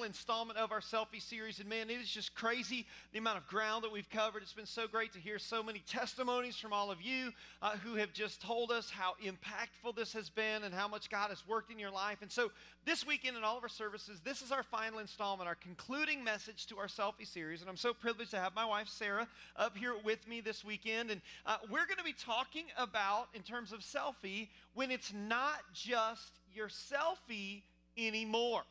final 0.00 0.06
installment 0.06 0.58
of 0.58 0.72
our 0.72 0.80
selfie 0.80 1.20
series. 1.20 1.60
And 1.60 1.68
man, 1.68 1.90
it 1.90 2.00
is 2.00 2.08
just 2.08 2.34
crazy 2.34 2.86
the 3.12 3.18
amount 3.18 3.36
of 3.36 3.46
ground 3.46 3.84
that 3.84 3.92
we've 3.92 4.08
covered. 4.08 4.42
It's 4.42 4.52
been 4.52 4.64
so 4.64 4.86
great 4.88 5.12
to 5.12 5.18
hear 5.18 5.38
so 5.38 5.62
many 5.62 5.80
testimonies 5.80 6.56
from 6.56 6.72
all 6.72 6.90
of 6.90 7.02
you 7.02 7.32
uh, 7.60 7.72
who 7.72 7.96
have 7.96 8.12
just 8.12 8.40
told 8.40 8.70
us 8.70 8.88
how 8.88 9.14
impactful 9.22 9.94
this 9.96 10.14
has 10.14 10.30
been 10.30 10.62
and 10.62 10.72
how 10.72 10.88
much 10.88 11.10
God 11.10 11.28
has 11.28 11.46
worked 11.46 11.70
in 11.70 11.78
your 11.78 11.90
life. 11.90 12.18
And 12.22 12.32
so 12.32 12.50
this 12.86 13.06
weekend 13.06 13.36
in 13.36 13.44
all 13.44 13.58
of 13.58 13.62
our 13.62 13.68
services, 13.68 14.20
this 14.24 14.40
is 14.40 14.52
our 14.52 14.62
final 14.62 15.00
installment, 15.00 15.48
our 15.48 15.54
concluding 15.54 16.24
message 16.24 16.66
to 16.68 16.78
our 16.78 16.86
selfie 16.86 17.26
series. 17.26 17.60
And 17.60 17.68
I'm 17.68 17.76
so 17.76 17.92
privileged 17.92 18.30
to 18.30 18.38
have 18.38 18.54
my 18.54 18.64
wife, 18.64 18.88
Sarah, 18.88 19.28
up 19.56 19.76
here 19.76 19.94
with 20.02 20.26
me 20.26 20.40
this 20.40 20.64
weekend. 20.64 21.10
And 21.10 21.20
uh, 21.44 21.58
we're 21.70 21.86
going 21.86 21.98
to 21.98 22.04
be 22.04 22.14
talking 22.14 22.64
about, 22.78 23.28
in 23.34 23.42
terms 23.42 23.72
of 23.72 23.80
selfie, 23.80 24.48
when 24.72 24.90
it's 24.90 25.12
not 25.12 25.60
just 25.74 26.32
your 26.54 26.68
selfie 26.68 27.62
anymore 27.98 28.62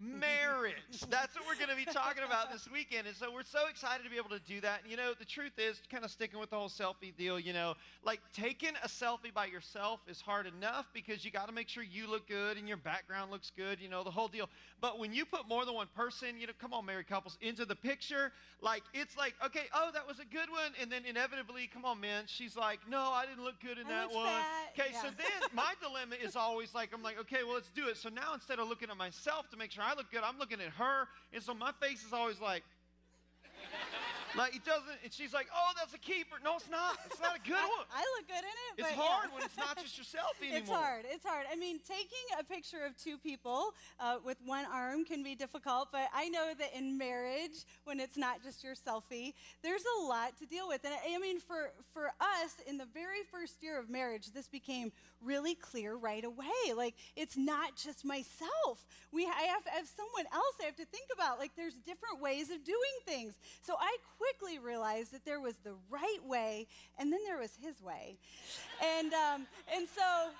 marriage. 0.00 0.74
That's 1.10 1.34
what 1.34 1.44
we're 1.46 1.56
going 1.56 1.76
to 1.76 1.76
be 1.76 1.90
talking 1.90 2.22
about 2.24 2.52
this 2.52 2.68
weekend. 2.72 3.06
And 3.06 3.16
so 3.16 3.32
we're 3.32 3.42
so 3.42 3.66
excited 3.68 4.04
to 4.04 4.10
be 4.10 4.16
able 4.16 4.30
to 4.30 4.40
do 4.40 4.60
that. 4.60 4.82
And 4.82 4.90
you 4.90 4.96
know, 4.96 5.12
the 5.18 5.24
truth 5.24 5.58
is, 5.58 5.80
kind 5.90 6.04
of 6.04 6.10
sticking 6.10 6.38
with 6.38 6.50
the 6.50 6.56
whole 6.56 6.68
selfie 6.68 7.16
deal, 7.16 7.38
you 7.38 7.52
know, 7.52 7.74
like 8.04 8.20
taking 8.32 8.70
a 8.84 8.88
selfie 8.88 9.32
by 9.34 9.46
yourself 9.46 10.00
is 10.08 10.20
hard 10.20 10.46
enough 10.46 10.86
because 10.92 11.24
you 11.24 11.30
got 11.30 11.46
to 11.46 11.52
make 11.52 11.68
sure 11.68 11.82
you 11.82 12.08
look 12.08 12.28
good 12.28 12.56
and 12.56 12.68
your 12.68 12.76
background 12.76 13.30
looks 13.30 13.50
good, 13.56 13.80
you 13.80 13.88
know, 13.88 14.04
the 14.04 14.10
whole 14.10 14.28
deal. 14.28 14.48
But 14.80 14.98
when 14.98 15.12
you 15.12 15.24
put 15.24 15.48
more 15.48 15.64
than 15.64 15.74
one 15.74 15.88
person, 15.96 16.38
you 16.38 16.46
know, 16.46 16.52
come 16.60 16.72
on, 16.72 16.86
married 16.86 17.08
couples, 17.08 17.36
into 17.40 17.64
the 17.64 17.76
picture, 17.76 18.32
like 18.60 18.82
it's 18.94 19.16
like, 19.16 19.34
okay, 19.44 19.64
oh, 19.74 19.90
that 19.94 20.06
was 20.06 20.18
a 20.18 20.24
good 20.24 20.50
one. 20.50 20.72
And 20.80 20.90
then 20.90 21.02
inevitably, 21.04 21.68
come 21.72 21.84
on, 21.84 22.00
man, 22.00 22.24
she's 22.26 22.56
like, 22.56 22.80
no, 22.88 23.10
I 23.12 23.26
didn't 23.26 23.44
look 23.44 23.60
good 23.60 23.78
in 23.78 23.86
I 23.86 23.90
that 23.90 24.14
one. 24.14 24.26
fat. 24.26 24.72
Okay, 24.78 24.87
Yeah. 25.02 25.10
so 25.10 25.16
then 25.16 25.50
my 25.54 25.74
dilemma 25.80 26.16
is 26.22 26.36
always 26.36 26.74
like, 26.74 26.90
I'm 26.92 27.02
like, 27.02 27.18
okay, 27.20 27.44
well, 27.44 27.54
let's 27.54 27.70
do 27.70 27.88
it. 27.88 27.96
So 27.96 28.08
now 28.08 28.34
instead 28.34 28.58
of 28.58 28.68
looking 28.68 28.90
at 28.90 28.96
myself 28.96 29.48
to 29.50 29.56
make 29.56 29.70
sure 29.70 29.84
I 29.84 29.94
look 29.94 30.10
good, 30.10 30.22
I'm 30.24 30.38
looking 30.38 30.60
at 30.60 30.70
her. 30.70 31.08
And 31.32 31.42
so 31.42 31.54
my 31.54 31.72
face 31.80 32.04
is 32.04 32.12
always 32.12 32.40
like, 32.40 32.64
like 34.38 34.56
it 34.56 34.64
doesn't, 34.64 34.98
and 35.04 35.12
she's 35.12 35.34
like, 35.34 35.48
oh, 35.52 35.70
that's 35.76 35.92
a 35.92 35.98
keeper. 35.98 36.40
No, 36.42 36.56
it's 36.56 36.70
not. 36.70 36.96
It's 37.06 37.20
not 37.20 37.36
a 37.36 37.42
good 37.44 37.60
one. 37.76 37.86
I 37.92 38.00
look 38.16 38.26
good 38.26 38.40
in 38.40 38.56
it. 38.56 38.88
It's 38.88 38.96
hard 38.96 39.28
yeah. 39.28 39.34
when 39.34 39.44
it's 39.44 39.58
not 39.58 39.76
just 39.76 39.98
yourself 39.98 40.32
anymore. 40.40 40.58
It's 40.58 40.70
hard. 40.70 41.04
It's 41.04 41.26
hard. 41.26 41.46
I 41.52 41.56
mean, 41.56 41.78
taking 41.84 42.24
a 42.40 42.44
picture 42.44 42.84
of 42.86 42.96
two 42.96 43.18
people 43.18 43.74
uh, 44.00 44.16
with 44.24 44.38
one 44.46 44.64
arm 44.72 45.04
can 45.04 45.22
be 45.22 45.34
difficult, 45.34 45.88
but 45.92 46.08
I 46.14 46.28
know 46.30 46.52
that 46.58 46.72
in 46.74 46.96
marriage, 46.96 47.68
when 47.84 48.00
it's 48.00 48.16
not 48.16 48.42
just 48.42 48.64
your 48.64 48.74
selfie, 48.74 49.34
there's 49.62 49.84
a 50.00 50.06
lot 50.06 50.38
to 50.38 50.46
deal 50.46 50.68
with. 50.68 50.84
And 50.84 50.94
I 50.94 51.18
I 51.18 51.20
mean, 51.20 51.40
for, 51.40 51.72
for 51.92 52.06
us, 52.20 52.62
in 52.66 52.78
the 52.78 52.86
very 52.94 53.26
first 53.28 53.60
year 53.60 53.76
of 53.76 53.90
marriage, 53.90 54.30
this 54.32 54.46
became 54.46 54.92
really 55.20 55.56
clear 55.56 55.96
right 55.96 56.22
away. 56.22 56.72
Like, 56.76 56.94
it's 57.16 57.36
not 57.36 57.74
just 57.74 58.04
myself. 58.04 58.86
We, 59.10 59.26
I 59.26 59.50
have, 59.50 59.66
I 59.66 59.78
have 59.78 59.88
someone 59.88 60.26
else 60.32 60.54
I 60.62 60.66
have 60.66 60.76
to 60.76 60.84
think 60.84 61.10
about. 61.12 61.40
Like, 61.40 61.50
there's 61.56 61.74
different 61.74 62.20
ways 62.22 62.50
of 62.50 62.62
doing 62.62 62.96
things. 63.04 63.34
So 63.62 63.74
I 63.80 63.96
quickly 64.28 64.58
realized 64.58 65.12
that 65.12 65.24
there 65.24 65.40
was 65.40 65.54
the 65.64 65.74
right 65.90 66.24
way, 66.26 66.66
and 66.98 67.12
then 67.12 67.20
there 67.26 67.38
was 67.38 67.50
his 67.60 67.80
way. 67.82 68.16
And, 68.82 69.12
um, 69.14 69.46
and 69.74 69.86
so 69.94 70.30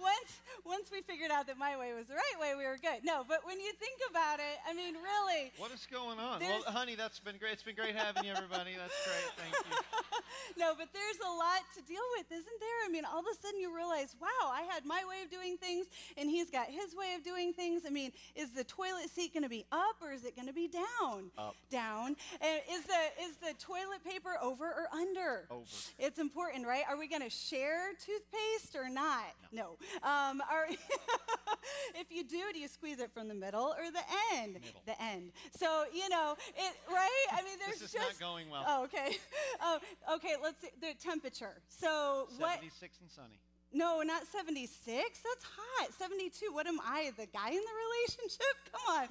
once, 0.00 0.40
once 0.64 0.88
we 0.90 1.00
figured 1.02 1.30
out 1.30 1.46
that 1.46 1.58
my 1.58 1.76
way 1.76 1.92
was 1.92 2.06
the 2.08 2.16
right 2.16 2.38
way, 2.40 2.56
we 2.56 2.64
were 2.64 2.78
good. 2.80 3.04
No, 3.04 3.24
but 3.26 3.44
when 3.46 3.60
you 3.60 3.72
think 3.78 4.00
about 4.10 4.40
it, 4.40 4.56
I 4.68 4.74
mean, 4.74 4.94
really, 4.96 5.52
What 5.58 5.70
is 5.72 5.86
going 5.90 6.18
on? 6.18 6.40
Well, 6.40 6.62
honey, 6.66 6.94
that's 6.94 7.20
been 7.20 7.36
great. 7.38 7.54
It's 7.54 7.62
been 7.62 7.76
great 7.76 7.94
having 7.94 8.24
you, 8.24 8.32
everybody. 8.32 8.74
That's 8.76 8.96
great. 9.04 9.28
Thank 9.36 9.54
you. 9.54 9.76
no, 10.62 10.74
but 10.76 10.88
there's 10.92 11.20
a 11.20 11.32
lot 11.32 11.62
to 11.76 11.80
deal 11.84 12.04
with, 12.16 12.26
isn't 12.32 12.58
there? 12.60 12.78
I 12.84 12.88
mean, 12.88 13.04
all 13.04 13.20
of 13.20 13.28
a 13.30 13.36
sudden 13.40 13.60
you 13.60 13.74
realize, 13.74 14.16
wow, 14.20 14.50
I 14.50 14.62
had 14.62 14.84
my 14.84 15.02
way 15.08 15.22
of 15.24 15.30
doing 15.30 15.56
things, 15.56 15.86
and 16.16 16.28
he's 16.28 16.50
got 16.50 16.66
his 16.66 16.94
way 16.96 17.14
of 17.16 17.24
doing 17.24 17.52
things. 17.52 17.82
I 17.86 17.90
mean, 17.90 18.12
is 18.34 18.50
the 18.50 18.64
toilet 18.64 19.10
seat 19.10 19.32
going 19.34 19.42
to 19.44 19.48
be 19.48 19.64
up 19.72 19.96
or 20.02 20.12
is 20.12 20.24
it 20.24 20.34
going 20.36 20.48
to 20.48 20.54
be 20.54 20.68
down? 20.68 21.30
Up. 21.38 21.54
Down. 21.70 22.16
And 22.40 22.60
is 22.70 22.84
the 22.84 23.02
is 23.22 23.36
the 23.36 23.54
toilet 23.58 24.02
paper 24.04 24.36
over 24.42 24.64
or 24.64 24.86
under? 24.92 25.46
Over. 25.50 25.64
It's 25.98 26.18
important, 26.18 26.66
right? 26.66 26.84
Are 26.88 26.96
we 26.96 27.08
going 27.08 27.22
to 27.22 27.30
share 27.30 27.90
toothpaste 28.04 28.76
or 28.76 28.88
not? 28.88 29.34
No. 29.52 29.76
Um, 30.02 30.42
are, 30.50 30.66
if 31.94 32.10
you 32.10 32.24
do, 32.24 32.40
do 32.52 32.58
you 32.58 32.68
squeeze 32.68 32.98
it 33.00 33.10
from 33.12 33.28
the 33.28 33.34
middle 33.34 33.74
or 33.76 33.90
the 33.90 34.36
end? 34.36 34.54
Middle. 34.54 34.82
The 34.86 35.02
end. 35.02 35.32
So 35.56 35.84
you 35.92 36.08
know 36.08 36.36
it, 36.56 36.74
right? 36.90 37.26
I 37.32 37.42
mean, 37.42 37.58
there's 37.64 37.80
This 37.80 37.88
is 37.88 37.92
just 37.92 38.20
not 38.20 38.20
going 38.20 38.50
well. 38.50 38.64
Oh, 38.66 38.84
okay. 38.84 39.16
Oh, 39.62 39.78
okay, 40.14 40.36
let's 40.42 40.60
see. 40.60 40.68
The 40.80 40.94
temperature. 40.98 41.60
So 41.68 42.28
what? 42.38 42.54
76 42.54 42.98
and 43.02 43.10
sunny. 43.10 43.40
No, 43.72 44.02
not 44.02 44.26
76. 44.26 44.70
That's 44.88 45.44
hot. 45.44 45.92
72. 45.98 46.46
What 46.52 46.66
am 46.66 46.80
I, 46.80 47.12
the 47.16 47.26
guy 47.26 47.50
in 47.50 47.56
the 47.56 47.76
relationship? 47.86 48.56
Come 48.72 48.96
on. 48.96 49.08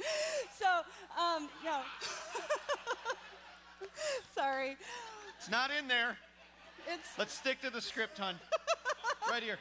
So, 0.57 0.65
um, 1.21 1.49
no. 1.63 1.81
Sorry. 4.35 4.75
It's 5.37 5.49
not 5.49 5.71
in 5.77 5.87
there. 5.87 6.17
It's 6.87 7.17
Let's 7.17 7.33
stick 7.33 7.61
to 7.61 7.69
the 7.69 7.81
script, 7.81 8.17
hon. 8.17 8.35
right 9.29 9.43
here. 9.43 9.59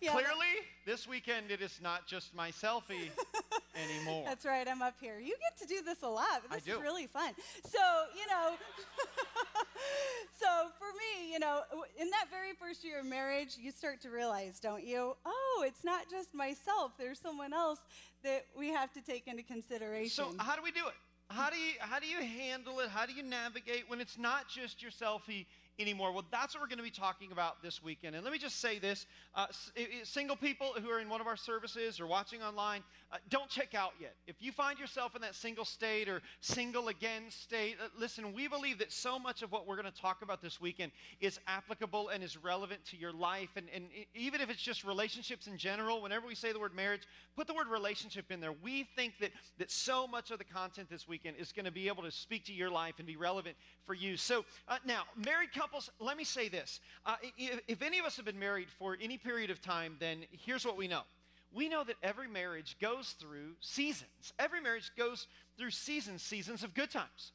Yeah, 0.00 0.12
Clearly, 0.12 0.54
this 0.86 1.08
weekend 1.08 1.50
it 1.50 1.60
is 1.60 1.80
not 1.82 2.06
just 2.06 2.34
my 2.34 2.50
selfie 2.50 3.10
anymore. 3.74 4.24
That's 4.26 4.44
right. 4.44 4.66
I'm 4.66 4.82
up 4.82 4.94
here. 5.00 5.18
You 5.18 5.34
get 5.40 5.58
to 5.60 5.66
do 5.66 5.82
this 5.84 6.02
a 6.02 6.08
lot. 6.08 6.42
But 6.42 6.52
I 6.52 6.56
this 6.56 6.64
do. 6.64 6.76
is 6.76 6.82
really 6.82 7.06
fun. 7.06 7.32
So, 7.64 7.78
you 8.14 8.26
know, 8.30 8.54
so 10.40 10.46
for 10.78 10.88
me, 10.98 11.32
you 11.32 11.38
know, 11.38 11.62
in 11.98 12.10
that 12.10 12.26
very 12.30 12.52
first 12.58 12.84
year 12.84 13.00
of 13.00 13.06
marriage, 13.06 13.56
you 13.60 13.70
start 13.70 14.00
to 14.02 14.10
realize, 14.10 14.60
don't 14.60 14.84
you? 14.84 15.16
Oh, 15.24 15.64
it's 15.66 15.84
not 15.84 16.10
just 16.10 16.34
myself. 16.34 16.92
There's 16.98 17.18
someone 17.18 17.52
else 17.52 17.80
that 18.22 18.46
we 18.56 18.68
have 18.68 18.92
to 18.94 19.00
take 19.00 19.26
into 19.26 19.42
consideration. 19.42 20.10
So 20.10 20.34
how 20.38 20.56
do 20.56 20.62
we 20.62 20.70
do 20.70 20.86
it? 20.86 20.94
How 21.30 21.48
do 21.48 21.56
you 21.56 21.72
how 21.80 21.98
do 22.00 22.06
you 22.06 22.18
handle 22.18 22.80
it? 22.80 22.88
How 22.90 23.06
do 23.06 23.12
you 23.12 23.22
navigate 23.22 23.84
when 23.88 24.00
it's 24.00 24.18
not 24.18 24.48
just 24.48 24.82
your 24.82 24.90
selfie 24.90 25.46
anymore? 25.78 26.12
Well, 26.12 26.24
that's 26.30 26.54
what 26.54 26.60
we're 26.60 26.68
going 26.68 26.78
to 26.78 26.84
be 26.84 26.90
talking 26.90 27.32
about 27.32 27.62
this 27.62 27.82
weekend. 27.82 28.14
And 28.14 28.24
let 28.24 28.32
me 28.32 28.38
just 28.38 28.60
say 28.60 28.78
this: 28.78 29.06
uh, 29.34 29.46
single 30.02 30.36
people 30.36 30.74
who 30.80 30.90
are 30.90 31.00
in 31.00 31.08
one 31.08 31.20
of 31.20 31.26
our 31.26 31.36
services 31.36 32.00
or 32.00 32.06
watching 32.06 32.42
online, 32.42 32.82
uh, 33.14 33.18
don't 33.30 33.48
check 33.48 33.74
out 33.74 33.92
yet. 34.00 34.16
If 34.26 34.42
you 34.42 34.50
find 34.50 34.78
yourself 34.78 35.14
in 35.14 35.22
that 35.22 35.36
single 35.36 35.64
state 35.64 36.08
or 36.08 36.20
single 36.40 36.88
again 36.88 37.22
state, 37.30 37.76
uh, 37.80 37.86
listen. 37.96 38.32
We 38.34 38.48
believe 38.48 38.78
that 38.78 38.90
so 38.92 39.18
much 39.20 39.42
of 39.42 39.52
what 39.52 39.68
we're 39.68 39.76
going 39.80 39.90
to 39.90 40.00
talk 40.00 40.22
about 40.22 40.42
this 40.42 40.60
weekend 40.60 40.90
is 41.20 41.38
applicable 41.46 42.08
and 42.08 42.24
is 42.24 42.36
relevant 42.36 42.84
to 42.86 42.96
your 42.96 43.12
life, 43.12 43.50
and, 43.56 43.66
and 43.72 43.84
even 44.14 44.40
if 44.40 44.50
it's 44.50 44.60
just 44.60 44.82
relationships 44.82 45.46
in 45.46 45.56
general. 45.56 46.02
Whenever 46.02 46.26
we 46.26 46.34
say 46.34 46.52
the 46.52 46.58
word 46.58 46.74
marriage, 46.74 47.02
put 47.36 47.46
the 47.46 47.54
word 47.54 47.68
relationship 47.68 48.32
in 48.32 48.40
there. 48.40 48.52
We 48.52 48.88
think 48.96 49.14
that 49.20 49.30
that 49.58 49.70
so 49.70 50.08
much 50.08 50.32
of 50.32 50.38
the 50.38 50.44
content 50.44 50.90
this 50.90 51.06
weekend 51.06 51.36
is 51.38 51.52
going 51.52 51.66
to 51.66 51.72
be 51.72 51.86
able 51.86 52.02
to 52.02 52.10
speak 52.10 52.44
to 52.46 52.52
your 52.52 52.70
life 52.70 52.94
and 52.98 53.06
be 53.06 53.16
relevant 53.16 53.56
for 53.86 53.94
you. 53.94 54.16
So 54.16 54.44
uh, 54.66 54.78
now, 54.84 55.02
married 55.16 55.52
couples, 55.54 55.88
let 56.00 56.16
me 56.16 56.24
say 56.24 56.48
this: 56.48 56.80
uh, 57.06 57.14
i- 57.22 57.32
i- 57.40 57.60
if 57.68 57.80
any 57.80 58.00
of 58.00 58.04
us 58.06 58.16
have 58.16 58.24
been 58.24 58.38
married 58.40 58.68
for 58.76 58.98
any 59.00 59.18
period 59.18 59.50
of 59.50 59.60
time, 59.62 59.96
then 60.00 60.24
here's 60.32 60.64
what 60.66 60.76
we 60.76 60.88
know. 60.88 61.02
We 61.54 61.68
know 61.68 61.84
that 61.84 61.96
every 62.02 62.26
marriage 62.26 62.76
goes 62.80 63.14
through 63.18 63.52
seasons. 63.60 64.32
Every 64.38 64.60
marriage 64.60 64.90
goes 64.98 65.28
through 65.56 65.70
seasons, 65.70 66.20
seasons 66.20 66.64
of 66.64 66.74
good 66.74 66.90
times, 66.90 67.32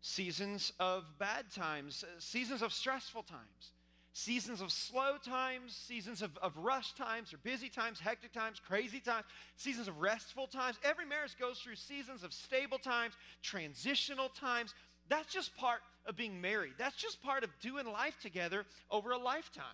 seasons 0.00 0.72
of 0.78 1.04
bad 1.18 1.50
times, 1.52 2.04
uh, 2.04 2.20
seasons 2.20 2.62
of 2.62 2.72
stressful 2.72 3.24
times, 3.24 3.72
seasons 4.12 4.60
of 4.60 4.70
slow 4.70 5.16
times, 5.16 5.74
seasons 5.74 6.22
of, 6.22 6.36
of 6.38 6.56
rush 6.56 6.94
times 6.94 7.34
or 7.34 7.38
busy 7.38 7.68
times, 7.68 7.98
hectic 7.98 8.32
times, 8.32 8.60
crazy 8.60 9.00
times, 9.00 9.26
seasons 9.56 9.88
of 9.88 10.00
restful 10.00 10.46
times. 10.46 10.76
Every 10.84 11.04
marriage 11.04 11.36
goes 11.36 11.58
through 11.58 11.76
seasons 11.76 12.22
of 12.22 12.32
stable 12.32 12.78
times, 12.78 13.14
transitional 13.42 14.28
times. 14.28 14.74
That's 15.08 15.32
just 15.32 15.56
part 15.56 15.80
of 16.06 16.16
being 16.16 16.40
married. 16.40 16.74
That's 16.78 16.96
just 16.96 17.20
part 17.20 17.42
of 17.42 17.50
doing 17.60 17.86
life 17.86 18.16
together 18.22 18.64
over 18.92 19.10
a 19.10 19.18
lifetime. 19.18 19.64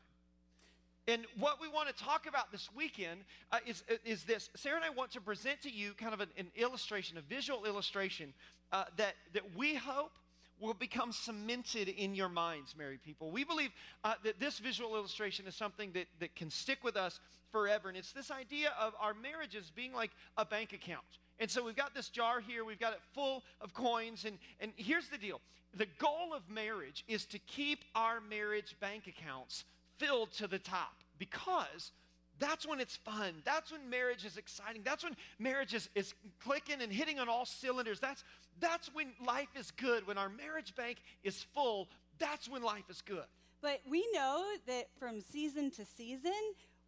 And 1.08 1.26
what 1.38 1.60
we 1.60 1.69
want 1.69 1.88
to 1.88 2.04
talk 2.04 2.26
about 2.28 2.52
this 2.52 2.69
weekend 2.75 3.20
uh, 3.50 3.58
is, 3.66 3.82
is 4.04 4.22
this. 4.22 4.50
Sarah 4.54 4.76
and 4.76 4.84
I 4.84 4.90
want 4.90 5.10
to 5.12 5.20
present 5.20 5.60
to 5.62 5.70
you 5.70 5.94
kind 5.94 6.14
of 6.14 6.20
an, 6.20 6.28
an 6.38 6.46
illustration, 6.54 7.19
a 7.19 7.22
visual 7.22 7.64
illustration 7.64 8.32
uh, 8.72 8.84
that, 8.96 9.14
that 9.32 9.43
we 9.56 9.75
hope 9.75 10.12
will 10.60 10.75
become 10.75 11.10
cemented 11.10 11.88
in 11.88 12.14
your 12.14 12.28
minds, 12.28 12.76
married 12.78 13.02
people. 13.02 13.32
We 13.32 13.43
believe 13.43 13.70
uh, 14.04 14.14
that 14.22 14.38
this 14.38 14.60
visual 14.60 14.94
illustration 14.94 15.49
is 15.49 15.56
something 15.56 15.90
that, 15.93 16.06
that 16.20 16.37
can 16.37 16.50
stick 16.50 16.84
with 16.84 16.96
us 16.96 17.19
forever. 17.50 17.88
And 17.88 17.99
it's 17.99 18.12
this 18.12 18.31
idea 18.31 18.72
of 18.81 18.94
our 19.00 19.12
marriages 19.12 19.72
being 19.75 19.93
like 19.93 20.12
a 20.37 20.44
bank 20.44 20.72
account. 20.72 21.04
And 21.40 21.50
so 21.50 21.64
we've 21.64 21.75
got 21.75 21.96
this 21.96 22.08
jar 22.08 22.40
here, 22.40 22.64
we've 22.64 22.78
got 22.78 22.93
it 22.93 23.00
full 23.12 23.43
of 23.60 23.75
coins. 23.75 24.25
And, 24.25 24.38
and 24.60 24.72
here's 24.76 25.08
the 25.08 25.19
deal 25.19 25.40
the 25.75 25.87
goal 25.99 26.32
of 26.34 26.49
marriage 26.49 27.02
is 27.08 27.25
to 27.26 27.38
keep 27.40 27.81
our 27.94 28.20
marriage 28.20 28.76
bank 28.78 29.06
accounts 29.06 29.64
filled 29.98 30.32
to 30.32 30.46
the 30.46 30.58
top 30.58 31.02
because 31.18 31.92
that's 32.38 32.66
when 32.66 32.80
it's 32.80 32.96
fun. 32.96 33.34
That's 33.44 33.70
when 33.70 33.88
marriage 33.88 34.24
is 34.24 34.36
exciting. 34.36 34.82
That's 34.84 35.04
when 35.04 35.16
marriage 35.38 35.74
is, 35.74 35.88
is 35.94 36.14
clicking 36.42 36.80
and 36.80 36.92
hitting 36.92 37.18
on 37.18 37.28
all 37.28 37.44
cylinders. 37.44 38.00
That's, 38.00 38.24
that's 38.58 38.92
when 38.92 39.08
life 39.24 39.48
is 39.58 39.70
good. 39.70 40.06
When 40.06 40.18
our 40.18 40.28
marriage 40.28 40.74
bank 40.74 40.98
is 41.22 41.46
full, 41.54 41.88
that's 42.18 42.48
when 42.48 42.62
life 42.62 42.88
is 42.90 43.00
good. 43.02 43.24
But 43.60 43.80
we 43.88 44.04
know 44.12 44.44
that 44.66 44.88
from 44.98 45.20
season 45.20 45.70
to 45.72 45.84
season, 45.84 46.32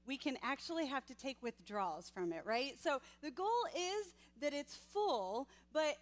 we 0.07 0.17
can 0.17 0.37
actually 0.43 0.87
have 0.87 1.07
to 1.07 1.15
take 1.15 1.37
withdrawals 1.43 2.11
from 2.11 2.33
it, 2.33 2.43
right? 2.45 2.75
So 2.81 3.01
the 3.23 3.31
goal 3.31 3.47
is 3.75 4.13
that 4.41 4.53
it's 4.53 4.77
full, 4.93 5.49
but 5.73 5.99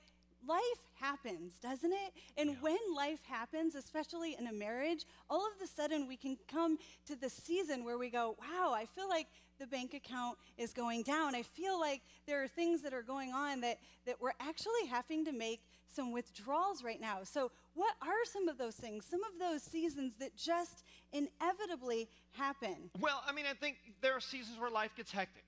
life 0.46 0.60
happens, 0.94 1.58
doesn't 1.60 1.92
it? 1.92 2.12
And 2.36 2.50
Yeah. 2.50 2.56
when 2.60 2.78
life 2.94 3.24
happens, 3.24 3.74
especially 3.74 4.34
in 4.34 4.46
a 4.46 4.52
marriage, 4.52 5.04
all 5.28 5.46
of 5.46 5.60
a 5.62 5.66
sudden 5.66 6.06
we 6.06 6.16
can 6.16 6.36
come 6.48 6.78
to 7.06 7.16
the 7.16 7.30
season 7.30 7.84
where 7.84 7.98
we 7.98 8.10
go, 8.10 8.36
wow, 8.40 8.72
I 8.72 8.86
feel 8.86 9.08
like 9.08 9.28
the 9.58 9.66
bank 9.66 9.94
account 9.94 10.38
is 10.56 10.72
going 10.72 11.02
down. 11.02 11.34
I 11.34 11.42
feel 11.42 11.78
like 11.78 12.02
there 12.26 12.42
are 12.42 12.48
things 12.48 12.82
that 12.82 12.92
are 12.92 13.02
going 13.02 13.32
on 13.32 13.60
that, 13.60 13.78
that 14.06 14.20
we're 14.20 14.32
actually 14.40 14.86
having 14.88 15.24
to 15.24 15.32
make 15.32 15.62
some 15.88 16.10
withdrawals 16.10 16.82
right 16.82 17.00
now. 17.00 17.22
So, 17.22 17.52
what 17.74 17.94
are 18.02 18.24
some 18.24 18.48
of 18.48 18.58
those 18.58 18.74
things, 18.74 19.04
some 19.06 19.22
of 19.24 19.38
those 19.38 19.62
seasons 19.62 20.14
that 20.18 20.36
just 20.36 20.84
inevitably 21.12 22.08
happen? 22.32 22.90
Well, 22.98 23.22
I 23.26 23.32
mean, 23.32 23.46
I 23.46 23.54
think 23.54 23.76
there 24.00 24.14
are 24.14 24.20
seasons 24.20 24.58
where 24.58 24.70
life 24.70 24.94
gets 24.96 25.12
hectic. 25.12 25.44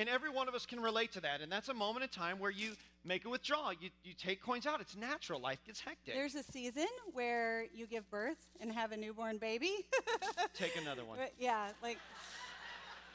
And 0.00 0.08
every 0.08 0.30
one 0.30 0.48
of 0.48 0.54
us 0.54 0.64
can 0.64 0.80
relate 0.80 1.12
to 1.12 1.20
that. 1.20 1.42
And 1.42 1.52
that's 1.52 1.68
a 1.68 1.74
moment 1.74 2.02
in 2.04 2.08
time 2.08 2.38
where 2.38 2.50
you 2.50 2.70
make 3.04 3.26
a 3.26 3.28
withdrawal. 3.28 3.70
You, 3.78 3.90
you 4.02 4.14
take 4.14 4.42
coins 4.42 4.66
out. 4.66 4.80
It's 4.80 4.96
natural. 4.96 5.38
Life 5.42 5.58
gets 5.66 5.78
hectic. 5.78 6.14
There's 6.14 6.34
a 6.34 6.42
season 6.42 6.86
where 7.12 7.66
you 7.74 7.86
give 7.86 8.10
birth 8.10 8.38
and 8.62 8.72
have 8.72 8.92
a 8.92 8.96
newborn 8.96 9.36
baby. 9.36 9.84
take 10.54 10.74
another 10.80 11.04
one. 11.04 11.18
But 11.18 11.34
yeah, 11.38 11.72
like 11.82 11.98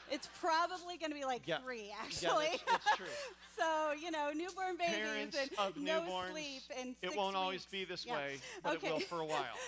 it's 0.08 0.28
probably 0.40 0.96
going 0.96 1.10
to 1.10 1.16
be 1.16 1.24
like 1.24 1.42
Yeah. 1.44 1.58
three, 1.58 1.88
Yeah, 1.88 1.94
actually. 2.04 2.60
that's, 2.68 2.84
that's 2.86 2.96
true. 2.96 3.06
so 3.58 3.92
you 4.00 4.12
know, 4.12 4.30
newborn 4.32 4.76
babies 4.78 4.94
Parents 5.34 5.36
and 5.40 5.50
of 5.58 5.76
no 5.76 6.02
newborns, 6.02 6.30
sleep 6.30 6.62
and 6.80 6.94
it 7.02 7.16
won't 7.16 7.34
always 7.34 7.66
be 7.66 7.84
this 7.84 8.06
Yeah. 8.06 8.14
way, 8.14 8.36
but 8.62 8.76
Okay. 8.76 8.86
it 8.86 8.92
will 8.92 9.00
for 9.00 9.20
a 9.22 9.26
while. 9.26 9.58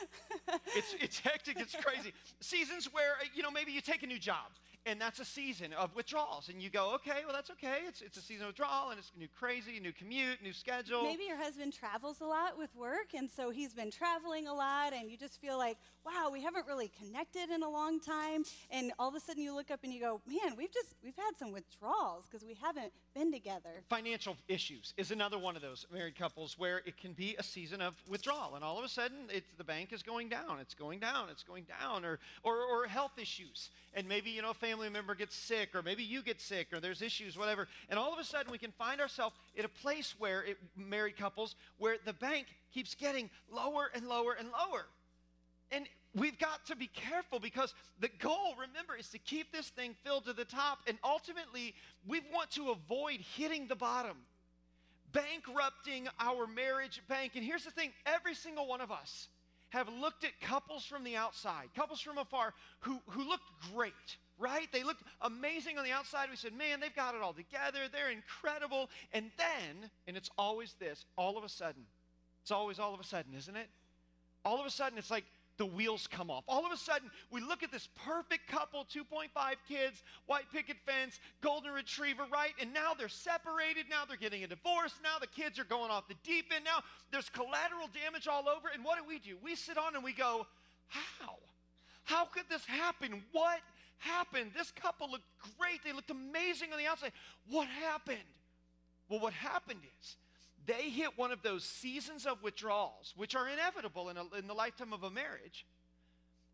it's, 0.77 0.95
it's 1.01 1.19
hectic, 1.19 1.61
it's 1.61 1.75
crazy. 1.75 2.13
Seasons 2.39 2.87
where, 2.93 3.15
you 3.35 3.43
know, 3.43 3.51
maybe 3.51 3.73
you 3.73 3.81
take 3.81 4.05
a 4.05 4.07
new 4.07 4.21
job, 4.21 4.53
and 4.87 5.01
that's 5.01 5.21
a 5.21 5.25
season 5.25 5.73
of 5.73 5.95
withdrawals, 5.95 6.49
and 6.49 6.63
you 6.63 6.71
go, 6.71 6.95
okay, 6.95 7.23
well, 7.25 7.35
that's 7.35 7.51
okay. 7.51 7.81
It's, 7.87 8.03
it's 8.03 8.17
a 8.17 8.23
season 8.23 8.45
of 8.45 8.49
withdrawal, 8.49 8.91
and 8.91 8.99
it's 8.99 9.13
new 9.19 9.29
crazy, 9.39 9.81
new 9.81 9.93
commute, 9.93 10.43
new 10.43 10.53
schedule. 10.53 11.03
Maybe 11.03 11.25
your 11.25 11.37
husband 11.37 11.73
travels 11.73 12.21
a 12.21 12.25
lot 12.25 12.57
with 12.59 12.75
work, 12.75 13.15
and 13.17 13.29
so 13.31 13.51
he's 13.51 13.75
been 13.75 13.91
traveling 13.91 14.47
a 14.47 14.55
lot, 14.55 14.93
and 14.93 15.11
you 15.11 15.17
just 15.17 15.41
feel 15.41 15.59
like, 15.59 15.77
wow, 16.05 16.31
we 16.33 16.43
haven't 16.43 16.67
really 16.67 16.91
connected 16.99 17.51
in 17.51 17.63
a 17.63 17.69
long 17.69 18.01
time. 18.01 18.45
And 18.71 18.93
all 18.99 19.09
of 19.09 19.15
a 19.15 19.21
sudden, 19.21 19.43
you 19.43 19.55
look 19.55 19.71
up 19.71 19.81
and 19.85 19.93
you 19.93 20.01
go, 20.01 20.21
man, 20.27 20.57
we've 20.57 20.73
just 20.73 20.95
we've 21.03 21.17
had 21.17 21.37
some 21.39 21.53
withdrawals 21.53 22.27
because 22.27 22.47
we 22.47 22.55
haven't 22.55 22.93
been 23.15 23.33
together. 23.33 23.83
Financial 23.89 24.37
issues 24.49 24.95
is 24.97 25.11
another 25.11 25.39
one 25.39 25.57
of 25.57 25.63
those 25.63 25.87
married 25.93 26.17
couples 26.17 26.59
where 26.59 26.79
it 26.87 26.97
can 26.97 27.13
be 27.13 27.37
a 27.39 27.43
season 27.43 27.81
of 27.81 27.97
withdrawal, 28.09 28.55
and 28.55 28.65
all 28.65 28.79
of 28.79 28.85
a 28.85 28.89
sudden, 28.89 29.19
it's, 29.31 29.47
the 29.59 29.65
bank 29.65 29.93
is 29.93 30.03
going 30.03 30.29
down, 30.29 30.59
it's 30.61 30.75
going 30.75 30.99
down, 30.99 31.29
it's 31.31 31.43
going 31.43 31.65
down, 31.65 32.05
or, 32.05 32.19
or, 32.43 32.63
or 32.63 32.87
health 32.87 33.19
issues, 33.21 33.71
and 33.95 34.09
maybe 34.09 34.31
you 34.31 34.43
know 34.43 34.51
a 34.51 34.55
family 34.69 34.91
member 34.91 35.15
gets 35.15 35.35
sick, 35.35 35.75
or 35.75 35.83
maybe 35.83 36.03
you 36.03 36.23
get 36.23 36.41
sick, 36.41 36.69
or 36.73 36.81
there's 36.81 37.01
issues, 37.01 37.39
whatever, 37.39 37.69
and 37.89 37.99
all 37.99 38.13
of 38.13 38.19
a 38.19 38.25
sudden 38.25 38.53
we 38.53 38.59
can 38.59 38.73
find 38.73 39.01
ourselves 39.01 39.35
in 39.55 39.65
a 39.65 39.69
place 39.69 40.15
where 40.19 40.43
it, 40.45 40.59
married 40.77 41.17
couples 41.17 41.55
where 41.79 41.97
the 42.05 42.13
bank 42.13 42.47
keeps 42.75 42.95
getting 42.95 43.31
lower 43.51 43.91
and 43.95 44.07
lower 44.07 44.35
and 44.39 44.49
lower. 44.49 44.87
And 45.71 45.87
we've 46.15 46.39
got 46.39 46.67
to 46.67 46.77
be 46.77 46.89
careful 46.89 47.39
because 47.39 47.75
the 48.01 48.11
goal, 48.19 48.55
remember, 48.59 48.95
is 48.95 49.09
to 49.11 49.19
keep 49.19 49.53
this 49.53 49.69
thing 49.69 49.95
filled 50.05 50.27
to 50.27 50.33
the 50.35 50.45
top. 50.45 50.81
And 50.87 50.99
ultimately, 51.03 51.75
we 52.07 52.21
want 52.33 52.51
to 52.53 52.71
avoid 52.71 53.21
hitting 53.37 53.69
the 53.69 53.77
bottom, 53.77 54.17
bankrupting 55.13 56.09
our 56.21 56.47
marriage 56.47 57.03
bank. 57.09 57.33
And 57.37 57.45
here's 57.45 57.65
the 57.65 57.71
thing 57.71 57.93
every 58.05 58.35
single 58.35 58.67
one 58.67 58.81
of 58.81 58.91
us 58.91 59.29
have 59.71 59.89
looked 59.89 60.25
at 60.25 60.41
couples 60.41 60.85
from 60.85 61.05
the 61.05 61.17
outside, 61.17 61.69
couples 61.77 62.01
from 62.01 62.19
afar 62.19 62.55
who, 62.81 63.01
who 63.11 63.29
looked 63.29 63.51
great. 63.75 63.93
Right? 64.39 64.69
They 64.73 64.85
looked 64.85 65.03
amazing 65.21 65.79
on 65.79 65.85
the 65.85 65.91
outside. 65.91 66.29
We 66.31 66.37
said, 66.37 66.53
man, 66.57 66.79
they've 66.81 66.95
got 66.95 67.15
it 67.15 67.23
all 67.23 67.33
together. 67.33 67.81
They're 67.93 68.11
incredible. 68.11 68.89
And 69.13 69.31
then, 69.37 69.91
and 70.07 70.17
it's 70.17 70.31
always 70.39 70.75
this, 70.79 71.05
all 71.17 71.37
of 71.37 71.43
a 71.43 71.49
sudden, 71.49 71.83
it's 72.43 72.53
always 72.53 72.79
all 72.79 72.95
of 72.95 73.01
a 73.01 73.05
sudden, 73.05 73.35
isn't 73.35 73.57
it? 73.57 73.69
all 74.49 74.61
of 74.61 74.67
a 74.67 74.71
sudden 74.71 74.99
it's 74.99 75.11
like 75.11 75.25
the 75.59 75.67
wheels 75.67 76.07
come 76.07 76.31
off. 76.31 76.45
All 76.47 76.65
of 76.65 76.71
a 76.71 76.77
sudden, 76.77 77.11
we 77.33 77.41
look 77.41 77.65
at 77.65 77.73
this 77.73 77.89
perfect 78.07 78.47
couple, 78.47 78.85
2.5 78.85 79.27
kids, 79.69 80.05
white 80.27 80.45
picket 80.53 80.77
fence, 80.87 81.19
golden 81.41 81.73
retriever, 81.73 82.23
right? 82.33 82.53
And 82.61 82.73
now 82.73 82.95
they're 82.97 83.09
separated. 83.09 83.87
Now 83.91 84.05
they're 84.07 84.17
getting 84.17 84.45
a 84.45 84.47
divorce. 84.47 84.95
Now 85.03 85.19
the 85.21 85.27
kids 85.27 85.59
are 85.59 85.65
going 85.65 85.91
off 85.91 86.07
the 86.07 86.15
deep 86.23 86.47
end. 86.55 86.65
Now 86.65 86.85
there's 87.11 87.29
collateral 87.29 87.89
damage 87.93 88.29
all 88.29 88.49
over. 88.49 88.69
And 88.73 88.85
what 88.85 88.99
do 88.99 89.05
we 89.07 89.19
do? 89.19 89.37
We 89.43 89.57
sit 89.57 89.77
on 89.77 89.97
and 89.97 90.05
we 90.05 90.13
go, 90.13 90.47
How? 90.87 91.35
How 92.05 92.25
could 92.25 92.45
this 92.49 92.65
happen? 92.65 93.23
What 93.33 93.59
happened? 93.99 94.53
This 94.57 94.71
couple 94.71 95.11
looked 95.11 95.29
great. 95.59 95.81
They 95.85 95.93
looked 95.93 96.11
amazing 96.11 96.73
on 96.73 96.79
the 96.79 96.87
outside. 96.87 97.13
What 97.49 97.69
happened? 97.69 98.19
Well, 99.09 99.21
what 99.21 99.33
happened 99.33 99.81
is 100.01 100.17
they 100.67 100.91
hit 100.91 101.17
one 101.17 101.33
of 101.33 101.43
those 101.43 101.65
seasons 101.65 102.27
of 102.27 102.43
withdrawals, 102.43 103.15
which 103.17 103.35
are 103.35 103.49
inevitable 103.49 104.11
in, 104.11 104.17
a, 104.17 104.25
in 104.39 104.47
the 104.47 104.55
lifetime 104.55 104.93
of 104.93 105.03
a 105.03 105.11
marriage, 105.11 105.67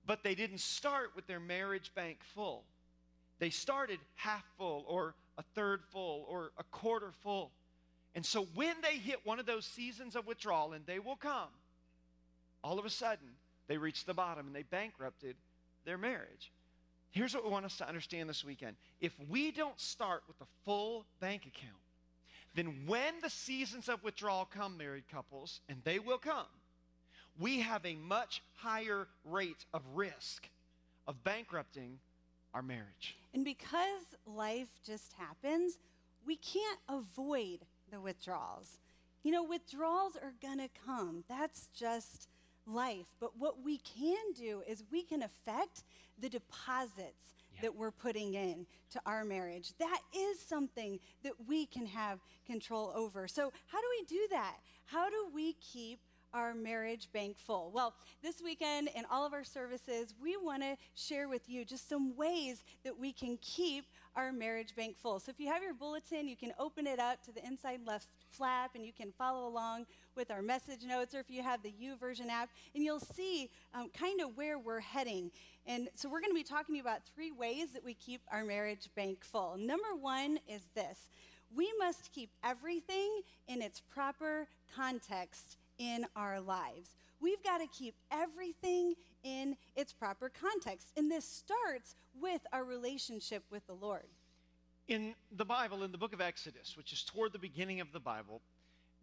but 0.06 0.22
they 0.22 0.34
didn't 0.34 0.60
start 0.60 1.10
with 1.16 1.26
their 1.26 1.40
marriage 1.40 1.92
bank 1.94 2.18
full. 2.34 2.64
They 3.40 3.50
started 3.50 3.98
half 4.14 4.44
full, 4.56 4.84
or 4.88 5.14
a 5.36 5.42
third 5.54 5.80
full, 5.90 6.24
or 6.28 6.52
a 6.58 6.62
quarter 6.64 7.10
full. 7.22 7.50
And 8.14 8.24
so 8.24 8.46
when 8.54 8.76
they 8.82 8.98
hit 8.98 9.26
one 9.26 9.40
of 9.40 9.46
those 9.46 9.66
seasons 9.66 10.14
of 10.14 10.26
withdrawal, 10.26 10.72
and 10.72 10.86
they 10.86 11.00
will 11.00 11.16
come, 11.16 11.48
all 12.62 12.78
of 12.78 12.84
a 12.84 12.90
sudden 12.90 13.26
they 13.66 13.76
reached 13.76 14.06
the 14.06 14.14
bottom 14.14 14.46
and 14.46 14.54
they 14.54 14.62
bankrupted 14.62 15.36
their 15.84 15.98
marriage. 15.98 16.52
Here's 17.14 17.32
what 17.32 17.44
we 17.44 17.50
want 17.50 17.64
us 17.64 17.76
to 17.76 17.86
understand 17.86 18.28
this 18.28 18.44
weekend. 18.44 18.74
If 19.00 19.12
we 19.30 19.52
don't 19.52 19.78
start 19.78 20.24
with 20.26 20.40
a 20.40 20.46
full 20.64 21.06
bank 21.20 21.42
account, 21.46 21.78
then 22.56 22.86
when 22.86 23.14
the 23.22 23.30
seasons 23.30 23.88
of 23.88 24.02
withdrawal 24.02 24.46
come, 24.52 24.76
married 24.76 25.04
couples, 25.08 25.60
and 25.68 25.78
they 25.84 26.00
will 26.00 26.18
come, 26.18 26.48
we 27.38 27.60
have 27.60 27.86
a 27.86 27.94
much 27.94 28.42
higher 28.56 29.06
rate 29.24 29.64
of 29.72 29.82
risk 29.94 30.48
of 31.06 31.22
bankrupting 31.22 32.00
our 32.52 32.62
marriage. 32.62 33.16
And 33.32 33.44
because 33.44 34.16
life 34.26 34.80
just 34.84 35.12
happens, 35.12 35.78
we 36.26 36.34
can't 36.34 36.80
avoid 36.88 37.60
the 37.92 38.00
withdrawals. 38.00 38.78
You 39.22 39.30
know, 39.30 39.44
withdrawals 39.44 40.16
are 40.16 40.34
going 40.42 40.58
to 40.58 40.68
come. 40.84 41.22
That's 41.28 41.68
just 41.78 42.26
life. 42.66 43.06
But 43.20 43.36
what 43.38 43.62
we 43.64 43.78
can 43.78 44.32
do 44.36 44.62
is 44.66 44.82
we 44.90 45.02
can 45.02 45.22
affect 45.22 45.82
the 46.18 46.28
deposits 46.28 47.34
Yeah. 47.54 47.62
that 47.62 47.74
we're 47.76 47.90
putting 47.92 48.34
in 48.34 48.66
to 48.90 49.00
our 49.06 49.24
marriage. 49.24 49.74
That 49.78 50.00
is 50.14 50.40
something 50.40 50.98
that 51.22 51.46
we 51.46 51.66
can 51.66 51.86
have 51.86 52.20
control 52.46 52.92
over. 52.94 53.28
So, 53.28 53.52
how 53.66 53.80
do 53.80 53.86
we 54.00 54.04
do 54.06 54.26
that? 54.30 54.56
How 54.86 55.08
do 55.08 55.28
we 55.32 55.54
keep 55.54 56.00
our 56.32 56.52
marriage 56.52 57.10
bank 57.12 57.38
full? 57.38 57.70
Well, 57.70 57.94
this 58.22 58.42
weekend 58.42 58.88
in 58.94 59.04
all 59.10 59.24
of 59.24 59.32
our 59.32 59.44
services, 59.44 60.14
we 60.20 60.36
want 60.36 60.62
to 60.62 60.76
share 60.94 61.28
with 61.28 61.48
you 61.48 61.64
just 61.64 61.88
some 61.88 62.16
ways 62.16 62.64
that 62.82 62.98
we 62.98 63.12
can 63.12 63.36
keep 63.40 63.84
our 64.16 64.32
marriage 64.32 64.74
bank 64.76 64.96
full. 64.96 65.18
So 65.20 65.30
if 65.30 65.40
you 65.40 65.48
have 65.48 65.62
your 65.62 65.74
bulletin, 65.74 66.28
you 66.28 66.36
can 66.36 66.52
open 66.58 66.86
it 66.86 66.98
up 66.98 67.22
to 67.24 67.32
the 67.32 67.44
inside 67.44 67.80
left 67.86 68.08
flap 68.30 68.72
and 68.74 68.84
you 68.84 68.92
can 68.92 69.12
follow 69.16 69.46
along 69.46 69.86
with 70.16 70.30
our 70.30 70.42
message 70.42 70.84
notes, 70.86 71.14
or 71.14 71.20
if 71.20 71.30
you 71.30 71.42
have 71.42 71.62
the 71.62 71.72
YouVersion 71.72 72.28
app, 72.28 72.50
and 72.74 72.84
you'll 72.84 73.00
see 73.00 73.50
um, 73.74 73.90
kind 73.98 74.20
of 74.20 74.36
where 74.36 74.58
we're 74.58 74.80
heading. 74.80 75.30
And 75.66 75.88
so 75.94 76.08
we're 76.08 76.20
going 76.20 76.30
to 76.30 76.34
be 76.34 76.44
talking 76.44 76.74
to 76.74 76.76
you 76.76 76.82
about 76.82 77.00
three 77.14 77.32
ways 77.32 77.72
that 77.72 77.84
we 77.84 77.94
keep 77.94 78.20
our 78.30 78.44
marriage 78.44 78.88
bank 78.94 79.24
full. 79.24 79.56
Number 79.58 79.94
one 80.00 80.38
is 80.48 80.62
this 80.74 81.08
we 81.54 81.72
must 81.78 82.12
keep 82.12 82.30
everything 82.42 83.20
in 83.48 83.62
its 83.62 83.80
proper 83.80 84.48
context 84.74 85.56
in 85.78 86.06
our 86.16 86.40
lives. 86.40 86.90
We've 87.20 87.42
got 87.42 87.58
to 87.58 87.66
keep 87.66 87.94
everything 88.10 88.94
in 89.22 89.53
its 89.84 89.92
proper 89.92 90.30
context. 90.30 90.88
And 90.96 91.10
this 91.10 91.28
starts 91.28 91.94
with 92.18 92.40
our 92.54 92.64
relationship 92.64 93.44
with 93.50 93.66
the 93.66 93.74
Lord. 93.74 94.08
In 94.88 95.14
the 95.36 95.44
Bible, 95.44 95.82
in 95.82 95.92
the 95.92 95.98
book 95.98 96.14
of 96.14 96.22
Exodus, 96.22 96.74
which 96.74 96.94
is 96.94 97.02
toward 97.02 97.34
the 97.34 97.38
beginning 97.38 97.80
of 97.80 97.92
the 97.92 98.00
Bible, 98.00 98.40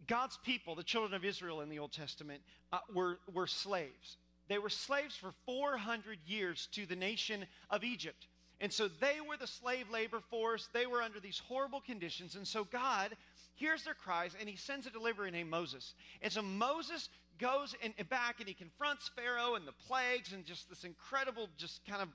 God's 0.08 0.36
people, 0.42 0.74
the 0.74 0.82
children 0.82 1.14
of 1.14 1.24
Israel 1.24 1.60
in 1.60 1.68
the 1.68 1.78
Old 1.78 1.92
Testament, 1.92 2.42
uh, 2.72 2.78
were, 2.92 3.20
were 3.32 3.46
slaves. 3.46 4.16
They 4.48 4.58
were 4.58 4.68
slaves 4.68 5.14
for 5.14 5.32
400 5.46 6.18
years 6.26 6.68
to 6.72 6.84
the 6.84 6.96
nation 6.96 7.46
of 7.70 7.84
Egypt. 7.84 8.26
And 8.60 8.72
so 8.72 8.88
they 8.88 9.20
were 9.20 9.36
the 9.36 9.46
slave 9.46 9.88
labor 9.88 10.20
force. 10.30 10.68
They 10.72 10.86
were 10.86 11.00
under 11.00 11.20
these 11.20 11.40
horrible 11.46 11.80
conditions. 11.80 12.34
And 12.34 12.46
so 12.46 12.64
God 12.64 13.16
hears 13.54 13.84
their 13.84 13.94
cries 13.94 14.32
and 14.38 14.48
he 14.48 14.56
sends 14.56 14.86
a 14.86 14.90
deliverer 14.90 15.30
named 15.30 15.50
Moses. 15.50 15.94
And 16.22 16.32
so 16.32 16.42
Moses 16.42 17.08
goes 17.42 17.74
and, 17.82 17.92
back 18.08 18.36
and 18.38 18.48
he 18.48 18.54
confronts 18.54 19.10
Pharaoh 19.16 19.56
and 19.56 19.66
the 19.66 19.72
plagues 19.72 20.32
and 20.32 20.44
just 20.44 20.68
this 20.68 20.84
incredible, 20.84 21.48
just 21.56 21.84
kind 21.84 22.00
of 22.00 22.08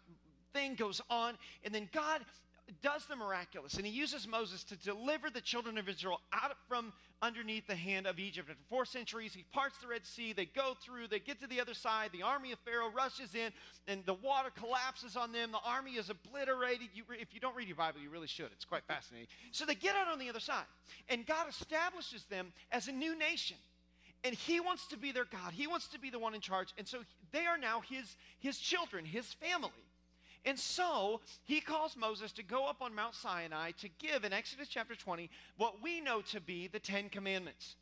thing 0.54 0.76
goes 0.76 1.02
on. 1.10 1.38
And 1.66 1.76
then 1.76 1.90
God 1.94 2.22
does 2.82 3.06
the 3.06 3.16
miraculous, 3.16 3.76
and 3.76 3.86
he 3.86 3.92
uses 3.92 4.28
Moses 4.28 4.64
to 4.66 4.76
deliver 4.76 5.30
the 5.30 5.40
children 5.40 5.78
of 5.78 5.88
Israel 5.88 6.20
out 6.34 6.58
from 6.68 6.92
underneath 7.22 7.66
the 7.66 7.76
hand 7.76 8.06
of 8.06 8.20
Egypt. 8.20 8.50
After 8.50 8.62
four 8.70 8.86
centuries, 8.86 9.34
he 9.34 9.46
parts 9.54 9.78
the 9.78 9.88
Red 9.88 10.06
Sea. 10.06 10.34
They 10.34 10.46
go 10.46 10.76
through, 10.84 11.08
they 11.08 11.20
get 11.20 11.40
to 11.40 11.48
the 11.48 11.62
other 11.62 11.74
side. 11.74 12.10
The 12.12 12.24
army 12.24 12.52
of 12.52 12.60
Pharaoh 12.60 12.92
rushes 12.94 13.36
in, 13.36 13.52
and 13.88 14.06
the 14.06 14.14
water 14.14 14.50
collapses 14.54 15.16
on 15.16 15.32
them. 15.32 15.54
The 15.54 15.60
army 15.66 15.92
is 15.92 16.10
obliterated. 16.10 16.90
You, 16.94 17.04
if 17.12 17.34
you 17.34 17.40
don't 17.40 17.56
read 17.56 17.70
your 17.70 17.78
Bible, 17.78 18.02
you 18.02 18.10
really 18.10 18.28
should. 18.28 18.50
It's 18.52 18.66
quite 18.66 18.84
fascinating. 18.86 19.30
So 19.52 19.66
they 19.66 19.76
get 19.76 19.96
out 19.96 20.12
on 20.12 20.20
the 20.20 20.30
other 20.30 20.42
side, 20.42 20.66
and 21.08 21.26
God 21.26 21.48
establishes 21.50 22.26
them 22.26 22.52
as 22.72 22.90
a 22.90 22.92
new 22.92 23.18
nation. 23.18 23.58
And 24.24 24.36
he 24.36 24.60
wants 24.60 24.88
to 24.88 24.98
be 24.98 25.12
their 25.12 25.26
God. 25.26 25.54
He 25.54 25.68
wants 25.68 25.88
to 25.90 26.00
be 26.00 26.10
the 26.10 26.20
one 26.20 26.34
in 26.34 26.42
charge. 26.42 26.74
And 26.78 26.88
so 26.88 27.00
they 27.32 27.46
are 27.46 27.58
now 27.58 27.82
his, 27.82 28.16
his 28.40 28.58
children, 28.58 29.06
his 29.06 29.34
family. 29.34 29.72
And 30.46 30.58
so 30.58 31.22
he 31.44 31.60
calls 31.60 31.96
Moses 31.98 32.32
to 32.34 32.44
go 32.44 32.68
up 32.68 32.82
on 32.82 32.96
Mount 32.96 33.16
Sinai 33.16 33.72
to 33.80 33.90
give 34.00 34.24
in 34.24 34.34
Exodus 34.34 34.68
chapter 34.68 34.96
20 34.96 35.30
what 35.58 35.82
we 35.82 36.00
know 36.00 36.22
to 36.32 36.40
be 36.40 36.68
the 36.68 36.80
Ten 36.80 37.10
Commandments. 37.10 37.76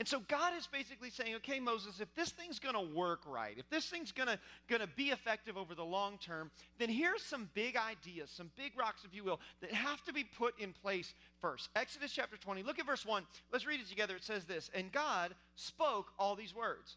And 0.00 0.08
so 0.08 0.22
God 0.28 0.54
is 0.56 0.66
basically 0.66 1.10
saying, 1.10 1.34
okay, 1.36 1.60
Moses, 1.60 2.00
if 2.00 2.12
this 2.14 2.30
thing's 2.30 2.58
going 2.58 2.74
to 2.74 2.94
work 2.96 3.20
right, 3.26 3.54
if 3.58 3.68
this 3.68 3.84
thing's 3.84 4.12
going 4.12 4.28
to 4.28 4.86
be 4.96 5.10
effective 5.10 5.58
over 5.58 5.74
the 5.74 5.84
long 5.84 6.16
term, 6.16 6.50
then 6.78 6.88
here's 6.88 7.22
some 7.22 7.50
big 7.52 7.76
ideas, 7.76 8.30
some 8.30 8.50
big 8.56 8.72
rocks, 8.78 9.02
if 9.04 9.14
you 9.14 9.22
will, 9.22 9.40
that 9.60 9.70
have 9.72 10.02
to 10.04 10.14
be 10.14 10.24
put 10.24 10.58
in 10.58 10.72
place 10.72 11.12
first. 11.42 11.68
Exodus 11.76 12.12
chapter 12.12 12.38
20, 12.38 12.62
look 12.62 12.78
at 12.78 12.86
verse 12.86 13.04
1. 13.04 13.24
Let's 13.52 13.66
read 13.66 13.78
it 13.78 13.90
together. 13.90 14.16
It 14.16 14.24
says 14.24 14.46
this 14.46 14.70
And 14.72 14.90
God 14.90 15.34
spoke 15.54 16.12
all 16.18 16.34
these 16.34 16.56
words 16.56 16.96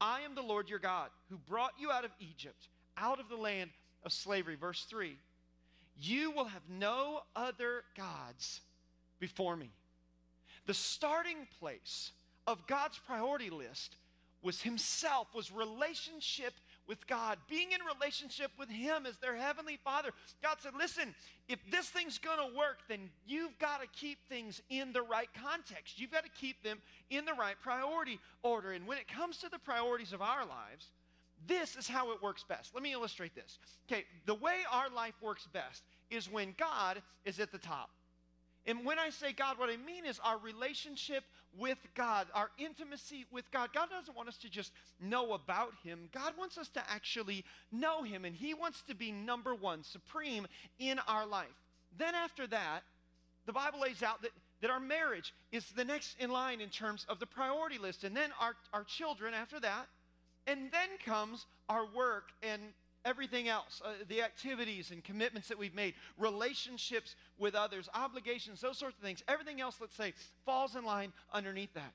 I 0.00 0.22
am 0.22 0.34
the 0.34 0.40
Lord 0.40 0.70
your 0.70 0.78
God, 0.78 1.10
who 1.28 1.36
brought 1.36 1.72
you 1.78 1.90
out 1.90 2.06
of 2.06 2.12
Egypt, 2.18 2.68
out 2.96 3.20
of 3.20 3.28
the 3.28 3.36
land 3.36 3.68
of 4.04 4.12
slavery. 4.12 4.56
Verse 4.56 4.86
3 4.88 5.18
You 6.00 6.30
will 6.30 6.46
have 6.46 6.62
no 6.66 7.24
other 7.36 7.82
gods 7.94 8.62
before 9.20 9.54
me. 9.54 9.70
The 10.64 10.72
starting 10.72 11.46
place 11.60 12.12
of 12.46 12.66
God's 12.66 12.98
priority 12.98 13.50
list 13.50 13.96
was 14.42 14.62
Himself, 14.62 15.28
was 15.34 15.52
relationship 15.52 16.52
with 16.88 17.06
God, 17.06 17.38
being 17.48 17.70
in 17.70 17.78
relationship 17.98 18.50
with 18.58 18.68
Him 18.68 19.06
as 19.06 19.16
their 19.18 19.36
Heavenly 19.36 19.78
Father. 19.84 20.10
God 20.42 20.56
said, 20.60 20.72
Listen, 20.76 21.14
if 21.48 21.58
this 21.70 21.88
thing's 21.88 22.18
gonna 22.18 22.54
work, 22.56 22.80
then 22.88 23.10
you've 23.26 23.56
got 23.58 23.80
to 23.80 23.86
keep 23.88 24.18
things 24.28 24.60
in 24.68 24.92
the 24.92 25.02
right 25.02 25.28
context. 25.40 26.00
You've 26.00 26.10
got 26.10 26.24
to 26.24 26.30
keep 26.30 26.62
them 26.62 26.78
in 27.10 27.24
the 27.24 27.34
right 27.34 27.56
priority 27.62 28.18
order. 28.42 28.72
And 28.72 28.86
when 28.86 28.98
it 28.98 29.06
comes 29.06 29.38
to 29.38 29.48
the 29.48 29.58
priorities 29.58 30.12
of 30.12 30.22
our 30.22 30.44
lives, 30.44 30.90
this 31.46 31.76
is 31.76 31.88
how 31.88 32.12
it 32.12 32.22
works 32.22 32.44
best. 32.48 32.74
Let 32.74 32.82
me 32.82 32.92
illustrate 32.92 33.34
this. 33.34 33.58
Okay, 33.90 34.04
the 34.26 34.34
way 34.34 34.58
our 34.70 34.90
life 34.90 35.14
works 35.22 35.46
best 35.52 35.82
is 36.10 36.30
when 36.30 36.54
God 36.58 37.00
is 37.24 37.40
at 37.40 37.52
the 37.52 37.58
top. 37.58 37.90
And 38.66 38.84
when 38.84 38.98
I 38.98 39.10
say 39.10 39.32
God, 39.32 39.58
what 39.58 39.70
I 39.70 39.76
mean 39.76 40.06
is 40.06 40.20
our 40.22 40.38
relationship 40.38 41.24
with 41.58 41.78
God, 41.94 42.26
our 42.34 42.50
intimacy 42.58 43.26
with 43.30 43.50
God. 43.50 43.70
God 43.74 43.90
doesn't 43.90 44.16
want 44.16 44.28
us 44.28 44.38
to 44.38 44.48
just 44.48 44.72
know 45.00 45.32
about 45.32 45.72
Him. 45.84 46.08
God 46.12 46.32
wants 46.38 46.58
us 46.58 46.68
to 46.70 46.82
actually 46.90 47.44
know 47.70 48.02
Him, 48.02 48.24
and 48.24 48.34
He 48.34 48.54
wants 48.54 48.82
to 48.88 48.94
be 48.94 49.12
number 49.12 49.54
one, 49.54 49.82
supreme 49.82 50.46
in 50.78 50.98
our 51.06 51.26
life. 51.26 51.46
Then, 51.98 52.14
after 52.14 52.46
that, 52.46 52.82
the 53.46 53.52
Bible 53.52 53.80
lays 53.80 54.02
out 54.02 54.22
that, 54.22 54.30
that 54.60 54.70
our 54.70 54.80
marriage 54.80 55.34
is 55.50 55.66
the 55.72 55.84
next 55.84 56.16
in 56.20 56.30
line 56.30 56.60
in 56.60 56.68
terms 56.68 57.04
of 57.08 57.18
the 57.18 57.26
priority 57.26 57.78
list. 57.78 58.04
And 58.04 58.16
then 58.16 58.30
our, 58.40 58.54
our 58.72 58.84
children 58.84 59.34
after 59.34 59.60
that. 59.60 59.86
And 60.46 60.70
then 60.72 60.88
comes 61.04 61.46
our 61.68 61.86
work 61.94 62.30
and 62.42 62.60
everything 63.04 63.48
else 63.48 63.82
uh, 63.84 63.90
the 64.08 64.22
activities 64.22 64.90
and 64.90 65.02
commitments 65.02 65.48
that 65.48 65.58
we've 65.58 65.74
made, 65.74 65.94
relationships 66.18 67.16
with 67.38 67.54
others, 67.54 67.88
obligations, 67.94 68.60
those 68.60 68.78
sorts 68.78 68.96
of 68.96 69.02
things. 69.02 69.22
Everything 69.28 69.60
else, 69.60 69.76
let's 69.80 69.96
say, 69.96 70.12
falls 70.44 70.76
in 70.76 70.84
line 70.84 71.12
underneath 71.32 71.74
that. 71.74 71.92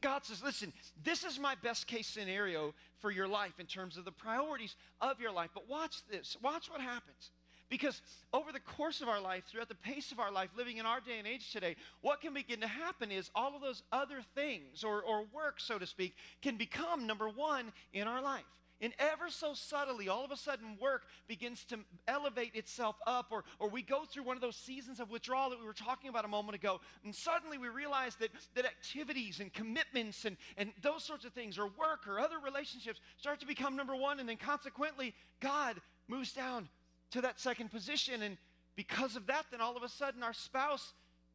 God 0.00 0.24
says, 0.24 0.42
listen, 0.42 0.72
this 1.02 1.24
is 1.24 1.40
my 1.40 1.54
best 1.62 1.86
case 1.86 2.06
scenario 2.06 2.72
for 2.98 3.10
your 3.10 3.26
life 3.26 3.58
in 3.58 3.66
terms 3.66 3.96
of 3.96 4.04
the 4.04 4.12
priorities 4.12 4.76
of 5.00 5.20
your 5.20 5.32
life. 5.32 5.50
But 5.54 5.68
watch 5.68 6.06
this. 6.08 6.36
Watch 6.42 6.70
what 6.70 6.80
happens. 6.80 7.30
Because 7.68 8.00
over 8.32 8.50
the 8.50 8.60
course 8.60 9.02
of 9.02 9.08
our 9.08 9.20
life, 9.20 9.44
throughout 9.46 9.68
the 9.68 9.74
pace 9.74 10.10
of 10.12 10.20
our 10.20 10.32
life, 10.32 10.48
living 10.56 10.78
in 10.78 10.86
our 10.86 11.00
day 11.00 11.18
and 11.18 11.26
age 11.26 11.52
today, 11.52 11.76
what 12.00 12.20
can 12.20 12.32
begin 12.32 12.60
to 12.60 12.66
happen 12.66 13.10
is 13.10 13.30
all 13.34 13.54
of 13.54 13.60
those 13.60 13.82
other 13.92 14.20
things 14.34 14.84
or, 14.84 15.02
or 15.02 15.26
work, 15.34 15.60
so 15.60 15.78
to 15.78 15.86
speak, 15.86 16.14
can 16.40 16.56
become 16.56 17.06
number 17.06 17.28
one 17.28 17.72
in 17.92 18.08
our 18.08 18.22
life. 18.22 18.44
And 18.80 18.92
ever 18.98 19.28
so 19.28 19.54
subtly, 19.54 20.08
all 20.08 20.24
of 20.24 20.30
a 20.30 20.36
sudden, 20.36 20.76
work 20.80 21.02
begins 21.26 21.64
to 21.64 21.78
elevate 22.06 22.54
itself 22.54 22.96
up, 23.06 23.26
or, 23.30 23.44
or 23.58 23.68
we 23.68 23.82
go 23.82 24.04
through 24.04 24.22
one 24.22 24.36
of 24.36 24.40
those 24.40 24.54
seasons 24.54 25.00
of 25.00 25.10
withdrawal 25.10 25.50
that 25.50 25.58
we 25.58 25.64
were 25.64 25.72
talking 25.72 26.08
about 26.08 26.24
a 26.24 26.28
moment 26.28 26.54
ago, 26.54 26.80
and 27.04 27.12
suddenly 27.12 27.58
we 27.58 27.68
realize 27.68 28.14
that, 28.16 28.30
that 28.54 28.64
activities 28.64 29.40
and 29.40 29.52
commitments 29.52 30.24
and, 30.24 30.36
and 30.56 30.70
those 30.80 31.02
sorts 31.02 31.24
of 31.24 31.32
things, 31.32 31.58
or 31.58 31.66
work 31.66 32.06
or 32.06 32.20
other 32.20 32.36
relationships, 32.44 33.00
start 33.16 33.40
to 33.40 33.46
become 33.46 33.74
number 33.74 33.96
one, 33.96 34.20
and 34.20 34.28
then 34.28 34.36
consequently, 34.36 35.12
God 35.40 35.80
moves 36.06 36.32
down 36.32 36.68
to 37.10 37.20
that 37.20 37.40
second 37.40 37.70
position. 37.70 38.22
And 38.22 38.36
because 38.76 39.16
of 39.16 39.26
that, 39.26 39.46
then 39.50 39.60
all 39.60 39.76
of 39.76 39.82
a 39.82 39.88
sudden 39.88 40.22
our 40.22 40.32
spouse 40.32 40.92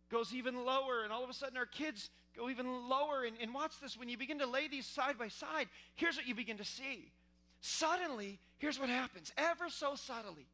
goes 0.10 0.34
even 0.34 0.64
lower, 0.66 1.04
and 1.04 1.12
all 1.12 1.24
of 1.24 1.30
a 1.30 1.34
sudden 1.34 1.58
our 1.58 1.66
kids 1.66 2.10
go 2.38 2.50
even 2.50 2.88
lower. 2.88 3.24
And, 3.26 3.36
and 3.42 3.54
watch 3.54 3.74
this 3.82 3.98
when 3.98 4.08
you 4.08 4.18
begin 4.18 4.40
to 4.40 4.48
lay 4.48 4.68
these 4.68 4.86
side 4.86 5.18
by 5.18 5.28
side, 5.28 5.68
here's 5.96 6.16
what 6.16 6.28
you 6.28 6.36
begin 6.36 6.58
to 6.58 6.66
see. 6.66 7.12
Suddenly, 7.65 8.39
here's 8.58 8.77
what 8.77 8.89
happens, 8.89 9.32
ever 9.38 9.70
so 9.70 9.96
subtly. 9.96 10.46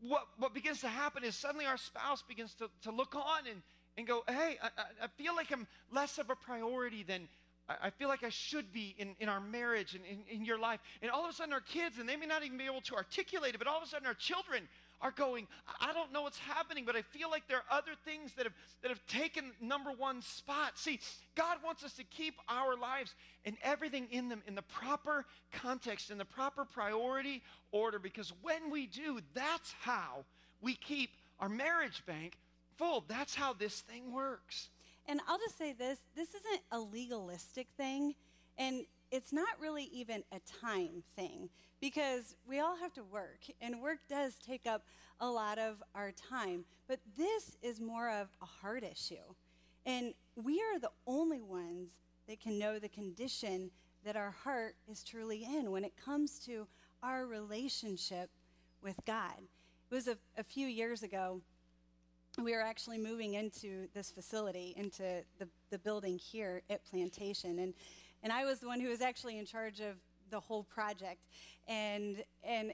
What, 0.00 0.26
what 0.38 0.54
begins 0.54 0.80
to 0.80 0.88
happen 0.88 1.22
is 1.22 1.34
suddenly 1.34 1.66
our 1.66 1.76
spouse 1.76 2.22
begins 2.22 2.54
to, 2.54 2.70
to 2.84 2.90
look 2.90 3.14
on 3.14 3.46
and, 3.46 3.60
and 3.98 4.06
go, 4.06 4.22
hey, 4.26 4.56
I, 4.62 4.68
I 5.02 5.06
feel 5.18 5.36
like 5.36 5.52
I'm 5.52 5.66
less 5.92 6.16
of 6.16 6.30
a 6.30 6.34
priority 6.34 7.02
than, 7.02 7.28
I 7.68 7.90
feel 7.90 8.08
like 8.08 8.24
I 8.24 8.30
should 8.30 8.72
be 8.72 8.94
in, 8.96 9.16
in 9.20 9.28
our 9.28 9.38
marriage 9.38 9.94
and 9.94 10.02
in, 10.06 10.20
in 10.34 10.46
your 10.46 10.58
life. 10.58 10.80
And 11.02 11.10
all 11.10 11.24
of 11.24 11.30
a 11.30 11.34
sudden, 11.34 11.52
our 11.52 11.60
kids, 11.60 11.98
and 11.98 12.08
they 12.08 12.16
may 12.16 12.24
not 12.24 12.42
even 12.42 12.56
be 12.56 12.64
able 12.64 12.80
to 12.80 12.94
articulate 12.94 13.54
it, 13.54 13.58
but 13.58 13.66
all 13.66 13.76
of 13.76 13.82
a 13.82 13.86
sudden, 13.86 14.06
our 14.06 14.14
children 14.14 14.66
are 15.00 15.10
going, 15.10 15.46
I 15.80 15.92
don't 15.92 16.12
know 16.12 16.22
what's 16.22 16.38
happening, 16.38 16.84
but 16.84 16.96
I 16.96 17.02
feel 17.02 17.30
like 17.30 17.46
there 17.46 17.58
are 17.58 17.78
other 17.78 17.92
things 18.04 18.32
that 18.34 18.44
have, 18.44 18.54
that 18.82 18.88
have 18.88 19.06
taken 19.06 19.52
number 19.60 19.90
one 19.90 20.22
spot. 20.22 20.76
See, 20.76 21.00
God 21.34 21.58
wants 21.64 21.84
us 21.84 21.92
to 21.94 22.04
keep 22.04 22.34
our 22.48 22.76
lives 22.76 23.14
and 23.44 23.56
everything 23.62 24.08
in 24.10 24.28
them 24.28 24.42
in 24.46 24.54
the 24.54 24.62
proper 24.62 25.24
context, 25.52 26.10
in 26.10 26.18
the 26.18 26.24
proper 26.24 26.64
priority 26.64 27.42
order, 27.70 27.98
because 27.98 28.32
when 28.42 28.70
we 28.70 28.86
do, 28.86 29.20
that's 29.34 29.72
how 29.80 30.24
we 30.60 30.74
keep 30.74 31.10
our 31.38 31.48
marriage 31.48 32.04
bank 32.06 32.36
full. 32.76 33.04
That's 33.06 33.34
how 33.34 33.52
this 33.52 33.80
thing 33.80 34.12
works. 34.12 34.70
And 35.06 35.20
I'll 35.28 35.38
just 35.38 35.56
say 35.56 35.72
this 35.72 35.98
this 36.16 36.28
isn't 36.28 36.62
a 36.70 36.78
legalistic 36.78 37.66
thing, 37.76 38.14
and 38.58 38.84
it's 39.10 39.32
not 39.32 39.48
really 39.60 39.84
even 39.92 40.22
a 40.32 40.40
time 40.60 41.02
thing 41.16 41.48
because 41.80 42.34
we 42.46 42.58
all 42.60 42.76
have 42.76 42.92
to 42.94 43.04
work, 43.04 43.40
and 43.60 43.80
work 43.80 44.00
does 44.08 44.34
take 44.34 44.66
up 44.66 44.82
a 45.20 45.28
lot 45.28 45.58
of 45.58 45.82
our 45.94 46.12
time. 46.12 46.64
But 46.88 47.00
this 47.16 47.56
is 47.62 47.80
more 47.80 48.10
of 48.10 48.28
a 48.42 48.46
heart 48.46 48.82
issue. 48.82 49.34
And 49.86 50.14
we 50.36 50.60
are 50.60 50.78
the 50.78 50.90
only 51.06 51.40
ones 51.40 51.90
that 52.28 52.40
can 52.40 52.58
know 52.58 52.78
the 52.78 52.88
condition 52.88 53.70
that 54.04 54.16
our 54.16 54.30
heart 54.30 54.74
is 54.90 55.02
truly 55.02 55.44
in 55.44 55.70
when 55.70 55.84
it 55.84 55.92
comes 55.96 56.38
to 56.40 56.66
our 57.02 57.26
relationship 57.26 58.30
with 58.82 59.00
God. 59.06 59.38
It 59.90 59.94
was 59.94 60.08
a, 60.08 60.18
a 60.36 60.44
few 60.44 60.66
years 60.66 61.02
ago, 61.02 61.40
we 62.42 62.52
were 62.52 62.62
actually 62.62 62.98
moving 62.98 63.34
into 63.34 63.88
this 63.94 64.10
facility, 64.10 64.74
into 64.76 65.24
the, 65.38 65.48
the 65.70 65.78
building 65.78 66.18
here 66.18 66.62
at 66.70 66.84
Plantation. 66.84 67.58
And, 67.58 67.74
and 68.22 68.32
I 68.32 68.44
was 68.44 68.58
the 68.58 68.66
one 68.66 68.80
who 68.80 68.88
was 68.88 69.00
actually 69.00 69.38
in 69.38 69.46
charge 69.46 69.80
of 69.80 69.96
the 70.30 70.40
whole 70.40 70.64
project. 70.64 71.26
And, 71.66 72.22
and 72.42 72.72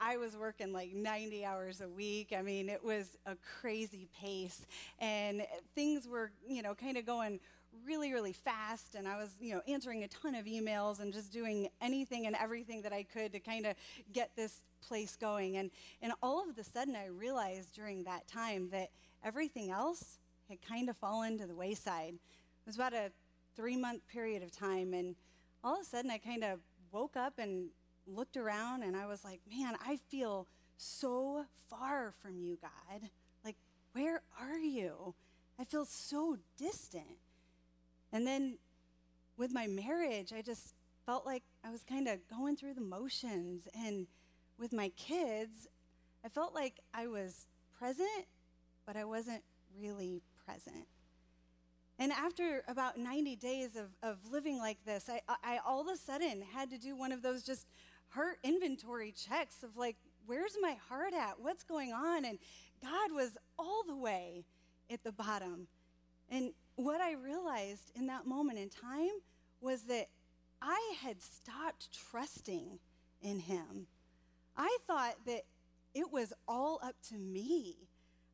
I 0.00 0.16
was 0.16 0.36
working 0.36 0.72
like 0.72 0.92
90 0.92 1.44
hours 1.44 1.80
a 1.80 1.88
week. 1.88 2.34
I 2.36 2.42
mean, 2.42 2.68
it 2.68 2.84
was 2.84 3.16
a 3.26 3.36
crazy 3.60 4.08
pace. 4.20 4.66
And 4.98 5.46
things 5.74 6.06
were, 6.06 6.30
you 6.46 6.62
know, 6.62 6.74
kind 6.74 6.96
of 6.96 7.06
going 7.06 7.40
really, 7.86 8.12
really 8.12 8.32
fast. 8.32 8.94
And 8.94 9.08
I 9.08 9.16
was, 9.16 9.30
you 9.40 9.54
know, 9.54 9.62
answering 9.66 10.04
a 10.04 10.08
ton 10.08 10.34
of 10.34 10.46
emails 10.46 11.00
and 11.00 11.12
just 11.12 11.32
doing 11.32 11.68
anything 11.80 12.26
and 12.26 12.36
everything 12.36 12.82
that 12.82 12.92
I 12.92 13.02
could 13.02 13.32
to 13.32 13.40
kind 13.40 13.66
of 13.66 13.74
get 14.12 14.30
this 14.36 14.62
place 14.86 15.16
going. 15.16 15.56
And, 15.56 15.70
and 16.02 16.12
all 16.22 16.48
of 16.48 16.58
a 16.58 16.64
sudden, 16.64 16.96
I 16.96 17.06
realized 17.06 17.74
during 17.74 18.04
that 18.04 18.28
time 18.28 18.68
that 18.70 18.90
everything 19.24 19.70
else 19.70 20.18
had 20.48 20.60
kind 20.60 20.88
of 20.88 20.96
fallen 20.96 21.38
to 21.38 21.46
the 21.46 21.54
wayside. 21.54 22.14
It 22.14 22.66
was 22.66 22.76
about 22.76 22.92
a 22.92 23.10
three 23.56 23.76
month 23.76 24.06
period 24.08 24.42
of 24.42 24.50
time. 24.50 24.94
And 24.94 25.16
all 25.62 25.74
of 25.74 25.82
a 25.82 25.84
sudden, 25.84 26.10
I 26.10 26.18
kind 26.18 26.44
of 26.44 26.60
woke 26.92 27.16
up 27.16 27.38
and 27.38 27.70
looked 28.06 28.36
around 28.36 28.82
and 28.82 28.96
I 28.96 29.06
was 29.06 29.24
like, 29.24 29.40
man, 29.50 29.76
I 29.84 29.96
feel 29.96 30.46
so 30.76 31.46
far 31.68 32.12
from 32.22 32.38
you, 32.38 32.58
God. 32.60 33.08
Like, 33.44 33.56
where 33.92 34.22
are 34.40 34.58
you? 34.58 35.14
I 35.58 35.64
feel 35.64 35.84
so 35.84 36.38
distant. 36.56 37.18
And 38.12 38.26
then 38.26 38.58
with 39.36 39.52
my 39.52 39.66
marriage, 39.66 40.32
I 40.32 40.42
just 40.42 40.74
felt 41.06 41.26
like 41.26 41.42
I 41.64 41.70
was 41.70 41.82
kind 41.82 42.08
of 42.08 42.18
going 42.28 42.56
through 42.56 42.74
the 42.74 42.80
motions. 42.80 43.68
And 43.74 44.06
with 44.58 44.72
my 44.72 44.90
kids, 44.90 45.68
I 46.24 46.28
felt 46.28 46.54
like 46.54 46.80
I 46.92 47.06
was 47.06 47.48
present, 47.78 48.26
but 48.86 48.96
I 48.96 49.04
wasn't 49.04 49.42
really 49.78 50.22
present. 50.44 50.86
And 51.98 52.10
after 52.12 52.62
about 52.66 52.98
90 52.98 53.36
days 53.36 53.76
of, 53.76 53.88
of 54.02 54.18
living 54.30 54.58
like 54.58 54.78
this, 54.84 55.08
I, 55.08 55.20
I 55.44 55.58
all 55.64 55.80
of 55.80 55.88
a 55.88 55.96
sudden 55.96 56.42
had 56.52 56.70
to 56.70 56.78
do 56.78 56.96
one 56.96 57.12
of 57.12 57.22
those 57.22 57.44
just 57.44 57.66
heart 58.08 58.38
inventory 58.42 59.12
checks 59.12 59.62
of 59.62 59.76
like, 59.76 59.96
where's 60.26 60.56
my 60.60 60.76
heart 60.88 61.14
at? 61.14 61.40
What's 61.40 61.62
going 61.62 61.92
on? 61.92 62.24
And 62.24 62.38
God 62.82 63.12
was 63.12 63.36
all 63.58 63.82
the 63.86 63.96
way 63.96 64.44
at 64.90 65.04
the 65.04 65.12
bottom. 65.12 65.68
And 66.28 66.52
what 66.76 67.00
I 67.00 67.12
realized 67.12 67.92
in 67.94 68.06
that 68.08 68.26
moment 68.26 68.58
in 68.58 68.68
time 68.68 69.20
was 69.60 69.82
that 69.82 70.08
I 70.60 70.94
had 71.02 71.22
stopped 71.22 71.88
trusting 72.10 72.78
in 73.22 73.38
Him. 73.40 73.86
I 74.56 74.76
thought 74.86 75.14
that 75.26 75.42
it 75.94 76.12
was 76.12 76.32
all 76.48 76.80
up 76.82 76.96
to 77.08 77.14
me. 77.14 77.76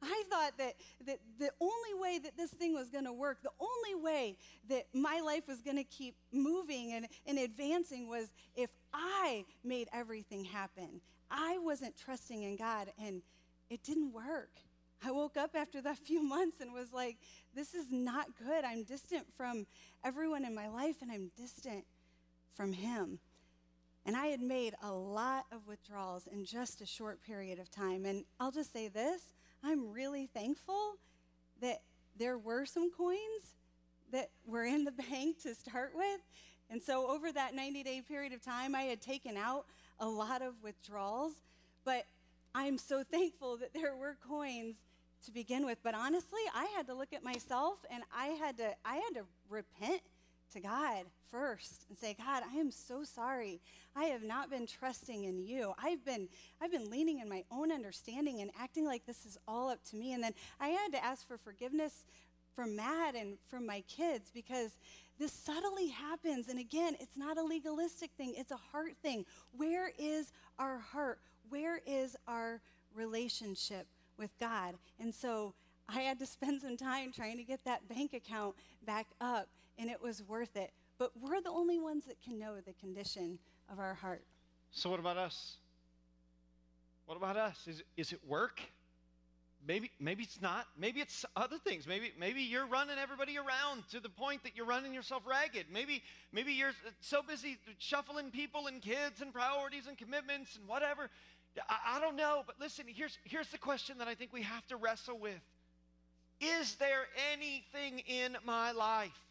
I 0.02 0.22
thought 0.30 0.56
that, 0.58 0.74
that 1.06 1.18
the 1.38 1.50
only 1.60 2.00
way 2.00 2.18
that 2.18 2.36
this 2.36 2.50
thing 2.50 2.74
was 2.74 2.88
going 2.88 3.04
to 3.04 3.12
work, 3.12 3.42
the 3.42 3.50
only 3.60 4.02
way 4.02 4.36
that 4.68 4.86
my 4.94 5.20
life 5.20 5.46
was 5.46 5.60
going 5.60 5.76
to 5.76 5.84
keep 5.84 6.14
moving 6.32 6.92
and, 6.92 7.06
and 7.26 7.38
advancing 7.38 8.08
was 8.08 8.30
if 8.54 8.70
I 8.92 9.44
made 9.62 9.88
everything 9.92 10.44
happen. 10.44 11.00
I 11.30 11.58
wasn't 11.58 11.96
trusting 11.96 12.42
in 12.42 12.56
God, 12.56 12.92
and 12.98 13.22
it 13.68 13.82
didn't 13.84 14.12
work. 14.12 14.50
I 15.04 15.12
woke 15.12 15.36
up 15.36 15.50
after 15.54 15.80
that 15.82 15.98
few 16.06 16.22
months 16.22 16.60
and 16.60 16.72
was 16.72 16.92
like, 16.92 17.18
this 17.54 17.74
is 17.74 17.86
not 17.90 18.26
good. 18.36 18.64
I'm 18.64 18.84
distant 18.84 19.26
from 19.36 19.66
everyone 20.04 20.44
in 20.44 20.54
my 20.54 20.68
life, 20.68 20.96
and 21.02 21.10
I'm 21.10 21.30
distant 21.36 21.84
from 22.54 22.72
Him. 22.72 23.20
And 24.06 24.16
I 24.16 24.26
had 24.26 24.40
made 24.40 24.74
a 24.82 24.92
lot 24.92 25.44
of 25.52 25.66
withdrawals 25.66 26.26
in 26.26 26.44
just 26.44 26.80
a 26.80 26.86
short 26.86 27.22
period 27.22 27.58
of 27.58 27.70
time. 27.70 28.06
And 28.06 28.24
I'll 28.40 28.50
just 28.50 28.72
say 28.72 28.88
this 28.88 29.32
I'm 29.62 29.92
really 29.92 30.26
thankful 30.32 30.96
that 31.60 31.82
there 32.16 32.38
were 32.38 32.64
some 32.66 32.90
coins 32.90 33.54
that 34.12 34.30
were 34.46 34.64
in 34.64 34.84
the 34.84 34.92
bank 35.10 35.42
to 35.42 35.54
start 35.54 35.92
with. 35.94 36.20
And 36.70 36.82
so, 36.82 37.10
over 37.10 37.32
that 37.32 37.54
90 37.54 37.82
day 37.82 38.02
period 38.06 38.32
of 38.32 38.42
time, 38.42 38.74
I 38.74 38.82
had 38.82 39.00
taken 39.00 39.36
out 39.36 39.66
a 39.98 40.08
lot 40.08 40.42
of 40.42 40.54
withdrawals. 40.62 41.32
But 41.84 42.04
I'm 42.54 42.78
so 42.78 43.02
thankful 43.10 43.56
that 43.58 43.74
there 43.74 43.96
were 43.96 44.16
coins 44.28 44.76
to 45.26 45.32
begin 45.32 45.66
with. 45.66 45.78
But 45.82 45.94
honestly, 45.94 46.40
I 46.54 46.66
had 46.76 46.86
to 46.86 46.94
look 46.94 47.12
at 47.12 47.22
myself 47.22 47.84
and 47.90 48.02
I 48.14 48.26
had 48.28 48.56
to, 48.58 48.74
I 48.84 48.96
had 48.96 49.14
to 49.14 49.24
repent 49.48 50.00
to 50.50 50.60
God 50.60 51.04
first 51.30 51.86
and 51.88 51.96
say, 51.96 52.16
God, 52.18 52.42
I 52.50 52.56
am 52.56 52.70
so 52.70 53.04
sorry. 53.04 53.60
I 53.96 54.04
have 54.04 54.22
not 54.22 54.50
been 54.50 54.66
trusting 54.66 55.24
in 55.24 55.38
you. 55.38 55.72
I've 55.82 56.04
been 56.04 56.28
I've 56.60 56.72
been 56.72 56.90
leaning 56.90 57.20
in 57.20 57.28
my 57.28 57.44
own 57.50 57.72
understanding 57.72 58.40
and 58.40 58.50
acting 58.58 58.84
like 58.84 59.06
this 59.06 59.24
is 59.24 59.38
all 59.46 59.68
up 59.68 59.82
to 59.90 59.96
me. 59.96 60.12
And 60.12 60.22
then 60.22 60.32
I 60.60 60.68
had 60.68 60.92
to 60.92 61.04
ask 61.04 61.26
for 61.26 61.38
forgiveness 61.38 62.04
from 62.54 62.76
Matt 62.76 63.14
and 63.14 63.38
from 63.48 63.66
my 63.66 63.82
kids 63.82 64.30
because 64.34 64.72
this 65.18 65.32
subtly 65.32 65.88
happens. 65.88 66.48
And 66.48 66.58
again, 66.58 66.96
it's 67.00 67.16
not 67.16 67.38
a 67.38 67.42
legalistic 67.42 68.10
thing, 68.16 68.34
it's 68.36 68.50
a 68.50 68.56
heart 68.56 68.94
thing. 69.02 69.24
Where 69.56 69.92
is 69.98 70.32
our 70.58 70.78
heart? 70.78 71.20
Where 71.48 71.80
is 71.86 72.16
our 72.26 72.60
relationship 72.94 73.86
with 74.16 74.30
God? 74.38 74.74
And 74.98 75.14
so 75.14 75.54
I 75.88 76.00
had 76.00 76.18
to 76.20 76.26
spend 76.26 76.62
some 76.62 76.76
time 76.76 77.12
trying 77.12 77.36
to 77.36 77.44
get 77.44 77.64
that 77.64 77.88
bank 77.88 78.12
account 78.12 78.56
back 78.84 79.06
up 79.20 79.48
and 79.80 79.90
it 79.90 80.00
was 80.00 80.22
worth 80.22 80.56
it. 80.56 80.70
But 80.98 81.12
we're 81.18 81.40
the 81.40 81.50
only 81.50 81.80
ones 81.80 82.04
that 82.04 82.20
can 82.22 82.38
know 82.38 82.56
the 82.64 82.74
condition 82.74 83.38
of 83.72 83.78
our 83.78 83.94
heart. 83.94 84.22
So, 84.70 84.90
what 84.90 85.00
about 85.00 85.16
us? 85.16 85.56
What 87.06 87.16
about 87.16 87.36
us? 87.36 87.66
Is, 87.66 87.82
is 87.96 88.12
it 88.12 88.20
work? 88.28 88.60
Maybe, 89.66 89.90
maybe 89.98 90.22
it's 90.22 90.40
not. 90.40 90.66
Maybe 90.78 91.00
it's 91.00 91.24
other 91.34 91.56
things. 91.58 91.86
Maybe, 91.86 92.12
maybe 92.18 92.42
you're 92.42 92.66
running 92.66 92.98
everybody 92.98 93.36
around 93.36 93.82
to 93.90 94.00
the 94.00 94.08
point 94.08 94.42
that 94.44 94.52
you're 94.54 94.66
running 94.66 94.94
yourself 94.94 95.22
ragged. 95.26 95.66
Maybe, 95.72 96.02
maybe 96.32 96.52
you're 96.52 96.72
so 97.00 97.22
busy 97.22 97.58
shuffling 97.78 98.30
people 98.30 98.68
and 98.68 98.80
kids 98.80 99.20
and 99.20 99.32
priorities 99.32 99.86
and 99.86 99.98
commitments 99.98 100.56
and 100.56 100.68
whatever. 100.68 101.10
I, 101.68 101.96
I 101.96 102.00
don't 102.00 102.16
know. 102.16 102.42
But 102.46 102.56
listen, 102.60 102.84
here's, 102.88 103.18
here's 103.24 103.48
the 103.48 103.58
question 103.58 103.98
that 103.98 104.08
I 104.08 104.14
think 104.14 104.32
we 104.32 104.42
have 104.42 104.66
to 104.68 104.76
wrestle 104.76 105.18
with 105.18 105.40
Is 106.40 106.76
there 106.76 107.06
anything 107.32 108.00
in 108.06 108.36
my 108.44 108.72
life 108.72 109.29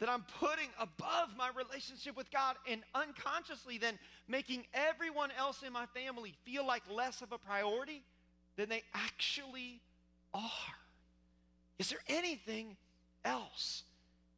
that 0.00 0.08
I'm 0.08 0.24
putting 0.40 0.68
above 0.78 1.28
my 1.36 1.50
relationship 1.54 2.16
with 2.16 2.30
God 2.30 2.56
and 2.68 2.82
unconsciously 2.94 3.78
then 3.78 3.98
making 4.26 4.64
everyone 4.74 5.30
else 5.38 5.62
in 5.64 5.72
my 5.72 5.86
family 5.94 6.34
feel 6.44 6.66
like 6.66 6.82
less 6.90 7.20
of 7.20 7.32
a 7.32 7.38
priority 7.38 8.02
than 8.56 8.68
they 8.68 8.82
actually 8.94 9.80
are. 10.34 10.42
Is 11.78 11.90
there 11.90 12.00
anything 12.08 12.76
else? 13.24 13.84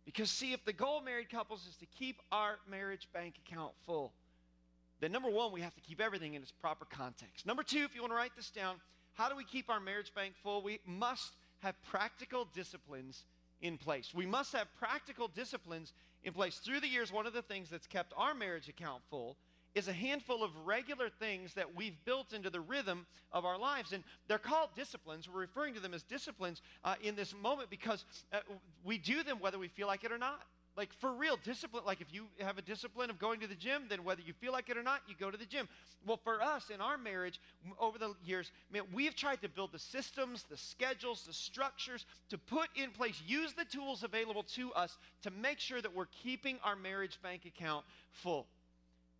Because, 0.05 0.31
see, 0.31 0.53
if 0.53 0.65
the 0.65 0.73
goal 0.73 0.99
of 0.99 1.05
married 1.05 1.31
couples 1.31 1.67
is 1.69 1.77
to 1.77 1.87
keep 1.87 2.21
our 2.33 2.59
marriage 2.69 3.09
bank 3.13 3.35
account 3.47 3.73
full, 3.87 4.13
then 5.01 5.13
number 5.13 5.31
one, 5.31 5.53
we 5.53 5.61
have 5.61 5.75
to 5.75 5.81
keep 5.81 6.01
everything 6.01 6.35
in 6.35 6.43
its 6.43 6.53
proper 6.53 6.85
context. 6.85 7.47
Number 7.47 7.63
two, 7.63 7.85
if 7.85 7.95
you 7.95 8.01
want 8.01 8.13
to 8.13 8.17
write 8.17 8.33
this 8.37 8.51
down, 8.51 8.77
how 9.15 9.29
do 9.29 9.37
we 9.37 9.45
keep 9.45 9.71
our 9.71 9.81
marriage 9.81 10.13
bank 10.15 10.35
full? 10.43 10.63
We 10.63 10.81
must 10.87 11.35
have 11.61 11.81
practical 11.83 12.49
disciplines 12.53 13.25
in 13.63 13.79
place. 13.79 14.13
We 14.15 14.27
must 14.27 14.53
have 14.53 14.67
practical 14.79 15.29
disciplines 15.29 15.95
in 16.25 16.33
place. 16.33 16.59
Through 16.59 16.81
the 16.81 16.89
years, 16.89 17.13
one 17.13 17.27
of 17.27 17.33
the 17.33 17.43
things 17.43 17.71
that's 17.71 17.87
kept 17.87 18.13
our 18.17 18.35
marriage 18.35 18.69
account 18.69 19.03
full 19.09 19.37
is 19.75 19.89
a 19.89 19.93
handful 19.93 20.45
of 20.45 20.51
regular 20.67 21.09
things 21.09 21.55
that 21.55 21.75
we've 21.75 21.97
built 22.05 22.35
into 22.35 22.51
the 22.51 22.61
rhythm 22.61 23.07
of 23.33 23.47
our 23.47 23.59
lives. 23.59 23.93
And 23.93 24.05
they're 24.29 24.39
called 24.39 24.71
disciplines. 24.77 25.29
We're 25.29 25.41
referring 25.41 25.75
to 25.75 25.81
them 25.81 25.95
as 25.95 26.03
disciplines 26.03 26.61
uh, 26.85 26.97
in 27.03 27.15
this 27.15 27.35
moment 27.41 27.71
because 27.71 28.05
uh, 28.33 28.41
we 28.85 28.99
do 28.99 29.23
them 29.23 29.39
whether 29.41 29.59
we 29.59 29.69
feel 29.69 29.87
like 29.87 30.05
it 30.05 30.13
or 30.13 30.19
not. 30.19 30.43
Like 30.77 30.93
for 30.95 31.13
real, 31.13 31.39
discipline. 31.45 31.85
Like 31.87 32.01
if 32.01 32.13
you 32.13 32.27
have 32.41 32.57
a 32.57 32.63
discipline 32.63 33.11
of 33.11 33.19
going 33.19 33.41
to 33.41 33.47
the 33.47 33.55
gym, 33.55 33.85
then 33.89 34.05
whether 34.05 34.23
you 34.23 34.33
feel 34.33 34.53
like 34.53 34.71
it 34.71 34.77
or 34.79 34.83
not, 34.83 35.01
you 35.07 35.15
go 35.19 35.31
to 35.31 35.37
the 35.37 35.45
gym. 35.45 35.69
Well, 36.07 36.19
for 36.25 36.41
us 36.41 36.71
in 36.71 36.81
our 36.81 36.97
marriage 36.97 37.41
over 37.79 37.99
the 37.99 38.15
years, 38.25 38.51
man, 38.73 38.83
we've 38.93 39.15
tried 39.15 39.43
to 39.43 39.49
build 39.49 39.73
the 39.73 39.79
systems, 39.79 40.45
the 40.49 40.57
schedules, 40.57 41.25
the 41.27 41.33
structures 41.35 42.07
to 42.31 42.39
put 42.39 42.69
in 42.75 42.91
place, 42.91 43.23
use 43.27 43.53
the 43.53 43.67
tools 43.67 44.03
available 44.03 44.45
to 44.55 44.73
us 44.73 44.97
to 45.23 45.31
make 45.31 45.61
sure 45.61 45.83
that 45.83 45.95
we're 45.95 46.07
keeping 46.07 46.59
our 46.65 46.77
marriage 46.77 47.19
bank 47.23 47.45
account 47.45 47.85
full. 48.11 48.47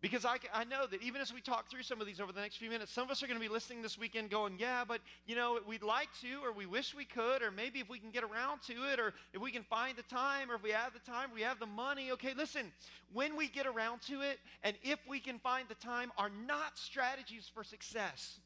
Because 0.03 0.25
I, 0.25 0.35
I 0.53 0.65
know 0.65 0.85
that 0.85 1.01
even 1.01 1.21
as 1.21 1.33
we 1.33 1.39
talk 1.39 1.71
through 1.71 1.83
some 1.83 2.01
of 2.01 2.05
these 2.05 2.19
over 2.19 2.33
the 2.33 2.41
next 2.41 2.57
few 2.57 2.69
minutes, 2.69 2.91
some 2.91 3.05
of 3.05 3.11
us 3.11 3.23
are 3.23 3.27
going 3.27 3.39
to 3.39 3.47
be 3.47 3.51
listening 3.51 3.81
this 3.81 3.97
weekend 3.97 4.29
going, 4.29 4.55
yeah, 4.59 4.83
but, 4.85 4.99
you 5.25 5.33
know, 5.33 5.59
we'd 5.65 5.81
like 5.81 6.09
to, 6.19 6.43
or 6.43 6.51
we 6.51 6.65
wish 6.65 6.93
we 6.93 7.05
could, 7.05 7.41
or 7.41 7.51
maybe 7.51 7.79
if 7.79 7.87
we 7.87 7.99
can 7.99 8.11
get 8.11 8.21
around 8.21 8.61
to 8.63 8.73
it, 8.91 8.99
or 8.99 9.13
if 9.31 9.41
we 9.41 9.49
can 9.49 9.63
find 9.63 9.95
the 9.95 10.03
time, 10.03 10.51
or 10.51 10.55
if 10.55 10.61
we 10.61 10.71
have 10.71 10.91
the 10.91 11.09
time, 11.09 11.29
we 11.33 11.39
have 11.39 11.57
the 11.57 11.65
money. 11.65 12.11
Okay, 12.11 12.33
listen, 12.35 12.73
when 13.13 13.37
we 13.37 13.47
get 13.47 13.65
around 13.65 14.01
to 14.01 14.19
it, 14.19 14.39
and 14.61 14.75
if 14.83 14.99
we 15.07 15.21
can 15.21 15.39
find 15.39 15.69
the 15.69 15.75
time, 15.75 16.11
are 16.17 16.31
not 16.45 16.77
strategies 16.77 17.49
for 17.53 17.63
success. 17.63 18.39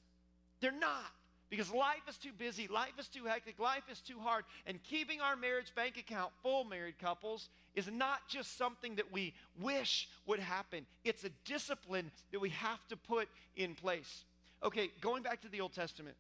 They're 0.62 0.72
not. 0.72 1.12
Because 1.50 1.72
life 1.72 2.02
is 2.10 2.18
too 2.18 2.32
busy, 2.38 2.68
life 2.68 3.00
is 3.00 3.08
too 3.08 3.24
hectic, 3.26 3.58
life 3.60 3.84
is 3.90 4.02
too 4.02 4.20
hard. 4.20 4.44
And 4.66 4.84
keeping 4.84 5.22
our 5.22 5.36
marriage 5.36 5.74
bank 5.76 5.98
account 5.98 6.32
full, 6.44 6.66
married 6.66 7.00
couples, 7.00 7.50
is 7.74 7.90
not 7.90 8.28
just 8.28 8.58
something 8.58 8.96
that 8.96 9.12
we 9.14 9.34
wish 9.60 10.10
would 10.26 10.40
happen, 10.40 10.86
it's 11.06 11.24
a 11.24 11.30
discipline 11.46 12.12
that 12.32 12.40
we 12.40 12.50
have 12.50 12.86
to 12.90 12.98
put 12.98 13.30
in 13.56 13.76
place. 13.76 14.26
Okay, 14.64 14.90
going 15.00 15.24
back 15.24 15.42
to 15.42 15.50
the 15.50 15.62
Old 15.62 15.74
Testament. 15.74 16.18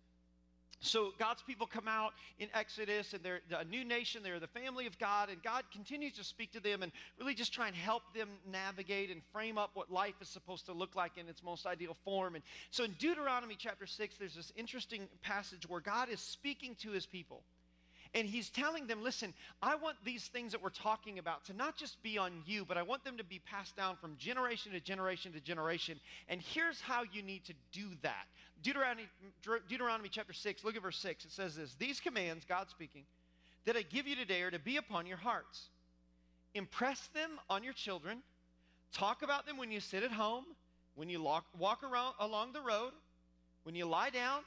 So 0.79 1.11
God's 1.17 1.41
people 1.41 1.65
come 1.65 1.87
out 1.87 2.13
in 2.37 2.49
Exodus 2.53 3.13
and 3.13 3.23
they're 3.23 3.41
a 3.57 3.65
new 3.65 3.83
nation, 3.83 4.21
they're 4.23 4.39
the 4.39 4.47
family 4.47 4.85
of 4.85 4.99
God, 4.99 5.29
and 5.29 5.41
God 5.41 5.63
continues 5.73 6.13
to 6.13 6.23
speak 6.23 6.51
to 6.51 6.59
them 6.59 6.83
and 6.83 6.91
really 7.19 7.33
just 7.33 7.51
try 7.51 7.67
and 7.67 7.75
help 7.75 8.03
them 8.13 8.29
navigate 8.49 9.09
and 9.09 9.21
frame 9.33 9.57
up 9.57 9.71
what 9.73 9.91
life 9.91 10.13
is 10.21 10.29
supposed 10.29 10.67
to 10.67 10.73
look 10.73 10.95
like 10.95 11.17
in 11.17 11.27
its 11.27 11.43
most 11.43 11.65
ideal 11.65 11.95
form. 12.05 12.35
And 12.35 12.43
so 12.69 12.83
in 12.83 12.91
Deuteronomy 12.99 13.55
chapter 13.57 13.87
6, 13.87 14.17
there's 14.17 14.35
this 14.35 14.53
interesting 14.55 15.07
passage 15.23 15.67
where 15.67 15.81
God 15.81 16.09
is 16.09 16.19
speaking 16.19 16.75
to 16.81 16.91
his 16.91 17.07
people. 17.07 17.41
And 18.13 18.27
he's 18.27 18.49
telling 18.49 18.87
them, 18.87 19.03
listen, 19.03 19.33
I 19.61 19.75
want 19.75 19.97
these 20.03 20.25
things 20.25 20.51
that 20.51 20.61
we're 20.61 20.69
talking 20.69 21.19
about 21.19 21.45
to 21.45 21.53
not 21.53 21.77
just 21.77 22.01
be 22.03 22.17
on 22.17 22.41
you, 22.45 22.65
but 22.65 22.77
I 22.77 22.83
want 22.83 23.03
them 23.03 23.17
to 23.17 23.23
be 23.23 23.39
passed 23.39 23.75
down 23.75 23.95
from 23.97 24.15
generation 24.17 24.71
to 24.71 24.79
generation 24.79 25.33
to 25.33 25.39
generation. 25.39 25.99
And 26.29 26.41
here's 26.41 26.81
how 26.81 27.03
you 27.11 27.21
need 27.21 27.45
to 27.45 27.53
do 27.71 27.87
that. 28.01 28.27
Deuteronomy, 28.63 29.07
Deuteronomy 29.69 30.09
chapter 30.09 30.33
6, 30.33 30.63
look 30.63 30.75
at 30.75 30.81
verse 30.81 30.97
6. 30.97 31.25
It 31.25 31.31
says 31.31 31.55
this 31.55 31.75
These 31.75 31.99
commands, 31.99 32.45
God 32.45 32.69
speaking, 32.69 33.03
that 33.65 33.75
I 33.75 33.81
give 33.81 34.07
you 34.07 34.15
today 34.15 34.41
are 34.41 34.51
to 34.51 34.59
be 34.59 34.77
upon 34.77 35.05
your 35.05 35.17
hearts. 35.17 35.69
Impress 36.53 37.07
them 37.07 37.31
on 37.49 37.63
your 37.63 37.73
children. 37.73 38.19
Talk 38.93 39.21
about 39.21 39.45
them 39.45 39.57
when 39.57 39.71
you 39.71 39.79
sit 39.79 40.03
at 40.03 40.11
home, 40.11 40.45
when 40.95 41.09
you 41.09 41.21
walk, 41.21 41.45
walk 41.57 41.83
around 41.83 42.15
along 42.19 42.53
the 42.53 42.61
road, 42.61 42.91
when 43.63 43.75
you 43.75 43.85
lie 43.85 44.09
down, 44.09 44.41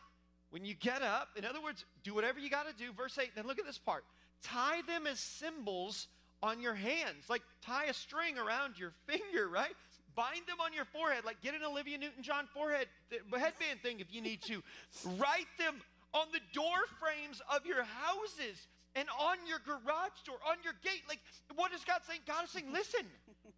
when 0.51 0.65
you 0.65 0.75
get 0.75 1.03
up, 1.03 1.29
in 1.37 1.45
other 1.45 1.63
words, 1.63 1.85
do 2.03 2.15
whatever 2.15 2.39
you 2.39 2.51
got 2.51 2.67
to 2.69 2.75
do. 2.77 2.93
Verse 2.93 3.17
8, 3.19 3.31
then 3.35 3.47
look 3.47 3.59
at 3.59 3.67
this 3.67 3.79
part. 3.79 4.05
Tie 4.43 4.83
them 4.87 5.07
as 5.07 5.21
symbols 5.21 6.09
on 6.43 6.61
your 6.61 6.75
hands, 6.75 7.29
like 7.29 7.43
tie 7.63 7.85
a 7.87 7.95
string 7.95 8.39
around 8.39 8.79
your 8.79 8.93
finger, 9.07 9.49
right? 9.49 9.75
Bind 10.17 10.43
them 10.49 10.59
on 10.61 10.73
your 10.73 10.87
forehead, 10.87 11.25
like 11.25 11.41
get 11.41 11.55
an 11.55 11.61
Olivia 11.65 11.99
Newton 11.99 12.23
John 12.23 12.47
forehead 12.53 12.89
headband 13.11 13.81
thing 13.83 14.01
if 14.01 14.13
you 14.13 14.21
need 14.21 14.43
to. 14.43 14.63
Write 15.19 15.51
them 15.59 15.77
on 16.13 16.27
the 16.33 16.41
door 16.53 16.83
frames 16.99 17.41
of 17.55 17.65
your 17.65 17.85
houses 17.85 18.67
and 18.97 19.09
on 19.21 19.37
your 19.47 19.59
garage 19.65 20.19
door, 20.27 20.37
on 20.49 20.57
your 20.65 20.75
gate. 20.83 21.03
Like, 21.09 21.21
what 21.55 21.73
is 21.73 21.85
God 21.85 22.01
saying? 22.07 22.21
God 22.27 22.45
is 22.45 22.51
saying, 22.51 22.67
listen, 22.73 23.07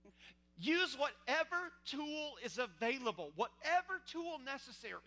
use 0.58 0.96
whatever 0.98 1.72
tool 1.86 2.34
is 2.44 2.58
available, 2.58 3.32
whatever 3.36 4.02
tool 4.06 4.38
necessary 4.44 5.00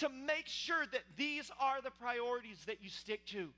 to 0.00 0.08
make 0.08 0.46
sure 0.46 0.84
that 0.92 1.02
these 1.16 1.50
are 1.60 1.80
the 1.82 1.90
priorities 1.90 2.58
that 2.66 2.82
you 2.82 2.88
stick 2.88 3.24
to. 3.26 3.50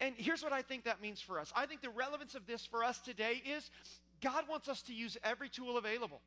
And 0.00 0.14
here's 0.16 0.42
what 0.42 0.52
I 0.52 0.62
think 0.62 0.84
that 0.84 1.00
means 1.00 1.20
for 1.20 1.38
us 1.38 1.52
I 1.54 1.66
think 1.66 1.82
the 1.82 1.90
relevance 1.90 2.34
of 2.34 2.46
this 2.46 2.66
for 2.66 2.82
us 2.82 2.98
today 3.00 3.42
is 3.46 3.70
God 4.20 4.44
wants 4.48 4.68
us 4.68 4.82
to 4.82 4.94
use 4.94 5.16
every 5.22 5.48
tool 5.48 5.76
available 5.76 6.20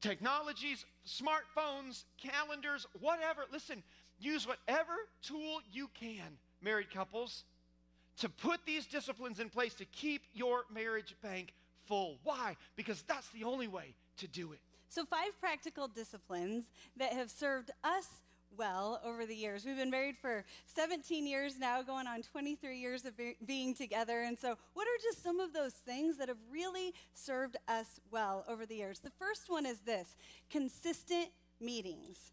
technologies, 0.00 0.84
smartphones, 1.06 2.04
calendars, 2.20 2.86
whatever. 3.00 3.42
Listen, 3.52 3.84
use 4.18 4.46
whatever 4.46 4.92
tool 5.22 5.60
you 5.72 5.88
can, 5.94 6.38
married 6.60 6.90
couples, 6.92 7.44
to 8.18 8.28
put 8.28 8.66
these 8.66 8.86
disciplines 8.86 9.38
in 9.38 9.48
place 9.48 9.74
to 9.74 9.84
keep 9.84 10.22
your 10.34 10.64
marriage 10.74 11.14
bank 11.22 11.54
full. 11.86 12.18
Why? 12.24 12.56
Because 12.74 13.02
that's 13.02 13.28
the 13.28 13.44
only 13.44 13.68
way 13.68 13.94
to 14.18 14.26
do 14.26 14.52
it. 14.52 14.58
So, 14.88 15.04
five 15.06 15.38
practical 15.40 15.88
disciplines 15.88 16.64
that 16.96 17.12
have 17.12 17.30
served 17.30 17.70
us 17.82 18.06
well 18.56 19.00
over 19.04 19.26
the 19.26 19.34
years. 19.34 19.64
We've 19.64 19.76
been 19.76 19.90
married 19.90 20.16
for 20.16 20.44
17 20.74 21.26
years 21.26 21.58
now, 21.58 21.82
going 21.82 22.06
on 22.06 22.22
23 22.22 22.78
years 22.78 23.04
of 23.04 23.16
be- 23.16 23.36
being 23.44 23.74
together. 23.74 24.22
And 24.22 24.38
so, 24.38 24.56
what 24.74 24.86
are 24.86 25.02
just 25.02 25.22
some 25.22 25.40
of 25.40 25.52
those 25.52 25.72
things 25.72 26.18
that 26.18 26.28
have 26.28 26.38
really 26.50 26.94
served 27.14 27.56
us 27.68 28.00
well 28.10 28.44
over 28.48 28.66
the 28.66 28.74
years? 28.74 29.00
The 29.00 29.10
first 29.10 29.48
one 29.48 29.66
is 29.66 29.78
this 29.80 30.16
consistent 30.50 31.28
meetings. 31.60 32.30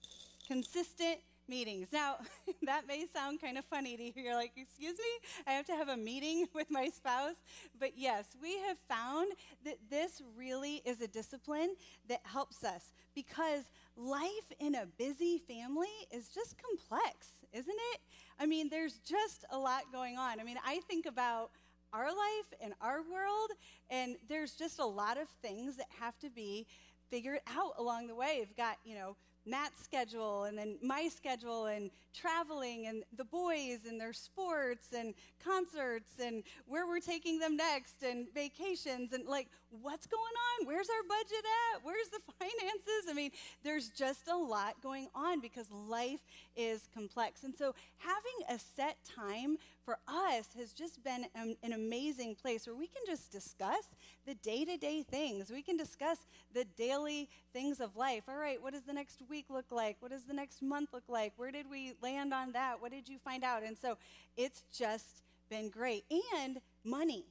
Consistent 0.48 1.20
meetings. 1.50 1.88
Now, 1.92 2.18
that 2.64 2.88
may 2.88 3.06
sound 3.12 3.42
kind 3.42 3.58
of 3.58 3.66
funny 3.66 3.98
to 3.98 4.04
hear, 4.12 4.36
like, 4.36 4.52
excuse 4.56 4.98
me, 4.98 5.30
I 5.48 5.52
have 5.52 5.66
to 5.66 5.74
have 5.74 5.90
a 5.90 5.98
meeting 5.98 6.48
with 6.54 6.70
my 6.70 6.90
spouse. 6.90 7.36
But 7.80 7.98
yes, 7.98 8.26
we 8.42 8.60
have 8.68 8.78
found 8.88 9.32
that 9.66 9.78
this 9.90 10.22
really 10.38 10.82
is 10.86 11.02
a 11.02 11.08
discipline 11.08 11.76
that 12.08 12.22
helps 12.24 12.64
us 12.64 12.92
because 13.16 13.64
life 13.98 14.54
in 14.60 14.76
a 14.76 14.86
busy 14.98 15.40
family 15.40 15.88
is 16.12 16.30
just 16.30 16.56
complex, 16.58 17.28
isn't 17.52 17.78
it? 17.94 18.02
I 18.40 18.46
mean, 18.46 18.70
there's 18.70 19.00
just 19.00 19.44
a 19.52 19.58
lot 19.58 19.84
going 19.92 20.18
on. 20.18 20.40
I 20.40 20.44
mean, 20.44 20.58
I 20.66 20.80
think 20.88 21.06
about 21.06 21.52
our 21.92 22.06
life 22.06 22.54
and 22.62 22.74
our 22.82 23.02
world, 23.12 23.50
and 23.90 24.16
there's 24.28 24.54
just 24.54 24.80
a 24.80 24.86
lot 24.86 25.18
of 25.20 25.28
things 25.42 25.78
that 25.78 25.88
have 26.00 26.18
to 26.20 26.30
be 26.30 26.68
figured 27.10 27.40
out 27.48 27.74
along 27.78 28.08
the 28.08 28.16
way. 28.16 28.38
We've 28.40 28.56
got, 28.56 28.78
you 28.86 28.96
know, 28.96 29.16
Matt's 29.46 29.84
schedule 29.84 30.44
and 30.44 30.58
then 30.58 30.78
my 30.82 31.08
schedule 31.08 31.66
and 31.66 31.90
traveling 32.14 32.88
and 32.88 33.04
the 33.16 33.24
boys 33.24 33.80
and 33.88 34.00
their 34.00 34.14
sports 34.14 34.88
and 34.98 35.14
concerts 35.44 36.14
and 36.24 36.44
where 36.68 36.88
we're 36.88 37.00
taking 37.00 37.40
them 37.40 37.56
next 37.56 38.04
and 38.04 38.28
vacations 38.34 39.14
and 39.14 39.28
like 39.28 39.48
what's 39.82 40.08
going 40.08 40.22
on? 40.22 40.68
Where's 40.68 40.90
our 40.90 41.04
budget 41.08 41.46
at? 41.74 41.84
Where's 41.84 42.08
the 42.10 42.20
finances? 42.40 43.10
I 43.10 43.14
mean, 43.14 43.32
there's 43.64 43.90
just 43.90 44.28
a 44.28 44.36
lot 44.36 44.82
going 44.82 45.08
on 45.14 45.40
because 45.40 45.68
life 45.72 46.22
is 46.56 46.88
complex. 46.94 47.44
And 47.44 47.56
so 47.56 47.76
having 47.98 48.56
a 48.56 48.60
set 48.60 48.98
time 49.04 49.58
for 49.90 49.98
us 50.08 50.46
has 50.56 50.72
just 50.72 51.04
been 51.04 51.26
an, 51.34 51.56
an 51.64 51.74
amazing 51.74 52.36
place 52.36 52.68
where 52.68 52.76
we 52.76 52.86
can 52.86 53.02
just 53.08 53.32
discuss 53.32 53.96
the 54.28 54.36
day 54.36 54.64
to 54.64 54.78
day 54.78 55.02
things. 55.02 55.50
We 55.50 55.64
can 55.64 55.78
discuss 55.78 56.20
the 56.54 56.64
daily 56.78 57.28
things 57.54 57.80
of 57.80 57.98
life. 57.98 58.26
All 58.28 58.38
right, 58.38 58.62
what 58.62 58.74
does 58.74 58.84
the 58.84 58.94
next 58.94 59.24
week 59.28 59.46
look 59.50 59.72
like? 59.72 59.98
What 60.00 60.12
does 60.12 60.26
the 60.26 60.34
next 60.34 60.62
month 60.62 60.90
look 60.94 61.10
like? 61.10 61.34
Where 61.38 61.50
did 61.50 61.68
we 61.72 61.94
land 62.04 62.36
on 62.36 62.52
that? 62.52 62.80
What 62.80 62.92
did 62.92 63.10
you 63.10 63.18
find 63.18 63.44
out? 63.44 63.64
And 63.64 63.76
so 63.76 63.98
it's 64.38 64.62
just 64.72 65.24
been 65.50 65.70
great. 65.70 66.04
And 66.38 66.62
money. 66.84 67.26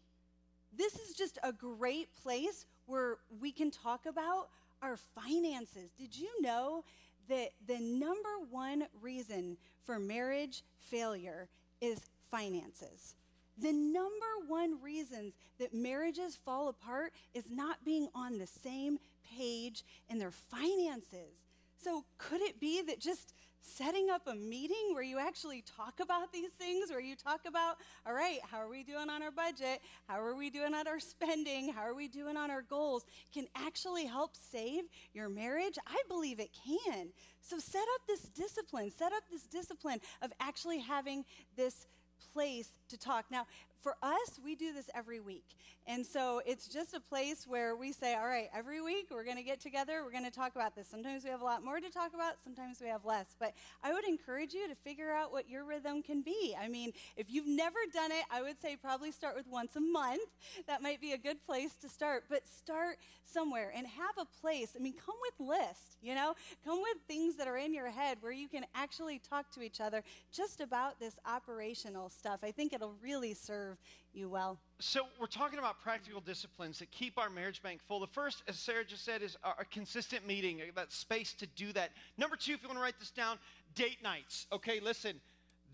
This 0.76 0.94
is 0.94 1.14
just 1.14 1.38
a 1.44 1.52
great 1.52 2.08
place 2.20 2.66
where 2.86 3.18
we 3.40 3.52
can 3.52 3.70
talk 3.70 4.04
about 4.04 4.48
our 4.82 4.96
finances. 4.96 5.92
Did 5.96 6.18
you 6.18 6.42
know 6.42 6.82
that 7.28 7.50
the 7.68 7.78
number 7.78 8.48
one 8.50 8.86
reason 9.00 9.58
for 9.84 10.00
marriage 10.00 10.64
failure 10.80 11.48
is 11.80 12.00
finances? 12.30 13.14
The 13.60 13.72
number 13.72 14.26
one 14.46 14.80
reasons 14.82 15.34
that 15.58 15.74
marriages 15.74 16.36
fall 16.36 16.68
apart 16.68 17.12
is 17.34 17.50
not 17.50 17.84
being 17.84 18.08
on 18.14 18.38
the 18.38 18.46
same 18.46 18.98
page 19.36 19.84
in 20.08 20.18
their 20.18 20.30
finances. 20.30 21.46
So, 21.82 22.04
could 22.18 22.40
it 22.40 22.60
be 22.60 22.82
that 22.82 23.00
just 23.00 23.34
setting 23.60 24.08
up 24.10 24.22
a 24.26 24.34
meeting 24.34 24.92
where 24.92 25.02
you 25.02 25.18
actually 25.18 25.62
talk 25.62 26.00
about 26.00 26.32
these 26.32 26.50
things, 26.52 26.90
where 26.90 27.00
you 27.00 27.14
talk 27.14 27.40
about, 27.46 27.76
all 28.06 28.14
right, 28.14 28.38
how 28.50 28.58
are 28.58 28.68
we 28.68 28.82
doing 28.82 29.10
on 29.10 29.22
our 29.22 29.30
budget? 29.30 29.80
How 30.06 30.20
are 30.20 30.34
we 30.34 30.50
doing 30.50 30.74
on 30.74 30.86
our 30.86 31.00
spending? 31.00 31.72
How 31.72 31.82
are 31.82 31.94
we 31.94 32.08
doing 32.08 32.36
on 32.36 32.50
our 32.50 32.62
goals? 32.62 33.04
Can 33.32 33.46
actually 33.54 34.06
help 34.06 34.36
save 34.36 34.84
your 35.12 35.28
marriage? 35.28 35.78
I 35.86 36.00
believe 36.08 36.40
it 36.40 36.50
can. 36.52 37.08
So 37.40 37.58
set 37.58 37.84
up 37.94 38.06
this 38.06 38.22
discipline, 38.22 38.90
set 38.90 39.12
up 39.12 39.24
this 39.30 39.46
discipline 39.46 40.00
of 40.22 40.32
actually 40.40 40.80
having 40.80 41.24
this 41.56 41.86
place 42.32 42.68
to 42.88 42.98
talk. 42.98 43.26
Now, 43.30 43.46
for 43.80 43.94
us, 44.02 44.40
we 44.42 44.54
do 44.54 44.72
this 44.72 44.90
every 44.94 45.20
week. 45.20 45.44
And 45.86 46.04
so 46.04 46.42
it's 46.44 46.68
just 46.68 46.94
a 46.94 47.00
place 47.00 47.46
where 47.46 47.74
we 47.74 47.92
say, 47.92 48.14
all 48.14 48.26
right, 48.26 48.48
every 48.54 48.82
week 48.82 49.06
we're 49.10 49.24
going 49.24 49.36
to 49.36 49.42
get 49.42 49.60
together, 49.60 50.02
we're 50.04 50.12
going 50.12 50.24
to 50.24 50.30
talk 50.30 50.54
about 50.54 50.74
this. 50.74 50.86
Sometimes 50.88 51.24
we 51.24 51.30
have 51.30 51.40
a 51.40 51.44
lot 51.44 51.64
more 51.64 51.80
to 51.80 51.90
talk 51.90 52.12
about, 52.14 52.34
sometimes 52.42 52.80
we 52.80 52.88
have 52.88 53.04
less. 53.04 53.26
But 53.38 53.54
I 53.82 53.92
would 53.92 54.04
encourage 54.06 54.52
you 54.52 54.68
to 54.68 54.74
figure 54.74 55.10
out 55.10 55.32
what 55.32 55.48
your 55.48 55.64
rhythm 55.64 56.02
can 56.02 56.22
be. 56.22 56.54
I 56.60 56.68
mean, 56.68 56.92
if 57.16 57.30
you've 57.30 57.46
never 57.46 57.78
done 57.92 58.12
it, 58.12 58.24
I 58.30 58.42
would 58.42 58.60
say 58.60 58.76
probably 58.76 59.12
start 59.12 59.36
with 59.36 59.46
once 59.46 59.76
a 59.76 59.80
month. 59.80 60.28
That 60.66 60.82
might 60.82 61.00
be 61.00 61.12
a 61.12 61.18
good 61.18 61.42
place 61.44 61.74
to 61.80 61.88
start. 61.88 62.24
But 62.28 62.46
start 62.46 62.98
somewhere 63.24 63.72
and 63.74 63.86
have 63.86 64.18
a 64.18 64.26
place. 64.40 64.70
I 64.76 64.82
mean, 64.82 64.94
come 64.94 65.14
with 65.22 65.48
lists, 65.48 65.96
you 66.02 66.14
know? 66.14 66.34
Come 66.64 66.80
with 66.80 66.98
things 67.06 67.36
that 67.36 67.46
are 67.48 67.56
in 67.56 67.72
your 67.72 67.90
head 67.90 68.18
where 68.20 68.32
you 68.32 68.48
can 68.48 68.64
actually 68.74 69.18
talk 69.18 69.50
to 69.52 69.62
each 69.62 69.80
other 69.80 70.02
just 70.32 70.60
about 70.60 70.98
this 70.98 71.18
operational 71.26 72.08
stuff. 72.08 72.40
I 72.42 72.50
think 72.50 72.72
it'll 72.72 72.94
really 73.02 73.34
serve 73.34 73.67
serve 73.68 73.78
you 74.14 74.28
well. 74.28 74.58
So, 74.78 75.02
we're 75.20 75.26
talking 75.26 75.58
about 75.58 75.80
practical 75.80 76.20
disciplines 76.20 76.78
that 76.78 76.90
keep 76.90 77.18
our 77.18 77.28
marriage 77.28 77.62
bank 77.62 77.80
full. 77.86 78.00
The 78.00 78.06
first, 78.06 78.42
as 78.48 78.58
Sarah 78.58 78.84
just 78.84 79.04
said, 79.04 79.22
is 79.22 79.36
a 79.44 79.64
consistent 79.64 80.26
meeting, 80.26 80.60
uh, 80.60 80.64
that 80.76 80.92
space 80.92 81.32
to 81.34 81.46
do 81.46 81.72
that. 81.72 81.90
Number 82.16 82.36
two, 82.36 82.52
if 82.52 82.62
you 82.62 82.68
want 82.68 82.78
to 82.78 82.82
write 82.82 82.98
this 82.98 83.10
down, 83.10 83.38
date 83.74 83.98
nights. 84.02 84.46
Okay, 84.52 84.80
listen, 84.80 85.20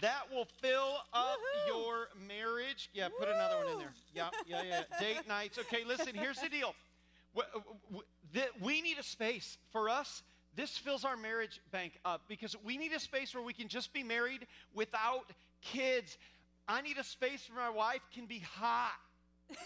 that 0.01 0.23
will 0.33 0.47
fill 0.61 0.97
up 1.13 1.37
Woo-hoo. 1.37 1.79
your 1.79 2.09
marriage. 2.27 2.91
Yeah, 2.93 3.09
put 3.19 3.29
another 3.29 3.57
one 3.59 3.73
in 3.73 3.79
there. 3.79 3.93
Yeah, 4.15 4.29
yeah, 4.47 4.63
yeah. 4.63 5.01
date 5.01 5.29
nights. 5.29 5.59
Okay, 5.59 5.85
listen, 5.87 6.15
here's 6.15 6.41
the 6.41 6.49
deal. 6.49 6.75
We 8.61 8.83
need 8.83 8.99
a 8.99 9.03
space 9.03 9.59
for 9.71 9.89
us 9.89 10.23
this 10.57 10.79
fills 10.79 11.05
our 11.05 11.17
marriage 11.17 11.61
bank 11.73 11.99
up 12.05 12.23
because 12.29 12.55
we 12.65 12.77
need 12.77 12.93
a 12.93 13.01
space 13.01 13.35
where 13.35 13.43
we 13.43 13.53
can 13.53 13.67
just 13.67 13.93
be 13.93 14.05
married 14.05 14.47
without 14.73 15.33
kids. 15.63 16.17
I 16.67 16.81
need 16.81 16.97
a 16.99 17.05
space 17.05 17.49
where 17.53 17.71
my 17.71 17.77
wife 17.77 18.01
can 18.15 18.27
be 18.27 18.39
hot. 18.39 18.93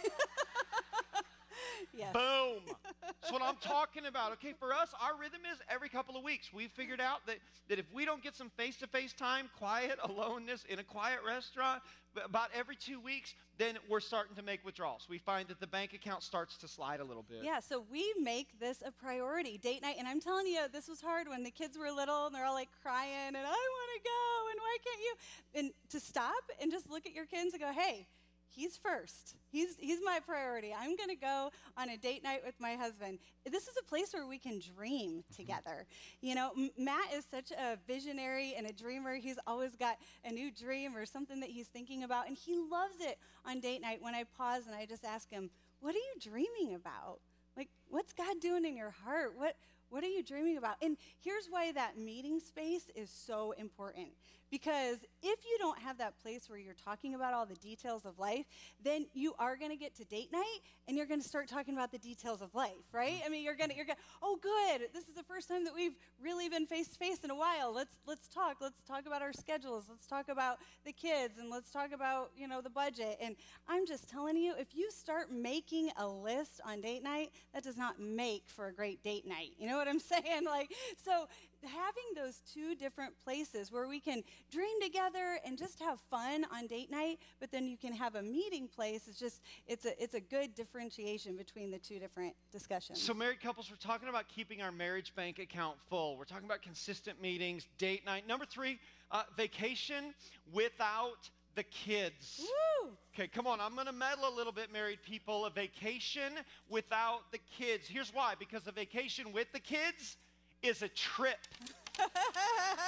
yes. 1.97 2.13
Boom. 2.13 2.75
That's 3.03 3.33
what 3.33 3.43
I'm 3.43 3.57
talking 3.61 4.07
about. 4.07 4.33
Okay, 4.33 4.55
for 4.59 4.73
us, 4.73 4.91
our 5.03 5.19
rhythm 5.19 5.41
is 5.51 5.59
every 5.69 5.89
couple 5.89 6.17
of 6.17 6.23
weeks. 6.23 6.53
We've 6.53 6.71
figured 6.71 7.01
out 7.01 7.27
that, 7.27 7.39
that 7.69 7.79
if 7.79 7.87
we 7.93 8.05
don't 8.05 8.23
get 8.23 8.37
some 8.37 8.51
face 8.57 8.77
to 8.79 8.87
face 8.87 9.13
time, 9.13 9.51
quiet, 9.59 9.99
aloneness 10.05 10.65
in 10.69 10.79
a 10.79 10.85
quiet 10.85 11.21
restaurant, 11.27 11.83
about 12.25 12.49
every 12.55 12.77
two 12.77 13.01
weeks, 13.01 13.35
then 13.59 13.77
we're 13.89 14.01
starting 14.01 14.35
to 14.37 14.43
make 14.43 14.65
withdrawals. 14.65 15.07
We 15.09 15.19
find 15.19 15.49
that 15.49 15.61
the 15.61 15.67
bank 15.67 15.93
account 15.93 16.23
starts 16.23 16.57
to 16.59 16.69
slide 16.69 17.01
a 17.01 17.05
little 17.05 17.25
bit. 17.29 17.41
Yeah, 17.43 17.61
so 17.61 17.85
we 17.91 18.13
make 18.21 18.59
this 18.59 18.83
a 18.85 18.91
priority, 18.91 19.59
date 19.59 19.83
night. 19.83 19.97
And 19.99 20.09
I'm 20.09 20.21
telling 20.21 20.47
you, 20.47 20.63
this 20.73 20.89
was 20.89 21.01
hard 21.01 21.29
when 21.29 21.43
the 21.43 21.51
kids 21.51 21.77
were 21.79 21.91
little 21.91 22.27
and 22.27 22.35
they're 22.35 22.45
all 22.45 22.55
like 22.55 22.71
crying 22.83 23.29
and 23.29 23.37
I 23.37 23.43
want 23.43 23.91
to 23.95 24.01
go 24.05 24.51
and 24.51 24.61
why 24.61 24.77
can't 24.85 25.01
you? 25.01 25.15
And 25.61 25.71
to 25.91 26.01
stop 26.01 26.45
and 26.61 26.71
just 26.71 26.91
look 26.91 27.07
at 27.07 27.13
your 27.13 27.27
kids 27.27 27.53
and 27.53 27.63
go, 27.63 27.73
hey, 27.73 28.07
he's 28.49 28.77
first. 28.77 29.37
He's, 29.51 29.77
he's 29.79 30.01
my 30.05 30.21
priority. 30.25 30.75
I'm 30.79 30.97
going 30.97 31.09
to 31.09 31.17
go 31.17 31.51
on 31.77 31.89
a 31.91 31.97
date 31.97 32.23
night 32.23 32.41
with 32.45 32.55
my 32.61 32.75
husband. 32.75 33.19
This 33.51 33.65
is 33.65 33.77
a 33.81 33.85
place 33.85 34.13
where 34.13 34.27
we 34.27 34.39
can 34.39 34.61
dream 34.77 35.11
mm-hmm. 35.11 35.35
together. 35.35 35.87
You 36.21 36.35
know, 36.35 36.51
M- 36.57 36.71
Matt 36.79 37.13
is 37.15 37.25
such 37.31 37.51
a 37.53 37.79
visionary 37.87 38.55
and 38.57 38.67
a 38.67 38.73
dreamer. 38.73 39.15
He's 39.17 39.39
always 39.47 39.75
got 39.75 39.99
a 40.25 40.33
new 40.33 40.51
dream 40.51 40.97
or 40.97 41.07
something 41.07 41.41
that 41.41 41.51
he's 41.51 41.69
thinking 41.69 42.03
about, 42.03 42.29
and 42.29 42.37
he 42.37 42.57
loves 42.57 42.97
it 43.01 43.19
on 43.47 43.61
date 43.61 43.81
night 43.81 44.03
when 44.03 44.15
I 44.15 44.25
pause 44.25 44.67
and 44.67 44.75
I 44.75 44.87
just 44.87 45.05
ask 45.05 45.31
him, 45.31 45.51
What 45.81 45.95
are 45.95 45.99
you 45.99 46.21
dreaming 46.21 46.75
about? 46.75 47.21
Like, 47.57 47.69
what's 47.89 48.13
God 48.13 48.41
doing 48.41 48.65
in 48.65 48.77
your 48.77 48.95
heart? 49.05 49.33
What, 49.37 49.57
what 49.91 50.05
are 50.05 50.09
you 50.09 50.23
dreaming 50.23 50.57
about? 50.57 50.77
And 50.81 50.97
here's 51.19 51.47
why 51.51 51.73
that 51.73 51.99
meeting 51.99 52.39
space 52.39 52.91
is 52.95 53.11
so 53.11 53.53
important 53.53 54.09
Because 54.51 54.99
if 55.23 55.39
you 55.45 55.57
don't 55.59 55.79
have 55.81 55.99
that 55.99 56.19
place 56.21 56.49
where 56.49 56.59
you're 56.59 56.75
talking 56.75 57.15
about 57.15 57.35
all 57.35 57.47
the 57.47 57.57
details 57.57 58.05
of 58.07 58.19
life, 58.19 58.47
then 58.83 59.07
you 59.13 59.35
are 59.39 59.57
going 59.57 59.71
to 59.71 59.77
get 59.77 59.95
to 59.97 60.05
date 60.05 60.31
night 60.33 60.61
and 60.87 60.97
you're 60.97 61.07
going 61.07 61.21
to 61.21 61.29
start 61.29 61.49
talking 61.49 61.75
about 61.75 61.91
the 61.91 61.99
details 61.99 62.41
of 62.41 62.55
life, 62.55 62.73
right? 62.93 63.21
Mm. 63.23 63.27
I 63.27 63.29
mean, 63.29 63.45
you're 63.45 63.55
going 63.55 63.71
to 63.71 63.77
you're 63.77 63.85
going 63.85 63.99
oh 64.23 64.39
good, 64.41 64.89
this 64.93 65.09
is 65.09 65.15
the 65.15 65.23
first 65.23 65.49
time 65.49 65.65
that 65.65 65.75
we've 65.75 65.97
really 66.23 66.49
been 66.49 66.67
face 66.67 66.89
to 66.89 66.99
face 66.99 67.19
in 67.25 67.31
a 67.31 67.37
while. 67.37 67.73
Let's 67.75 67.95
let's 68.07 68.29
talk. 68.29 68.57
Let's 68.61 68.83
talk 68.85 69.07
about 69.07 69.23
our 69.23 69.33
schedules. 69.33 69.85
Let's 69.89 70.07
talk 70.07 70.29
about 70.29 70.59
the 70.85 70.93
kids 70.93 71.39
and 71.39 71.51
let's 71.51 71.71
talk 71.71 71.93
about, 71.93 72.31
you 72.37 72.49
know, 72.49 72.61
the 72.61 72.71
budget. 72.71 73.19
And 73.21 73.37
I'm 73.69 73.87
just 73.87 74.09
telling 74.09 74.37
you, 74.37 74.55
if 74.59 74.75
you 74.75 74.91
start 74.91 75.31
making 75.31 75.91
a 75.99 76.07
list 76.07 76.61
on 76.65 76.81
date 76.81 77.03
night, 77.03 77.31
that 77.53 77.63
does 77.63 77.77
not 77.77 78.01
make 78.01 78.45
for 78.47 78.69
a 78.69 78.73
great 78.73 79.03
date 79.03 79.27
night. 79.27 79.51
You 79.59 79.69
know 79.69 79.77
what 79.77 79.89
I'm 79.89 80.01
saying? 80.01 80.45
Like 80.45 80.73
so 81.05 81.29
having 81.63 82.05
those 82.15 82.41
two 82.53 82.75
different 82.75 83.15
places 83.23 83.73
where 83.73 83.89
we 83.89 84.01
can 84.01 84.23
dream 84.51 84.81
together 84.83 85.39
and 85.45 85.59
just 85.59 85.81
have 85.81 85.99
fun 86.11 86.45
on 86.53 86.67
date 86.67 86.91
night, 86.91 87.19
but 87.41 87.51
then 87.51 87.67
you 87.67 87.77
can 87.77 87.93
have 87.93 88.15
a 88.15 88.23
meeting 88.23 88.69
place. 88.69 89.03
It's 89.09 89.19
just 89.19 89.41
it's 89.67 89.85
a 89.85 90.03
it's 90.03 90.15
a 90.15 90.21
good 90.21 90.55
differentiation 90.55 91.37
between 91.37 91.71
the 91.71 91.79
two 91.79 91.99
different 91.99 92.35
discussions. 92.53 93.01
So 93.01 93.15
married 93.15 93.41
couples, 93.41 93.71
we're 93.71 93.77
talking 93.77 94.09
about 94.09 94.29
keeping 94.29 94.63
our 94.63 94.73
marriage 94.73 95.15
bank 95.15 95.39
account 95.39 95.77
full. 95.89 96.17
We're 96.17 96.25
talking 96.25 96.47
about 96.47 96.63
consistent 96.63 97.21
meetings, 97.21 97.67
date 97.79 98.05
night. 98.05 98.27
Number 98.27 98.45
three, 98.45 98.79
uh, 99.11 99.23
vacation 99.37 100.15
without 100.53 101.31
the 101.55 101.65
kids. 101.65 102.41
Woo! 102.41 102.91
Okay, 103.13 103.27
come 103.27 103.49
on. 103.49 103.61
I'm 103.61 103.75
going 103.75 103.87
to 103.87 103.93
meddle 103.93 104.29
a 104.29 104.35
little 104.35 104.53
bit, 104.53 104.73
married 104.73 105.03
people. 105.03 105.45
A 105.45 105.51
vacation 105.51 106.35
without 106.69 107.33
the 107.33 107.39
kids. 107.59 107.89
Here's 107.89 108.15
why 108.15 108.35
because 108.39 108.67
a 108.69 108.73
vacation 108.73 109.33
with 109.33 109.51
the 109.53 109.59
kids 109.59 110.17
is 110.63 110.83
a 110.83 110.89
trip. 110.89 111.39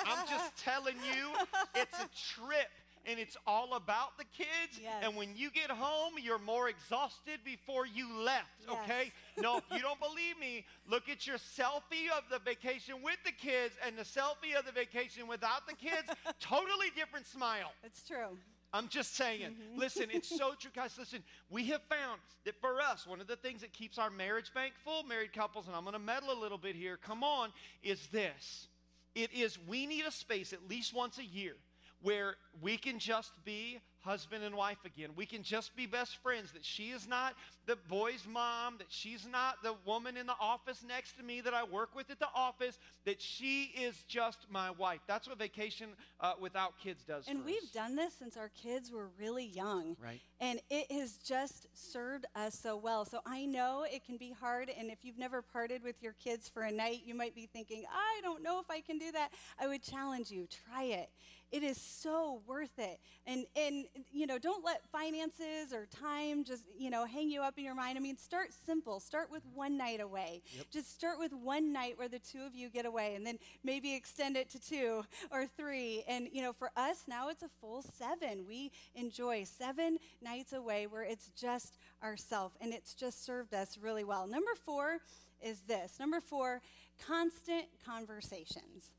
I'm 0.07 0.27
just 0.29 0.57
telling 0.65 0.97
you, 0.97 1.31
it's 1.75 1.99
a 1.99 2.09
trip. 2.41 2.69
And 3.07 3.19
it's 3.19 3.37
all 3.47 3.75
about 3.77 4.19
the 4.19 4.25
kids. 4.37 4.79
Yes. 4.81 4.93
And 5.03 5.17
when 5.17 5.31
you 5.35 5.51
get 5.51 5.71
home, 5.71 6.13
you're 6.23 6.39
more 6.39 6.69
exhausted 6.69 7.41
before 7.47 7.87
you 7.87 8.15
left, 8.23 8.45
Yes. 8.69 8.77
okay? 8.85 9.13
No, 9.41 9.57
if 9.57 9.65
you 9.73 9.81
don't 9.81 9.99
believe 9.99 10.39
me, 10.39 10.67
look 10.87 11.09
at 11.09 11.27
your 11.27 11.39
selfie 11.39 12.11
of 12.15 12.25
the 12.31 12.39
vacation 12.45 12.97
with 13.03 13.17
the 13.25 13.33
kids 13.33 13.75
and 13.87 13.97
the 13.97 14.03
selfie 14.03 14.55
of 14.57 14.67
the 14.67 14.73
vacation 14.73 15.27
without 15.27 15.67
the 15.67 15.75
kids. 15.75 16.11
totally 16.41 16.89
different 16.95 17.27
smile. 17.27 17.73
It's 17.83 18.03
true. 18.07 18.37
I'm 18.73 18.89
just 18.89 19.17
saying. 19.17 19.41
Mm-hmm. 19.41 19.79
Listen, 19.79 20.07
it's 20.11 20.29
so 20.29 20.53
true, 20.59 20.71
guys. 20.75 20.97
Listen, 20.99 21.23
we 21.51 21.67
have 21.67 21.83
found 21.83 22.21
that 22.45 22.61
for 22.61 22.81
us, 22.81 23.07
one 23.07 23.21
of 23.21 23.27
the 23.27 23.37
things 23.37 23.61
that 23.63 23.73
keeps 23.73 23.99
our 23.99 24.11
marriage 24.11 24.53
bank 24.55 24.75
full, 24.85 25.03
married 25.03 25.33
couples, 25.33 25.67
and 25.67 25.75
I'm 25.75 25.83
going 25.83 25.95
to 25.95 25.99
meddle 25.99 26.33
a 26.33 26.39
little 26.41 26.59
bit 26.59 26.77
here, 26.77 26.97
come 26.97 27.25
on, 27.25 27.51
is 27.83 28.07
this. 28.09 28.69
It 29.15 29.33
is 29.33 29.59
we 29.67 29.87
need 29.87 30.05
a 30.07 30.13
space 30.13 30.53
at 30.53 30.69
least 30.69 30.95
once 30.95 31.19
a 31.19 31.25
year 31.25 31.57
where 32.03 32.37
we 32.61 32.77
can 32.77 32.99
just 32.99 33.33
be 33.45 33.79
husband 34.01 34.43
and 34.43 34.55
wife 34.55 34.79
again. 34.85 35.11
We 35.15 35.27
can 35.27 35.43
just 35.43 35.77
be 35.77 35.87
best 35.87 36.17
friends. 36.23 36.53
That 36.53 36.65
she 36.65 36.85
is 36.91 37.07
not 37.07 37.35
the 37.67 37.77
boy's 37.89 38.27
mom, 38.27 38.77
that 38.79 38.87
she's 38.89 39.27
not 39.31 39.63
the 39.63 39.75
woman 39.85 40.17
in 40.17 40.27
the 40.27 40.35
office 40.41 40.83
next 40.87 41.17
to 41.19 41.23
me 41.23 41.41
that 41.43 41.55
I 41.55 41.65
work 41.65 41.95
with 41.95 42.11
at 42.11 42.19
the 42.19 42.29
office, 42.35 42.79
that 43.05 43.21
she 43.21 43.73
is 43.79 44.03
just 44.09 44.47
my 44.51 44.71
wife. 44.71 45.01
That's 45.07 45.29
what 45.29 45.39
vacation 45.39 45.91
uh, 46.21 46.33
without 46.41 46.79
kids 46.83 47.05
does. 47.05 47.29
And 47.29 47.45
we've 47.45 47.63
us. 47.63 47.71
done 47.71 47.97
this 47.97 48.15
since 48.15 48.37
our 48.37 48.49
kids 48.49 48.91
were 48.91 49.11
really 49.19 49.47
young. 49.47 49.97
Right. 50.03 50.21
And 50.41 50.61
it 50.71 50.91
has 50.91 51.19
just 51.19 51.67
served 51.75 52.27
us 52.35 52.59
so 52.59 52.77
well. 52.77 53.05
So 53.05 53.21
I 53.27 53.45
know 53.45 53.85
it 53.91 54.05
can 54.05 54.17
be 54.17 54.33
hard. 54.33 54.71
And 54.77 54.91
if 54.91 55.05
you've 55.05 55.19
never 55.19 55.43
parted 55.43 55.83
with 55.85 56.03
your 56.03 56.15
kids 56.15 56.49
for 56.49 56.63
a 56.63 56.73
night, 56.73 57.03
you 57.05 57.15
might 57.15 57.35
be 57.35 57.47
thinking, 57.47 57.85
I 57.93 58.21
don't 58.23 58.43
know 58.43 58.61
if 58.61 58.71
I 58.71 58.81
can 58.81 58.99
do 58.99 59.13
that. 59.13 59.31
I 59.61 59.69
would 59.69 59.83
challenge 59.83 60.31
you 60.31 60.49
try 60.67 60.85
it. 60.85 61.11
It 61.53 61.63
is 61.63 61.81
so 61.81 62.43
worth 62.47 62.79
it. 62.79 63.01
And, 63.27 63.45
and 63.57 63.85
you 64.13 64.27
know, 64.27 64.39
don't 64.39 64.65
let 64.65 64.83
finances 64.91 65.73
or 65.75 65.87
time 65.87 66.45
just, 66.45 66.65
you 66.79 66.91
know, 66.91 67.05
hang 67.05 67.31
you 67.31 67.43
up 67.43 67.59
in 67.59 67.65
your 67.65 67.75
mind. 67.75 67.99
I 67.99 68.01
mean, 68.01 68.17
start 68.17 68.49
simple. 68.67 69.01
Start 69.01 69.31
with 69.31 69.43
one 69.55 69.77
night 69.77 70.01
away. 70.01 70.43
Just 70.71 70.95
start 70.95 71.19
with 71.19 71.33
one 71.33 71.73
night 71.73 71.99
where 71.99 72.09
the 72.09 72.19
two 72.19 72.43
of 72.43 72.55
you 72.55 72.69
get 72.69 72.87
away 72.87 73.15
and 73.15 73.27
then 73.27 73.39
maybe 73.65 73.95
extend 73.95 74.37
it 74.37 74.49
to 74.51 74.61
two 74.61 75.05
or 75.33 75.47
three. 75.47 76.05
And, 76.07 76.29
you 76.33 76.43
know, 76.43 76.53
for 76.53 76.71
us 76.77 77.05
now 77.09 77.29
it's 77.29 77.43
a 77.43 77.51
full 77.61 77.83
seven. 77.83 78.45
We 78.47 78.71
enjoy 78.95 79.45
seven 79.45 79.99
nights 80.23 80.53
away 80.53 80.87
where 80.87 81.03
it's 81.03 81.31
just 81.37 81.79
ourself 82.03 82.57
and 82.61 82.73
it's 82.73 82.95
just 82.95 83.25
served 83.25 83.55
us 83.55 83.77
really 83.81 84.05
well. 84.05 84.27
Number 84.27 84.53
four 84.55 84.99
is 85.43 85.61
this. 85.61 85.99
Number 85.99 86.21
four, 86.21 86.61
constant 87.07 87.65
conversations. 87.85 88.95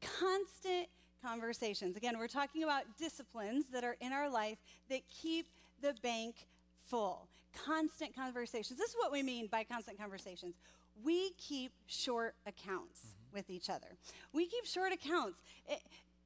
Constant 0.00 0.88
conversations. 1.26 1.96
Again, 1.96 2.18
we're 2.18 2.28
talking 2.28 2.62
about 2.62 2.84
disciplines 2.98 3.64
that 3.72 3.84
are 3.84 3.96
in 4.00 4.12
our 4.12 4.30
life 4.30 4.58
that 4.88 5.00
keep 5.08 5.46
the 5.82 5.94
bank 6.02 6.46
full. 6.88 7.28
Constant 7.64 8.14
conversations. 8.14 8.78
This 8.78 8.90
is 8.90 8.96
what 8.96 9.10
we 9.10 9.22
mean 9.22 9.48
by 9.48 9.64
constant 9.64 9.98
conversations. 9.98 10.54
We 11.02 11.30
keep 11.32 11.72
short 11.86 12.34
accounts 12.46 13.00
mm-hmm. 13.00 13.36
with 13.36 13.50
each 13.50 13.68
other. 13.70 13.88
We 14.32 14.46
keep 14.46 14.66
short 14.66 14.92
accounts. 14.92 15.40
It- 15.68 15.82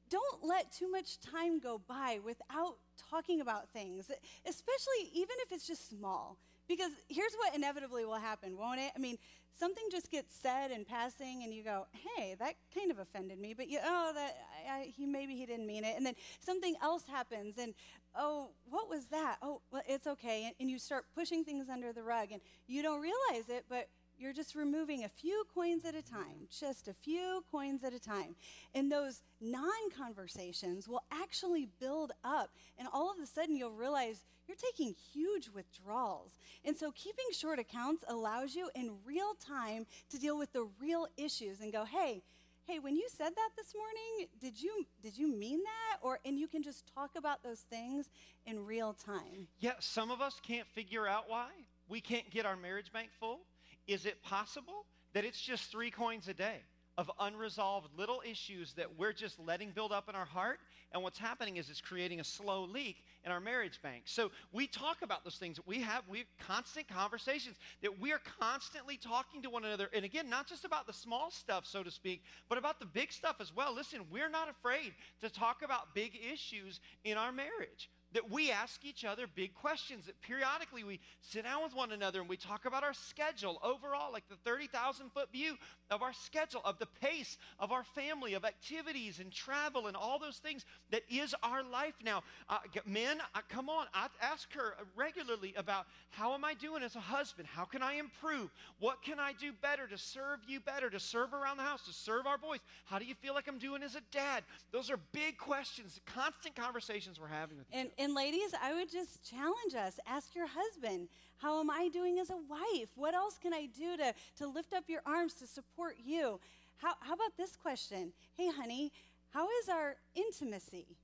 don't 0.09 0.43
let 0.43 0.69
too 0.73 0.91
much 0.91 1.21
time 1.21 1.57
go 1.61 1.79
by 1.87 2.19
without 2.25 2.75
talking 3.09 3.39
about 3.39 3.69
things, 3.69 4.11
especially 4.45 5.09
even 5.13 5.37
if 5.39 5.53
it's 5.53 5.65
just 5.65 5.89
small. 5.89 6.35
Because 6.67 6.91
here's 7.09 7.33
what 7.35 7.55
inevitably 7.55 8.05
will 8.05 8.15
happen, 8.15 8.57
won't 8.57 8.79
it? 8.79 8.91
I 8.95 8.99
mean, 8.99 9.17
something 9.57 9.83
just 9.91 10.09
gets 10.09 10.35
said 10.35 10.71
in 10.71 10.85
passing, 10.85 11.43
and 11.43 11.53
you 11.53 11.63
go, 11.63 11.87
"Hey, 11.91 12.35
that 12.39 12.55
kind 12.73 12.91
of 12.91 12.99
offended 12.99 13.39
me," 13.39 13.53
but 13.53 13.67
you, 13.67 13.79
oh, 13.83 14.11
that 14.15 14.37
I, 14.69 14.71
I, 14.71 14.83
he 14.95 15.05
maybe 15.05 15.35
he 15.35 15.45
didn't 15.45 15.67
mean 15.67 15.83
it. 15.83 15.95
And 15.97 16.05
then 16.05 16.15
something 16.39 16.75
else 16.81 17.05
happens, 17.07 17.57
and 17.57 17.73
oh, 18.15 18.51
what 18.69 18.89
was 18.89 19.07
that? 19.07 19.37
Oh, 19.41 19.61
well, 19.71 19.83
it's 19.87 20.07
okay. 20.07 20.45
And, 20.45 20.55
and 20.59 20.69
you 20.69 20.79
start 20.79 21.05
pushing 21.13 21.43
things 21.43 21.69
under 21.69 21.93
the 21.93 22.03
rug, 22.03 22.31
and 22.31 22.41
you 22.67 22.81
don't 22.81 23.01
realize 23.01 23.49
it, 23.49 23.65
but 23.69 23.89
you're 24.21 24.33
just 24.33 24.53
removing 24.53 25.03
a 25.03 25.09
few 25.09 25.43
coins 25.51 25.83
at 25.83 25.95
a 25.95 26.01
time, 26.03 26.47
just 26.51 26.87
a 26.87 26.93
few 26.93 27.43
coins 27.51 27.83
at 27.83 27.91
a 27.91 27.99
time. 27.99 28.35
And 28.75 28.91
those 28.91 29.23
non 29.41 29.89
conversations 29.97 30.87
will 30.87 31.01
actually 31.11 31.67
build 31.79 32.11
up. 32.23 32.51
And 32.77 32.87
all 32.93 33.11
of 33.11 33.17
a 33.21 33.25
sudden, 33.25 33.55
you'll 33.55 33.71
realize 33.71 34.23
you're 34.51 34.71
taking 34.71 34.93
huge 35.13 35.49
withdrawals. 35.49 36.31
And 36.65 36.75
so, 36.75 36.91
keeping 36.91 37.25
short 37.31 37.57
accounts 37.57 38.03
allows 38.07 38.53
you 38.53 38.69
in 38.75 38.91
real 39.05 39.33
time 39.45 39.85
to 40.09 40.19
deal 40.19 40.37
with 40.37 40.51
the 40.51 40.67
real 40.79 41.07
issues 41.17 41.61
and 41.61 41.71
go, 41.71 41.85
hey, 41.85 42.21
hey 42.65 42.79
when 42.79 42.95
you 42.95 43.07
said 43.09 43.29
that 43.35 43.49
this 43.57 43.73
morning 43.73 44.29
did 44.39 44.61
you 44.61 44.85
did 45.01 45.17
you 45.17 45.27
mean 45.35 45.59
that 45.59 45.97
or 46.01 46.19
and 46.25 46.37
you 46.37 46.47
can 46.47 46.61
just 46.61 46.85
talk 46.93 47.09
about 47.17 47.41
those 47.41 47.61
things 47.61 48.07
in 48.45 48.63
real 48.63 48.93
time 48.93 49.47
Yeah, 49.59 49.73
some 49.79 50.11
of 50.11 50.21
us 50.21 50.39
can't 50.45 50.67
figure 50.67 51.07
out 51.07 51.23
why 51.27 51.47
we 51.89 52.01
can't 52.01 52.29
get 52.29 52.45
our 52.45 52.55
marriage 52.55 52.93
bank 52.93 53.09
full. 53.19 53.39
Is 53.87 54.05
it 54.05 54.21
possible 54.21 54.85
that 55.13 55.25
it's 55.25 55.41
just 55.41 55.71
three 55.71 55.89
coins 55.89 56.27
a 56.27 56.33
day 56.33 56.61
of 57.01 57.09
unresolved 57.19 57.89
little 57.97 58.21
issues 58.23 58.73
that 58.73 58.87
we're 58.95 59.11
just 59.11 59.39
letting 59.39 59.71
build 59.71 59.91
up 59.91 60.07
in 60.07 60.13
our 60.13 60.25
heart? 60.25 60.59
And 60.91 61.01
what's 61.01 61.17
happening 61.17 61.57
is 61.57 61.67
it's 61.67 61.81
creating 61.81 62.19
a 62.19 62.23
slow 62.23 62.63
leak 62.63 63.03
in 63.25 63.31
our 63.31 63.39
marriage 63.39 63.81
bank. 63.81 64.03
So 64.05 64.29
we 64.51 64.67
talk 64.67 65.01
about 65.01 65.23
those 65.23 65.37
things. 65.37 65.59
We 65.65 65.81
have 65.81 66.03
we 66.07 66.19
have 66.19 66.27
constant 66.45 66.87
conversations 66.87 67.57
that 67.81 67.99
we 67.99 68.11
are 68.11 68.21
constantly 68.39 68.97
talking 68.97 69.41
to 69.41 69.49
one 69.49 69.65
another. 69.65 69.89
And 69.93 70.05
again, 70.05 70.29
not 70.29 70.45
just 70.47 70.63
about 70.63 70.85
the 70.85 70.93
small 70.93 71.31
stuff, 71.31 71.65
so 71.65 71.81
to 71.81 71.89
speak, 71.89 72.23
but 72.47 72.59
about 72.59 72.79
the 72.79 72.85
big 72.85 73.11
stuff 73.11 73.37
as 73.39 73.55
well. 73.55 73.73
Listen, 73.73 74.01
we're 74.11 74.29
not 74.29 74.47
afraid 74.47 74.93
to 75.21 75.29
talk 75.29 75.63
about 75.63 75.95
big 75.95 76.19
issues 76.31 76.79
in 77.03 77.17
our 77.17 77.31
marriage 77.31 77.89
that 78.13 78.29
we 78.29 78.51
ask 78.51 78.83
each 78.83 79.05
other 79.05 79.25
big 79.27 79.53
questions, 79.53 80.05
that 80.05 80.21
periodically 80.21 80.83
we 80.83 80.99
sit 81.21 81.43
down 81.43 81.63
with 81.63 81.75
one 81.75 81.91
another 81.91 82.19
and 82.19 82.29
we 82.29 82.37
talk 82.37 82.65
about 82.65 82.83
our 82.83 82.93
schedule 82.93 83.59
overall, 83.63 84.11
like 84.11 84.27
the 84.29 84.35
30,000 84.43 85.11
foot 85.11 85.31
view 85.31 85.55
of 85.89 86.01
our 86.01 86.13
schedule, 86.13 86.61
of 86.65 86.79
the 86.79 86.87
pace 87.01 87.37
of 87.59 87.71
our 87.71 87.83
family, 87.83 88.33
of 88.33 88.45
activities 88.45 89.19
and 89.19 89.31
travel 89.31 89.87
and 89.87 89.95
all 89.95 90.19
those 90.19 90.37
things 90.37 90.65
that 90.89 91.03
is 91.09 91.33
our 91.43 91.63
life 91.63 91.95
now. 92.03 92.23
Uh, 92.49 92.59
men, 92.85 93.19
uh, 93.35 93.39
come 93.49 93.69
on, 93.69 93.87
I 93.93 94.07
ask 94.21 94.51
her 94.53 94.75
regularly 94.95 95.53
about 95.57 95.85
how 96.09 96.33
am 96.33 96.43
I 96.43 96.53
doing 96.53 96.83
as 96.83 96.95
a 96.95 96.99
husband? 96.99 97.47
How 97.47 97.65
can 97.65 97.81
I 97.81 97.93
improve? 97.93 98.51
What 98.79 99.01
can 99.01 99.19
I 99.19 99.33
do 99.33 99.51
better 99.61 99.87
to 99.87 99.97
serve 99.97 100.39
you 100.47 100.59
better, 100.59 100.89
to 100.89 100.99
serve 100.99 101.33
around 101.33 101.57
the 101.57 101.63
house, 101.63 101.85
to 101.85 101.93
serve 101.93 102.27
our 102.27 102.37
boys? 102.37 102.59
How 102.85 102.99
do 102.99 103.05
you 103.05 103.15
feel 103.15 103.33
like 103.33 103.47
I'm 103.47 103.57
doing 103.59 103.83
as 103.83 103.95
a 103.95 104.01
dad? 104.11 104.43
Those 104.71 104.89
are 104.91 104.97
big 105.13 105.37
questions, 105.37 105.99
constant 106.05 106.55
conversations 106.55 107.19
we're 107.19 107.27
having 107.27 107.57
with 107.57 107.67
each 107.69 107.75
other. 107.97 108.00
And 108.01 108.15
ladies 108.15 108.55
i 108.63 108.73
would 108.73 108.91
just 108.91 109.29
challenge 109.29 109.75
us. 109.77 109.99
Ask 110.07 110.35
your 110.35 110.47
husband 110.47 111.07
how 111.37 111.59
am 111.59 111.69
i 111.69 111.87
doing 111.87 112.17
as 112.19 112.29
a 112.31 112.37
wife? 112.49 112.89
What 112.95 113.13
else 113.13 113.37
can 113.37 113.53
i 113.53 113.67
do 113.67 113.95
to 113.97 114.13
to 114.37 114.47
lift 114.47 114.73
up 114.73 114.85
your 114.87 115.01
arms 115.05 115.35
to 115.35 115.47
support 115.47 115.97
you? 116.03 116.39
How, 116.77 116.93
how 116.99 117.13
about 117.13 117.37
this 117.37 117.55
question? 117.55 118.13
Hey 118.35 118.49
honey 118.49 118.91
how 119.29 119.47
is 119.61 119.69
our 119.69 119.97
intimacy? 120.15 120.97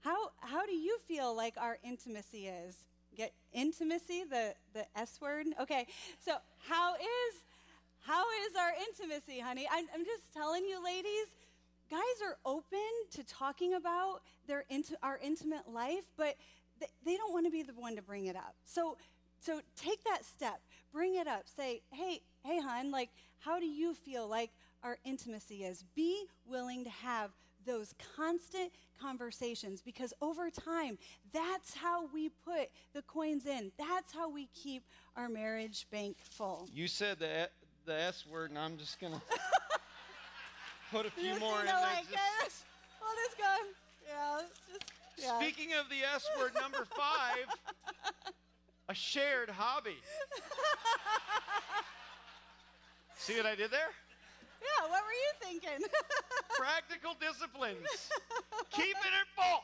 How 0.00 0.30
how 0.40 0.64
do 0.64 0.74
you 0.74 0.98
feel 1.06 1.36
like 1.36 1.54
our 1.58 1.78
intimacy 1.84 2.46
is? 2.46 2.74
Get 3.14 3.34
intimacy 3.52 4.24
the 4.24 4.54
the 4.72 4.86
s 4.96 5.20
word? 5.20 5.46
Okay 5.60 5.86
so 6.24 6.36
how 6.68 6.94
is 6.94 7.34
how 8.00 8.24
is 8.48 8.56
our 8.56 8.72
intimacy 8.88 9.40
honey? 9.40 9.68
I'm, 9.70 9.84
I'm 9.94 10.06
just 10.06 10.32
telling 10.32 10.64
you 10.64 10.82
ladies 10.82 11.28
guys 11.90 12.00
are 12.24 12.36
open 12.44 12.78
to 13.12 13.24
talking 13.24 13.74
about 13.74 14.20
their 14.46 14.64
into 14.70 14.96
our 15.02 15.18
intimate 15.22 15.68
life, 15.68 16.04
but 16.16 16.36
they, 16.80 16.86
they 17.04 17.16
don't 17.16 17.32
want 17.32 17.46
to 17.46 17.50
be 17.50 17.62
the 17.62 17.72
one 17.74 17.96
to 17.96 18.02
bring 18.02 18.26
it 18.26 18.36
up. 18.36 18.54
So 18.64 18.96
so 19.40 19.60
take 19.74 20.04
that 20.04 20.24
step, 20.24 20.60
bring 20.92 21.16
it 21.16 21.26
up. 21.26 21.44
Say, 21.46 21.82
hey, 21.90 22.20
hey, 22.44 22.60
hon, 22.60 22.90
like, 22.90 23.08
how 23.38 23.58
do 23.58 23.66
you 23.66 23.94
feel 23.94 24.28
like 24.28 24.50
our 24.82 24.98
intimacy 25.04 25.64
is? 25.64 25.82
Be 25.94 26.24
willing 26.46 26.84
to 26.84 26.90
have 26.90 27.30
those 27.66 27.94
constant 28.16 28.72
conversations 29.00 29.82
because 29.82 30.12
over 30.20 30.50
time, 30.50 30.98
that's 31.32 31.74
how 31.74 32.06
we 32.12 32.28
put 32.28 32.68
the 32.92 33.02
coins 33.02 33.46
in. 33.46 33.72
That's 33.78 34.12
how 34.12 34.30
we 34.30 34.48
keep 34.54 34.84
our 35.16 35.28
marriage 35.28 35.86
bank 35.90 36.16
full. 36.18 36.68
You 36.72 36.86
said 36.88 37.18
the, 37.18 37.48
the 37.86 37.98
S 37.98 38.26
word, 38.26 38.50
and 38.50 38.58
I'm 38.58 38.76
just 38.76 39.00
going 39.00 39.12
to 39.14 39.20
put 40.90 41.06
a 41.06 41.10
few 41.10 41.38
more 41.38 41.60
in 41.60 41.66
there. 41.66 41.74
like, 41.76 42.04
just- 42.10 42.64
we'll 43.00 43.16
just 43.26 43.38
go. 43.38 43.54
Yeah, 44.08 44.40
just, 44.72 44.84
yeah. 45.18 45.38
Speaking 45.38 45.74
of 45.78 45.88
the 45.88 46.02
S 46.14 46.28
word, 46.38 46.52
number 46.60 46.84
five, 46.96 47.46
a 48.88 48.94
shared 48.94 49.50
hobby. 49.50 49.96
See 53.16 53.36
what 53.36 53.46
I 53.46 53.54
did 53.54 53.70
there? 53.70 53.92
yeah, 54.60 54.88
what 54.88 55.02
were 55.04 55.12
you 55.12 55.32
thinking? 55.40 55.86
Practical 56.58 57.12
disciplines. 57.20 57.86
Keeping 58.70 59.12
it 59.12 59.28
full. 59.36 59.62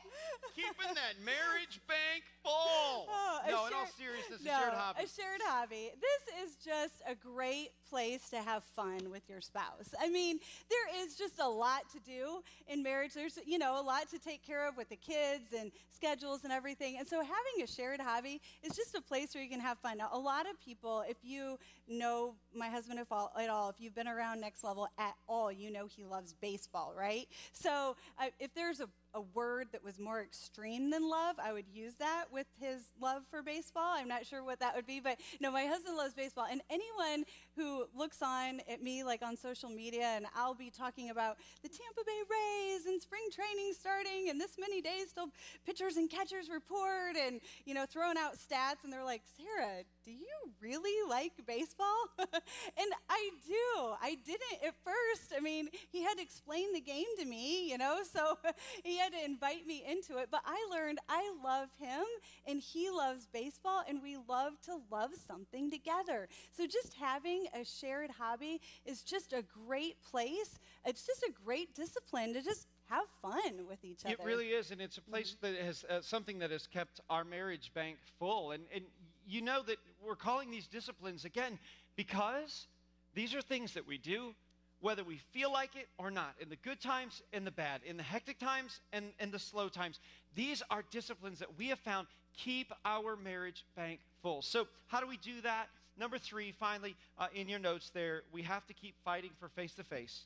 Keeping 0.55 0.93
that 0.95 1.17
marriage 1.25 1.81
bank 1.89 2.23
full. 2.43 3.09
Oh, 3.09 3.39
a 3.45 3.51
no, 3.51 3.65
in 3.67 3.73
all 3.73 3.85
shared- 3.85 3.97
seriousness, 3.97 4.41
a 4.41 4.45
no, 4.45 4.51
shared 4.59 4.73
hobby. 4.73 4.86
A 4.97 5.01
shared 5.01 5.41
hobby. 5.45 5.91
This 6.01 6.49
is 6.49 6.55
just 6.55 7.03
a 7.07 7.13
great 7.13 7.69
place 7.87 8.29
to 8.31 8.37
have 8.37 8.63
fun 8.63 9.11
with 9.11 9.21
your 9.29 9.41
spouse. 9.41 9.93
I 10.01 10.09
mean, 10.09 10.39
there 10.71 11.03
is 11.05 11.15
just 11.15 11.39
a 11.39 11.47
lot 11.47 11.81
to 11.93 11.99
do 11.99 12.41
in 12.67 12.81
marriage. 12.81 13.13
There's, 13.13 13.37
you 13.45 13.59
know, 13.59 13.79
a 13.79 13.83
lot 13.83 14.09
to 14.09 14.17
take 14.17 14.41
care 14.41 14.67
of 14.67 14.75
with 14.75 14.89
the 14.89 14.95
kids 14.95 15.53
and 15.55 15.71
schedules 15.91 16.45
and 16.45 16.51
everything. 16.51 16.97
And 16.97 17.07
so 17.07 17.17
having 17.17 17.63
a 17.63 17.67
shared 17.67 18.01
hobby 18.01 18.41
is 18.63 18.75
just 18.75 18.95
a 18.95 19.01
place 19.01 19.35
where 19.35 19.43
you 19.43 19.51
can 19.51 19.59
have 19.59 19.77
fun. 19.77 19.99
Now, 19.99 20.09
a 20.11 20.17
lot 20.17 20.49
of 20.49 20.59
people, 20.59 21.03
if 21.07 21.17
you 21.21 21.59
know 21.87 22.33
my 22.55 22.67
husband 22.67 22.99
at 22.99 23.49
all, 23.49 23.69
if 23.69 23.75
you've 23.79 23.95
been 23.95 24.07
around 24.07 24.41
Next 24.41 24.63
Level 24.63 24.87
at 24.97 25.13
all, 25.29 25.51
you 25.51 25.69
know 25.69 25.85
he 25.85 26.05
loves 26.05 26.33
baseball, 26.33 26.91
right? 26.97 27.27
So 27.51 27.95
uh, 28.17 28.29
if 28.39 28.51
there's 28.55 28.79
a 28.79 28.89
a 29.17 29.21
word 29.33 29.67
that 29.71 29.83
was 29.83 29.99
more 29.99 30.21
extreme 30.21 30.91
than 30.91 31.09
love, 31.09 31.37
I 31.43 31.51
would 31.51 31.65
use 31.73 31.95
that 31.95 32.25
with 32.31 32.45
his 32.61 32.83
love 33.01 33.23
for 33.29 33.41
baseball. 33.41 33.95
I'm 33.95 34.07
not 34.07 34.27
sure 34.27 34.43
what 34.43 34.59
that 34.59 34.75
would 34.75 34.85
be, 34.85 34.99
but 34.99 35.19
no, 35.41 35.51
my 35.51 35.65
husband 35.65 35.97
loves 35.97 36.13
baseball. 36.13 36.45
And 36.49 36.61
anyone 36.69 37.25
who 37.55 37.85
looks 37.97 38.21
on 38.21 38.61
at 38.71 38.83
me 38.83 39.03
like 39.03 39.23
on 39.23 39.35
social 39.35 39.69
media 39.69 40.13
and 40.15 40.27
I'll 40.35 40.53
be 40.53 40.69
talking 40.69 41.09
about 41.09 41.37
the 41.63 41.69
Tampa 41.69 42.01
Bay 42.05 42.21
Rays 42.29 42.85
and 42.85 43.01
spring 43.01 43.23
training 43.33 43.73
starting 43.73 44.29
and 44.29 44.39
this 44.39 44.55
many 44.59 44.81
days 44.81 45.11
till 45.13 45.29
pitchers 45.65 45.97
and 45.97 46.07
catchers 46.09 46.47
report 46.53 47.17
and, 47.19 47.41
you 47.65 47.73
know, 47.73 47.85
throwing 47.87 48.17
out 48.17 48.33
stats 48.35 48.83
and 48.83 48.93
they're 48.93 49.03
like, 49.03 49.23
Sarah, 49.35 49.81
do 50.05 50.11
you 50.11 50.51
really 50.61 51.09
like 51.09 51.33
baseball? 51.47 51.97
and 52.19 52.91
I 53.09 53.31
do. 53.47 53.95
I 54.01 54.17
didn't 54.23 54.63
at 54.65 54.75
first. 54.83 55.33
I 55.35 55.39
mean, 55.39 55.69
he 55.91 56.03
had 56.03 56.15
to 56.17 56.21
explain 56.21 56.73
the 56.73 56.81
game 56.81 57.05
to 57.19 57.25
me, 57.25 57.69
you 57.69 57.77
know, 57.77 57.97
so 58.13 58.37
he 58.83 58.97
had 58.97 59.06
to 59.13 59.25
invite 59.25 59.65
me 59.67 59.83
into 59.89 60.17
it. 60.17 60.29
But 60.31 60.41
I 60.45 60.57
learned 60.71 60.99
I 61.09 61.31
love 61.43 61.69
him 61.79 62.03
and 62.45 62.59
he 62.59 62.89
loves 62.89 63.27
baseball 63.27 63.83
and 63.87 64.01
we 64.01 64.17
love 64.27 64.53
to 64.63 64.77
love 64.91 65.11
something 65.27 65.69
together. 65.69 66.27
So 66.51 66.65
just 66.65 66.93
having 66.99 67.45
a 67.53 67.63
shared 67.63 68.11
hobby 68.11 68.61
is 68.85 69.01
just 69.01 69.33
a 69.33 69.43
great 69.67 70.01
place. 70.01 70.59
It's 70.85 71.05
just 71.05 71.23
a 71.23 71.31
great 71.45 71.73
discipline 71.75 72.33
to 72.33 72.41
just 72.41 72.67
have 72.89 73.05
fun 73.21 73.67
with 73.67 73.83
each 73.83 74.05
other. 74.05 74.13
It 74.13 74.23
really 74.23 74.49
is, 74.49 74.71
and 74.71 74.81
it's 74.81 74.97
a 74.97 75.01
place 75.01 75.35
that 75.41 75.55
has 75.55 75.83
uh, 75.89 75.99
something 76.01 76.39
that 76.39 76.51
has 76.51 76.67
kept 76.67 77.01
our 77.09 77.23
marriage 77.23 77.71
bank 77.73 77.97
full. 78.17 78.51
And, 78.51 78.63
and 78.73 78.85
you 79.27 79.41
know 79.41 79.61
that 79.63 79.77
we're 80.05 80.15
calling 80.15 80.51
these 80.51 80.67
disciplines 80.67 81.25
again 81.25 81.59
because 81.95 82.67
these 83.13 83.35
are 83.35 83.41
things 83.41 83.73
that 83.73 83.87
we 83.87 83.97
do 83.97 84.33
whether 84.81 85.03
we 85.03 85.19
feel 85.31 85.51
like 85.51 85.75
it 85.75 85.87
or 85.97 86.11
not, 86.11 86.35
in 86.39 86.49
the 86.49 86.55
good 86.57 86.79
times 86.79 87.21
and 87.33 87.45
the 87.45 87.51
bad, 87.51 87.81
in 87.85 87.97
the 87.97 88.03
hectic 88.03 88.39
times 88.39 88.79
and, 88.93 89.05
and 89.19 89.31
the 89.31 89.39
slow 89.39 89.69
times. 89.69 89.99
These 90.35 90.61
are 90.69 90.83
disciplines 90.91 91.39
that 91.39 91.57
we 91.57 91.67
have 91.69 91.79
found 91.79 92.07
keep 92.35 92.71
our 92.85 93.15
marriage 93.15 93.65
bank 93.75 93.99
full. 94.21 94.41
So, 94.41 94.67
how 94.87 94.99
do 94.99 95.07
we 95.07 95.17
do 95.17 95.41
that? 95.41 95.67
Number 95.99 96.19
three, 96.19 96.51
finally, 96.51 96.95
uh, 97.17 97.27
in 97.33 97.49
your 97.49 97.59
notes 97.59 97.89
there, 97.89 98.21
we 98.31 98.43
have 98.43 98.65
to 98.67 98.73
keep 98.73 98.95
fighting 99.03 99.31
for 99.39 99.49
face 99.49 99.73
to 99.75 99.83
face, 99.83 100.25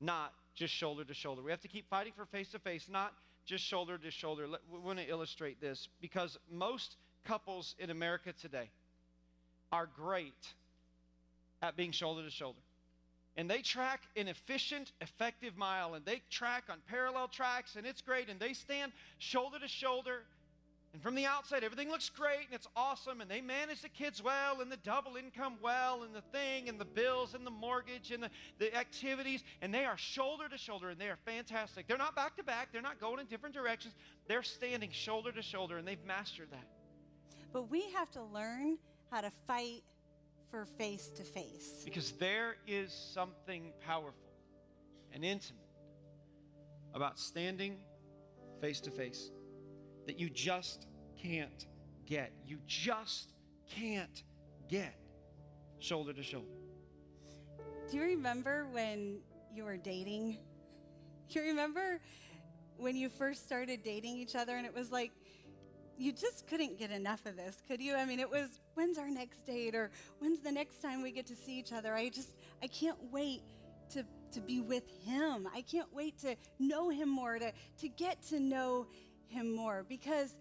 not 0.00 0.32
just 0.54 0.74
shoulder 0.74 1.04
to 1.04 1.14
shoulder. 1.14 1.42
We 1.42 1.52
have 1.52 1.60
to 1.60 1.68
keep 1.68 1.88
fighting 1.88 2.12
for 2.16 2.26
face 2.26 2.48
to 2.50 2.58
face, 2.58 2.88
not 2.90 3.14
just 3.46 3.64
shoulder 3.64 3.98
to 3.98 4.10
shoulder. 4.10 4.48
Let, 4.48 4.60
we 4.70 4.80
want 4.80 4.98
to 4.98 5.08
illustrate 5.08 5.60
this 5.60 5.88
because 6.00 6.38
most 6.50 6.96
couples 7.24 7.76
in 7.78 7.90
America 7.90 8.32
today 8.32 8.68
are 9.70 9.88
great 9.96 10.34
at 11.62 11.76
being 11.76 11.92
shoulder 11.92 12.24
to 12.24 12.30
shoulder. 12.30 12.58
And 13.36 13.48
they 13.48 13.62
track 13.62 14.02
an 14.14 14.28
efficient, 14.28 14.92
effective 15.00 15.56
mile, 15.56 15.94
and 15.94 16.04
they 16.04 16.22
track 16.28 16.64
on 16.68 16.78
parallel 16.86 17.28
tracks, 17.28 17.76
and 17.76 17.86
it's 17.86 18.02
great. 18.02 18.28
And 18.28 18.38
they 18.38 18.52
stand 18.52 18.92
shoulder 19.18 19.58
to 19.58 19.68
shoulder. 19.68 20.24
And 20.92 21.02
from 21.02 21.14
the 21.14 21.24
outside, 21.24 21.64
everything 21.64 21.88
looks 21.88 22.10
great 22.10 22.44
and 22.44 22.52
it's 22.54 22.66
awesome. 22.76 23.22
And 23.22 23.30
they 23.30 23.40
manage 23.40 23.80
the 23.80 23.88
kids 23.88 24.22
well, 24.22 24.60
and 24.60 24.70
the 24.70 24.76
double 24.76 25.16
income 25.16 25.56
well, 25.62 26.02
and 26.02 26.14
the 26.14 26.20
thing, 26.20 26.68
and 26.68 26.78
the 26.78 26.84
bills, 26.84 27.32
and 27.34 27.46
the 27.46 27.50
mortgage, 27.50 28.10
and 28.10 28.22
the, 28.22 28.30
the 28.58 28.76
activities. 28.76 29.42
And 29.62 29.72
they 29.72 29.86
are 29.86 29.96
shoulder 29.96 30.48
to 30.50 30.58
shoulder, 30.58 30.90
and 30.90 31.00
they 31.00 31.08
are 31.08 31.18
fantastic. 31.24 31.86
They're 31.86 31.96
not 31.96 32.14
back 32.14 32.36
to 32.36 32.42
back, 32.42 32.68
they're 32.72 32.82
not 32.82 33.00
going 33.00 33.20
in 33.20 33.26
different 33.26 33.54
directions. 33.54 33.94
They're 34.28 34.42
standing 34.42 34.90
shoulder 34.90 35.32
to 35.32 35.40
shoulder, 35.40 35.78
and 35.78 35.88
they've 35.88 36.04
mastered 36.06 36.50
that. 36.50 36.66
But 37.54 37.70
we 37.70 37.90
have 37.94 38.10
to 38.10 38.22
learn 38.24 38.76
how 39.10 39.22
to 39.22 39.30
fight 39.46 39.82
for 40.52 40.66
face 40.66 41.08
to 41.08 41.24
face. 41.24 41.82
Because 41.82 42.12
there 42.12 42.56
is 42.68 42.92
something 42.92 43.72
powerful 43.80 44.34
and 45.12 45.24
intimate 45.24 45.62
about 46.94 47.18
standing 47.18 47.78
face 48.60 48.78
to 48.80 48.90
face 48.90 49.30
that 50.06 50.20
you 50.20 50.28
just 50.28 50.86
can't 51.20 51.66
get. 52.06 52.32
You 52.46 52.58
just 52.66 53.32
can't 53.66 54.22
get 54.68 54.94
shoulder 55.78 56.12
to 56.12 56.22
shoulder. 56.22 56.46
Do 57.90 57.96
you 57.96 58.02
remember 58.02 58.66
when 58.72 59.20
you 59.52 59.64
were 59.64 59.78
dating? 59.78 60.38
You 61.30 61.40
remember 61.40 61.98
when 62.76 62.94
you 62.94 63.08
first 63.08 63.46
started 63.46 63.82
dating 63.82 64.18
each 64.18 64.36
other 64.36 64.54
and 64.54 64.66
it 64.66 64.74
was 64.74 64.92
like 64.92 65.12
you 66.02 66.12
just 66.12 66.46
couldn't 66.48 66.78
get 66.78 66.90
enough 66.90 67.24
of 67.26 67.36
this, 67.36 67.62
could 67.68 67.80
you? 67.80 67.94
I 67.94 68.04
mean, 68.04 68.18
it 68.18 68.30
was 68.30 68.48
when's 68.74 68.98
our 68.98 69.08
next 69.08 69.46
date 69.46 69.74
or 69.74 69.90
when's 70.18 70.40
the 70.40 70.50
next 70.50 70.82
time 70.82 71.02
we 71.02 71.12
get 71.12 71.26
to 71.26 71.36
see 71.36 71.58
each 71.58 71.72
other? 71.72 71.94
I 71.94 72.08
just 72.08 72.30
I 72.62 72.66
can't 72.66 72.98
wait 73.12 73.42
to 73.90 74.04
to 74.32 74.40
be 74.40 74.60
with 74.60 74.84
him. 75.04 75.48
I 75.54 75.62
can't 75.62 75.92
wait 75.94 76.18
to 76.20 76.36
know 76.58 76.90
him 76.90 77.08
more, 77.08 77.38
to 77.38 77.52
to 77.80 77.88
get 77.88 78.22
to 78.30 78.40
know 78.40 78.86
him 79.28 79.54
more 79.54 79.84
because 79.88 80.36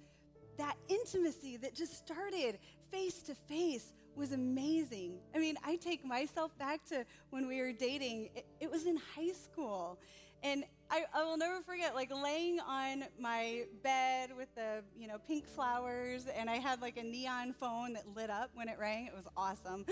that 0.58 0.76
intimacy 0.90 1.58
that 1.58 1.76
just 1.76 1.96
started 1.96 2.58
face 2.90 3.22
to 3.24 3.36
face 3.36 3.94
was 4.16 4.32
amazing. 4.32 5.14
I 5.34 5.40
mean, 5.40 5.58
I 5.64 5.78
take 5.78 6.04
myself 6.04 6.58
back 6.58 6.84
to 6.90 7.06
when 7.30 7.48
we 7.48 7.62
were 7.62 7.72
dating. 7.72 8.30
It, 8.36 8.46
it 8.60 8.72
was 8.72 8.86
in 8.86 8.98
high 9.16 9.32
school. 9.32 10.00
And 10.44 10.64
I, 10.92 11.06
I 11.14 11.24
will 11.24 11.38
never 11.38 11.62
forget, 11.62 11.96
like 11.96 12.12
laying 12.14 12.60
on 12.60 13.06
my 13.18 13.64
bed 13.82 14.32
with 14.36 14.54
the, 14.56 14.84
you 15.00 15.08
know, 15.08 15.20
pink 15.26 15.48
flowers, 15.48 16.26
and 16.38 16.50
I 16.50 16.58
had 16.58 16.82
like 16.82 16.98
a 16.98 17.04
neon 17.04 17.54
phone 17.54 17.94
that 17.94 18.04
lit 18.14 18.30
up 18.30 18.52
when 18.56 18.68
it 18.68 18.78
rang. 18.78 19.06
It 19.06 19.14
was 19.16 19.26
awesome, 19.38 19.86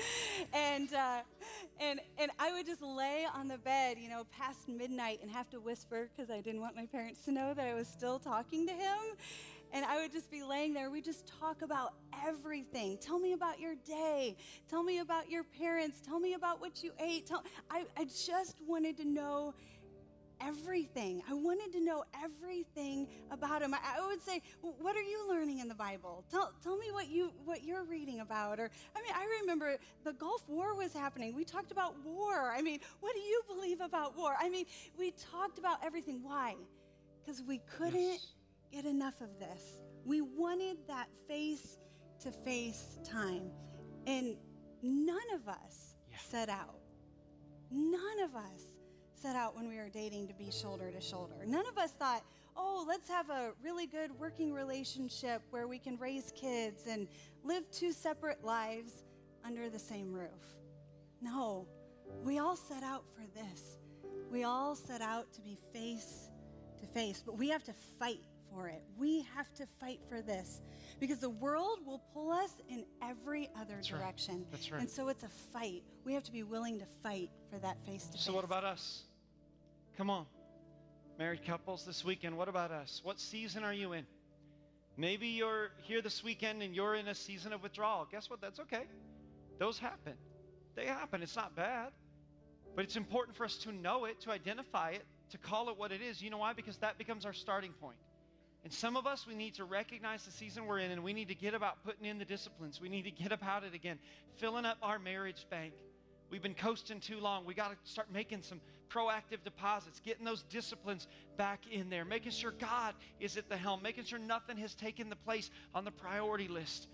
and 0.53 0.93
uh, 0.93 1.21
and 1.79 2.01
and 2.17 2.31
I 2.37 2.51
would 2.51 2.65
just 2.65 2.81
lay 2.81 3.25
on 3.33 3.47
the 3.47 3.57
bed, 3.57 3.97
you 3.97 4.09
know, 4.09 4.25
past 4.37 4.67
midnight, 4.67 5.19
and 5.21 5.31
have 5.31 5.49
to 5.51 5.61
whisper 5.61 6.09
because 6.13 6.29
I 6.29 6.41
didn't 6.41 6.59
want 6.59 6.75
my 6.75 6.85
parents 6.85 7.23
to 7.25 7.31
know 7.31 7.53
that 7.53 7.65
I 7.65 7.75
was 7.75 7.87
still 7.87 8.19
talking 8.19 8.67
to 8.67 8.73
him. 8.73 8.99
And 9.71 9.85
I 9.85 10.01
would 10.01 10.11
just 10.11 10.31
be 10.31 10.41
laying 10.41 10.73
there. 10.73 10.89
We 10.89 10.99
just 10.99 11.31
talk 11.39 11.61
about 11.61 11.93
everything. 12.25 12.97
Tell 12.97 13.19
me 13.19 13.33
about 13.33 13.59
your 13.59 13.75
day. 13.87 14.35
Tell 14.67 14.81
me 14.81 14.97
about 14.97 15.29
your 15.29 15.43
parents. 15.43 16.01
Tell 16.01 16.19
me 16.19 16.33
about 16.33 16.59
what 16.59 16.83
you 16.83 16.91
ate. 16.99 17.27
Tell, 17.27 17.43
I, 17.69 17.85
I 17.95 18.05
just 18.05 18.55
wanted 18.67 18.97
to 18.97 19.05
know 19.05 19.53
everything. 20.41 21.21
I 21.29 21.33
wanted 21.33 21.71
to 21.73 21.83
know 21.83 22.03
everything 22.23 23.07
about 23.31 23.61
him. 23.61 23.73
I, 23.73 23.79
I 23.97 24.07
would 24.07 24.21
say, 24.23 24.41
"What 24.61 24.95
are 24.95 25.01
you 25.01 25.27
learning 25.29 25.59
in 25.59 25.67
the 25.67 25.75
Bible? 25.75 26.23
Tell, 26.31 26.53
tell 26.63 26.77
me 26.77 26.87
what 26.91 27.09
you 27.09 27.31
what 27.45 27.63
you're 27.63 27.83
reading 27.83 28.19
about." 28.21 28.59
Or 28.59 28.69
I 28.95 29.01
mean, 29.01 29.13
I 29.15 29.39
remember 29.41 29.77
the 30.03 30.13
Gulf 30.13 30.43
War 30.47 30.75
was 30.75 30.93
happening. 30.93 31.35
We 31.35 31.43
talked 31.45 31.71
about 31.71 31.95
war. 32.03 32.51
I 32.55 32.61
mean, 32.61 32.79
what 32.99 33.13
do 33.13 33.21
you 33.21 33.41
believe 33.47 33.81
about 33.81 34.17
war? 34.17 34.35
I 34.39 34.49
mean, 34.49 34.65
we 34.97 35.11
talked 35.31 35.57
about 35.59 35.83
everything. 35.83 36.21
Why? 36.23 36.55
Because 37.25 37.41
we 37.41 37.59
couldn't 37.77 38.01
Yes. 38.01 38.33
get 38.71 38.85
enough 38.85 39.19
of 39.21 39.39
this. 39.39 39.79
We 40.05 40.21
wanted 40.21 40.77
that 40.87 41.07
face 41.27 41.77
to 42.21 42.31
face 42.31 42.97
time. 43.03 43.51
And 44.07 44.37
none 44.81 45.17
of 45.33 45.47
us 45.47 45.95
Yeah. 46.09 46.17
set 46.17 46.49
out. 46.49 46.79
None 47.71 48.19
of 48.23 48.35
us 48.35 48.63
set 49.21 49.35
out 49.35 49.55
when 49.55 49.67
we 49.67 49.77
were 49.77 49.89
dating 49.89 50.27
to 50.27 50.33
be 50.33 50.49
shoulder 50.51 50.91
to 50.91 51.01
shoulder. 51.01 51.35
None 51.45 51.67
of 51.67 51.77
us 51.77 51.91
thought, 51.91 52.23
oh, 52.55 52.85
let's 52.87 53.09
have 53.09 53.29
a 53.29 53.51
really 53.63 53.87
good 53.87 54.11
working 54.19 54.53
relationship 54.53 55.41
where 55.49 55.67
we 55.67 55.79
can 55.79 55.97
raise 55.97 56.31
kids 56.35 56.83
and 56.87 57.07
live 57.43 57.69
two 57.71 57.91
separate 57.91 58.43
lives 58.43 59.03
under 59.45 59.69
the 59.69 59.79
same 59.79 60.13
roof. 60.13 60.29
No, 61.21 61.67
we 62.23 62.39
all 62.39 62.55
set 62.55 62.83
out 62.83 63.03
for 63.13 63.23
this. 63.37 63.77
We 64.31 64.43
all 64.43 64.75
set 64.75 65.01
out 65.01 65.31
to 65.33 65.41
be 65.41 65.57
face 65.73 66.29
to 66.81 66.87
face, 66.87 67.21
but 67.25 67.37
we 67.37 67.49
have 67.49 67.63
to 67.63 67.73
fight 67.97 68.21
for 68.51 68.67
it. 68.67 68.83
We 68.97 69.25
have 69.35 69.53
to 69.55 69.65
fight 69.79 69.99
for 70.07 70.21
this 70.21 70.61
because 70.99 71.19
the 71.19 71.29
world 71.29 71.79
will 71.85 72.01
pull 72.13 72.31
us 72.31 72.51
in 72.69 72.85
every 73.01 73.49
other 73.55 73.75
That's 73.75 73.87
direction. 73.87 74.35
Right. 74.35 74.51
That's 74.51 74.71
right. 74.71 74.81
And 74.81 74.89
so 74.89 75.07
it's 75.07 75.23
a 75.23 75.29
fight. 75.53 75.83
We 76.05 76.13
have 76.13 76.23
to 76.23 76.31
be 76.31 76.43
willing 76.43 76.79
to 76.79 76.85
fight 77.03 77.29
for 77.49 77.57
that 77.59 77.83
face 77.85 78.05
to 78.07 78.13
face. 78.13 78.21
So, 78.21 78.33
what 78.33 78.43
about 78.43 78.63
us? 78.63 79.03
Come 79.99 80.09
on. 80.09 80.25
Married 81.17 81.45
couples 81.45 81.83
this 81.83 82.05
weekend, 82.05 82.37
what 82.37 82.47
about 82.47 82.71
us? 82.71 83.01
What 83.03 83.19
season 83.19 83.65
are 83.65 83.73
you 83.73 83.91
in? 83.91 84.05
Maybe 84.95 85.27
you're 85.27 85.71
here 85.83 86.01
this 86.01 86.23
weekend 86.23 86.63
and 86.63 86.73
you're 86.73 86.95
in 86.95 87.09
a 87.09 87.13
season 87.13 87.51
of 87.51 87.61
withdrawal. 87.61 88.07
Guess 88.09 88.29
what? 88.29 88.39
That's 88.39 88.61
okay. 88.61 88.83
Those 89.57 89.77
happen. 89.77 90.13
They 90.75 90.85
happen. 90.85 91.21
It's 91.21 91.35
not 91.35 91.53
bad. 91.53 91.89
But 92.77 92.85
it's 92.85 92.95
important 92.95 93.35
for 93.35 93.43
us 93.43 93.57
to 93.57 93.73
know 93.73 94.05
it, 94.05 94.21
to 94.21 94.31
identify 94.31 94.91
it, 94.91 95.03
to 95.31 95.37
call 95.37 95.67
it 95.67 95.77
what 95.77 95.91
it 95.91 95.99
is. 96.01 96.21
You 96.21 96.29
know 96.29 96.37
why? 96.37 96.53
Because 96.53 96.77
that 96.77 96.97
becomes 96.97 97.25
our 97.25 97.33
starting 97.33 97.73
point. 97.73 97.97
And 98.63 98.71
some 98.71 98.95
of 98.95 99.05
us, 99.05 99.27
we 99.27 99.35
need 99.35 99.55
to 99.55 99.65
recognize 99.65 100.23
the 100.23 100.31
season 100.31 100.65
we're 100.65 100.79
in 100.79 100.91
and 100.91 101.03
we 101.03 101.11
need 101.11 101.27
to 101.27 101.35
get 101.35 101.53
about 101.53 101.83
putting 101.83 102.05
in 102.05 102.19
the 102.19 102.25
disciplines. 102.25 102.79
We 102.79 102.87
need 102.87 103.03
to 103.03 103.11
get 103.11 103.33
about 103.33 103.65
it 103.65 103.73
again, 103.73 103.99
filling 104.37 104.63
up 104.63 104.77
our 104.81 104.97
marriage 104.97 105.45
bank. 105.49 105.73
We've 106.29 106.41
been 106.41 106.53
coasting 106.53 107.01
too 107.01 107.19
long. 107.19 107.43
We 107.43 107.53
got 107.53 107.71
to 107.71 107.91
start 107.91 108.13
making 108.13 108.43
some 108.43 108.61
proactive 108.89 109.43
deposits, 109.43 109.99
getting 109.99 110.25
those 110.25 110.43
disciplines 110.43 111.07
back 111.37 111.61
in 111.71 111.89
there, 111.89 112.05
making 112.05 112.31
sure 112.31 112.51
God 112.51 112.95
is 113.19 113.37
at 113.37 113.49
the 113.49 113.57
helm, 113.57 113.81
making 113.81 114.05
sure 114.05 114.19
nothing 114.19 114.57
has 114.57 114.73
taken 114.73 115.09
the 115.09 115.15
place 115.15 115.49
on 115.73 115.85
the 115.85 115.91
priority 115.91 116.47
list. 116.47 116.87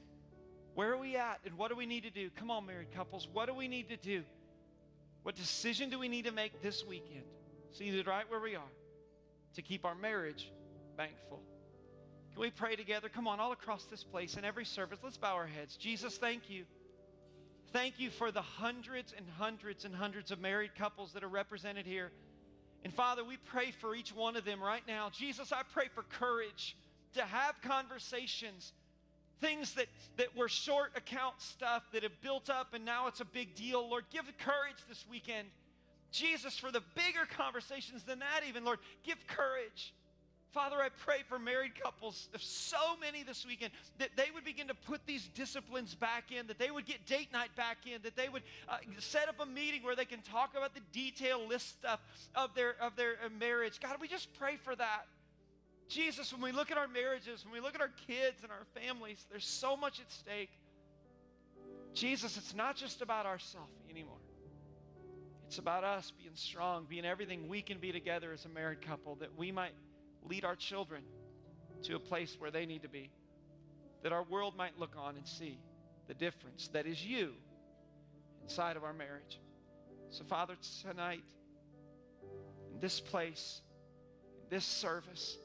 Where 0.76 0.91
are 0.91 0.98
we 0.98 1.16
at 1.16 1.39
and 1.46 1.58
what 1.58 1.70
do 1.70 1.76
we 1.76 1.86
need 1.86 2.04
to 2.04 2.10
do? 2.10 2.30
Come 2.32 2.52
on, 2.52 2.66
married 2.66 2.91
couples, 2.93 3.28
what 3.32 3.48
do 3.48 3.54
we 3.54 3.68
need 3.68 3.89
to 3.89 3.98
do? 3.98 4.24
What 5.24 5.36
decision 5.36 5.89
do 5.89 5.98
we 5.98 6.10
need 6.10 6.26
to 6.26 6.32
make 6.32 6.62
this 6.62 6.86
weekend? 6.86 7.24
Seated 7.72 8.08
right 8.08 8.30
where 8.30 8.39
we 8.39 8.56
are 8.56 8.72
to 9.56 9.62
keep 9.62 9.86
our 9.86 9.96
marriage 9.96 10.52
bank 10.98 11.14
full. 11.30 11.41
Can 12.34 12.41
we 12.41 12.52
pray 12.52 12.76
together? 12.76 13.08
Come 13.08 13.28
on, 13.28 13.39
all 13.39 13.54
across 13.54 13.86
this 13.86 14.04
place 14.04 14.36
in 14.36 14.43
every 14.43 14.66
service, 14.66 15.00
let's 15.02 15.18
bow 15.18 15.34
our 15.34 15.48
heads. 15.48 15.78
Jesus, 15.78 16.18
thank 16.18 16.50
you. 16.50 16.66
Thank 17.76 17.99
you 17.99 18.09
for 18.09 18.32
the 18.32 18.41
hundreds 18.41 19.11
and 19.11 19.26
hundreds 19.38 19.84
and 19.84 19.93
hundreds 19.93 20.32
of 20.32 20.39
married 20.39 20.76
couples 20.76 21.11
that 21.11 21.26
are 21.26 21.28
represented 21.28 21.86
here. 21.86 22.09
And 22.86 22.93
Father, 22.93 23.21
we 23.21 23.36
pray 23.36 23.71
for 23.71 23.93
each 23.93 24.15
one 24.15 24.38
of 24.38 24.45
them 24.45 24.63
right 24.63 24.84
now. 24.88 25.09
Jesus, 25.11 25.51
I 25.51 25.61
pray 25.73 25.89
for 25.93 26.03
courage 26.03 26.78
to 27.15 27.23
have 27.23 27.61
conversations, 27.61 28.71
things 29.41 29.73
that, 29.73 29.88
that 30.15 30.38
were 30.38 30.47
short 30.47 30.91
account 30.95 31.41
stuff 31.41 31.84
that 31.91 32.03
have 32.03 32.21
built 32.21 32.49
up 32.49 32.73
and 32.73 32.86
now 32.86 33.07
it's 33.07 33.19
a 33.19 33.26
big 33.26 33.55
deal. 33.55 33.89
Lord, 33.89 34.05
give 34.09 34.23
courage 34.38 34.78
this 34.88 35.03
weekend. 35.11 35.49
Jesus, 36.13 36.57
for 36.57 36.71
the 36.71 36.82
bigger 36.95 37.28
conversations 37.38 38.05
than 38.05 38.19
that, 38.19 38.43
even, 38.47 38.63
Lord, 38.63 38.80
give 39.03 39.17
courage. 39.28 39.93
Father, 40.56 40.78
I 40.78 40.88
pray 40.88 41.18
for 41.28 41.38
married 41.38 41.74
couples, 41.78 42.30
so 42.39 42.78
many 43.01 43.24
this 43.24 43.45
weekend, 43.45 43.72
that 43.99 44.12
they 44.16 44.28
would 44.34 44.45
begin 44.45 44.70
to 44.70 44.74
put 44.74 45.06
these 45.06 45.28
disciplines 45.36 45.93
back 45.95 46.32
in, 46.32 46.47
that 46.47 46.58
they 46.58 46.72
would 46.72 46.86
get 46.86 47.06
date 47.06 47.28
night 47.34 47.53
back 47.58 47.80
in, 47.86 48.01
that 48.03 48.16
they 48.16 48.30
would 48.30 48.41
uh, 48.70 48.78
set 48.97 49.28
up 49.28 49.36
a 49.41 49.45
meeting 49.45 49.84
where 49.84 49.97
they 49.97 50.06
can 50.06 50.22
talk 50.22 50.56
about 50.56 50.74
the 50.74 50.80
detail 50.93 51.45
list 51.45 51.80
stuff 51.80 51.99
of 52.36 52.56
their, 52.56 52.76
of 52.82 52.95
their 52.95 53.16
uh, 53.26 53.28
marriage. 53.38 53.82
God, 53.82 53.97
we 53.99 54.08
just 54.08 54.34
pray 54.39 54.56
for 54.56 54.74
that. 54.78 55.08
Jesus, 55.89 56.32
when 56.32 56.41
we 56.41 56.53
look 56.53 56.72
at 56.72 56.78
our 56.78 56.88
marriages, 56.88 57.43
when 57.43 57.53
we 57.53 57.60
look 57.60 57.76
at 57.76 57.82
our 57.82 57.91
kids 58.08 58.41
and 58.41 58.49
our 58.49 58.66
families, 58.82 59.26
there's 59.30 59.45
so 59.45 59.76
much 59.76 59.99
at 59.99 60.10
stake. 60.10 60.51
Jesus, 61.93 62.38
it's 62.38 62.56
not 62.56 62.78
just 62.78 63.01
about 63.01 63.26
ourselves 63.26 63.76
anymore. 63.89 64.16
It's 65.47 65.58
about 65.58 65.84
us 65.84 66.14
being 66.18 66.36
strong, 66.36 66.86
being 66.88 67.06
everything 67.06 67.49
we 67.49 67.62
can 67.62 67.78
be 67.78 67.91
together 67.91 68.32
as 68.32 68.45
a 68.45 68.49
married 68.49 68.82
couple, 68.82 69.16
that 69.16 69.38
we 69.38 69.51
might 69.51 69.74
lead 70.28 70.45
our 70.45 70.55
children 70.55 71.03
to 71.84 71.95
a 71.95 71.99
place 71.99 72.36
where 72.39 72.51
they 72.51 72.65
need 72.65 72.82
to 72.84 72.89
be. 72.89 73.11
That 74.03 74.11
our 74.11 74.23
world 74.23 74.55
might 74.55 74.80
look 74.80 74.95
on 74.97 75.17
and 75.17 75.28
see 75.28 75.59
the 76.07 76.13
difference 76.13 76.67
that 76.69 76.86
is 76.86 77.03
you 77.03 77.34
inside 78.43 78.78
of 78.78 78.84
our 78.84 78.93
marriage. 78.93 79.39
So, 80.09 80.23
Father, 80.23 80.55
tonight, 80.82 81.23
in 82.73 82.80
this 82.80 82.99
place, 82.99 83.61
in 84.43 84.49
this 84.49 84.65
service, 84.65 85.38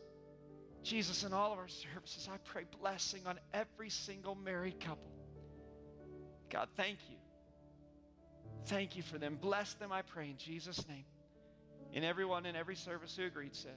Jesus, 0.83 1.25
in 1.25 1.33
all 1.33 1.53
of 1.53 1.59
our 1.59 1.69
services, 1.69 2.29
I 2.33 2.37
pray 2.39 2.65
blessing 2.81 3.23
on 3.27 3.39
every 3.53 3.91
single 3.91 4.35
married 4.35 4.81
couple. 4.81 5.13
God, 6.51 6.69
thank 6.77 6.99
you. 7.09 7.17
Thank 8.67 8.97
you 8.97 9.03
for 9.03 9.19
them. 9.19 9.39
Bless 9.41 9.75
them, 9.75 9.93
I 9.93 10.03
pray, 10.03 10.31
in 10.31 10.37
Jesus' 10.37 10.87
name. 10.89 11.05
And 11.95 12.05
everyone 12.05 12.47
in 12.47 12.57
every 12.57 12.77
service 12.77 13.17
who 13.17 13.25
agreed 13.25 13.55
said, 13.55 13.77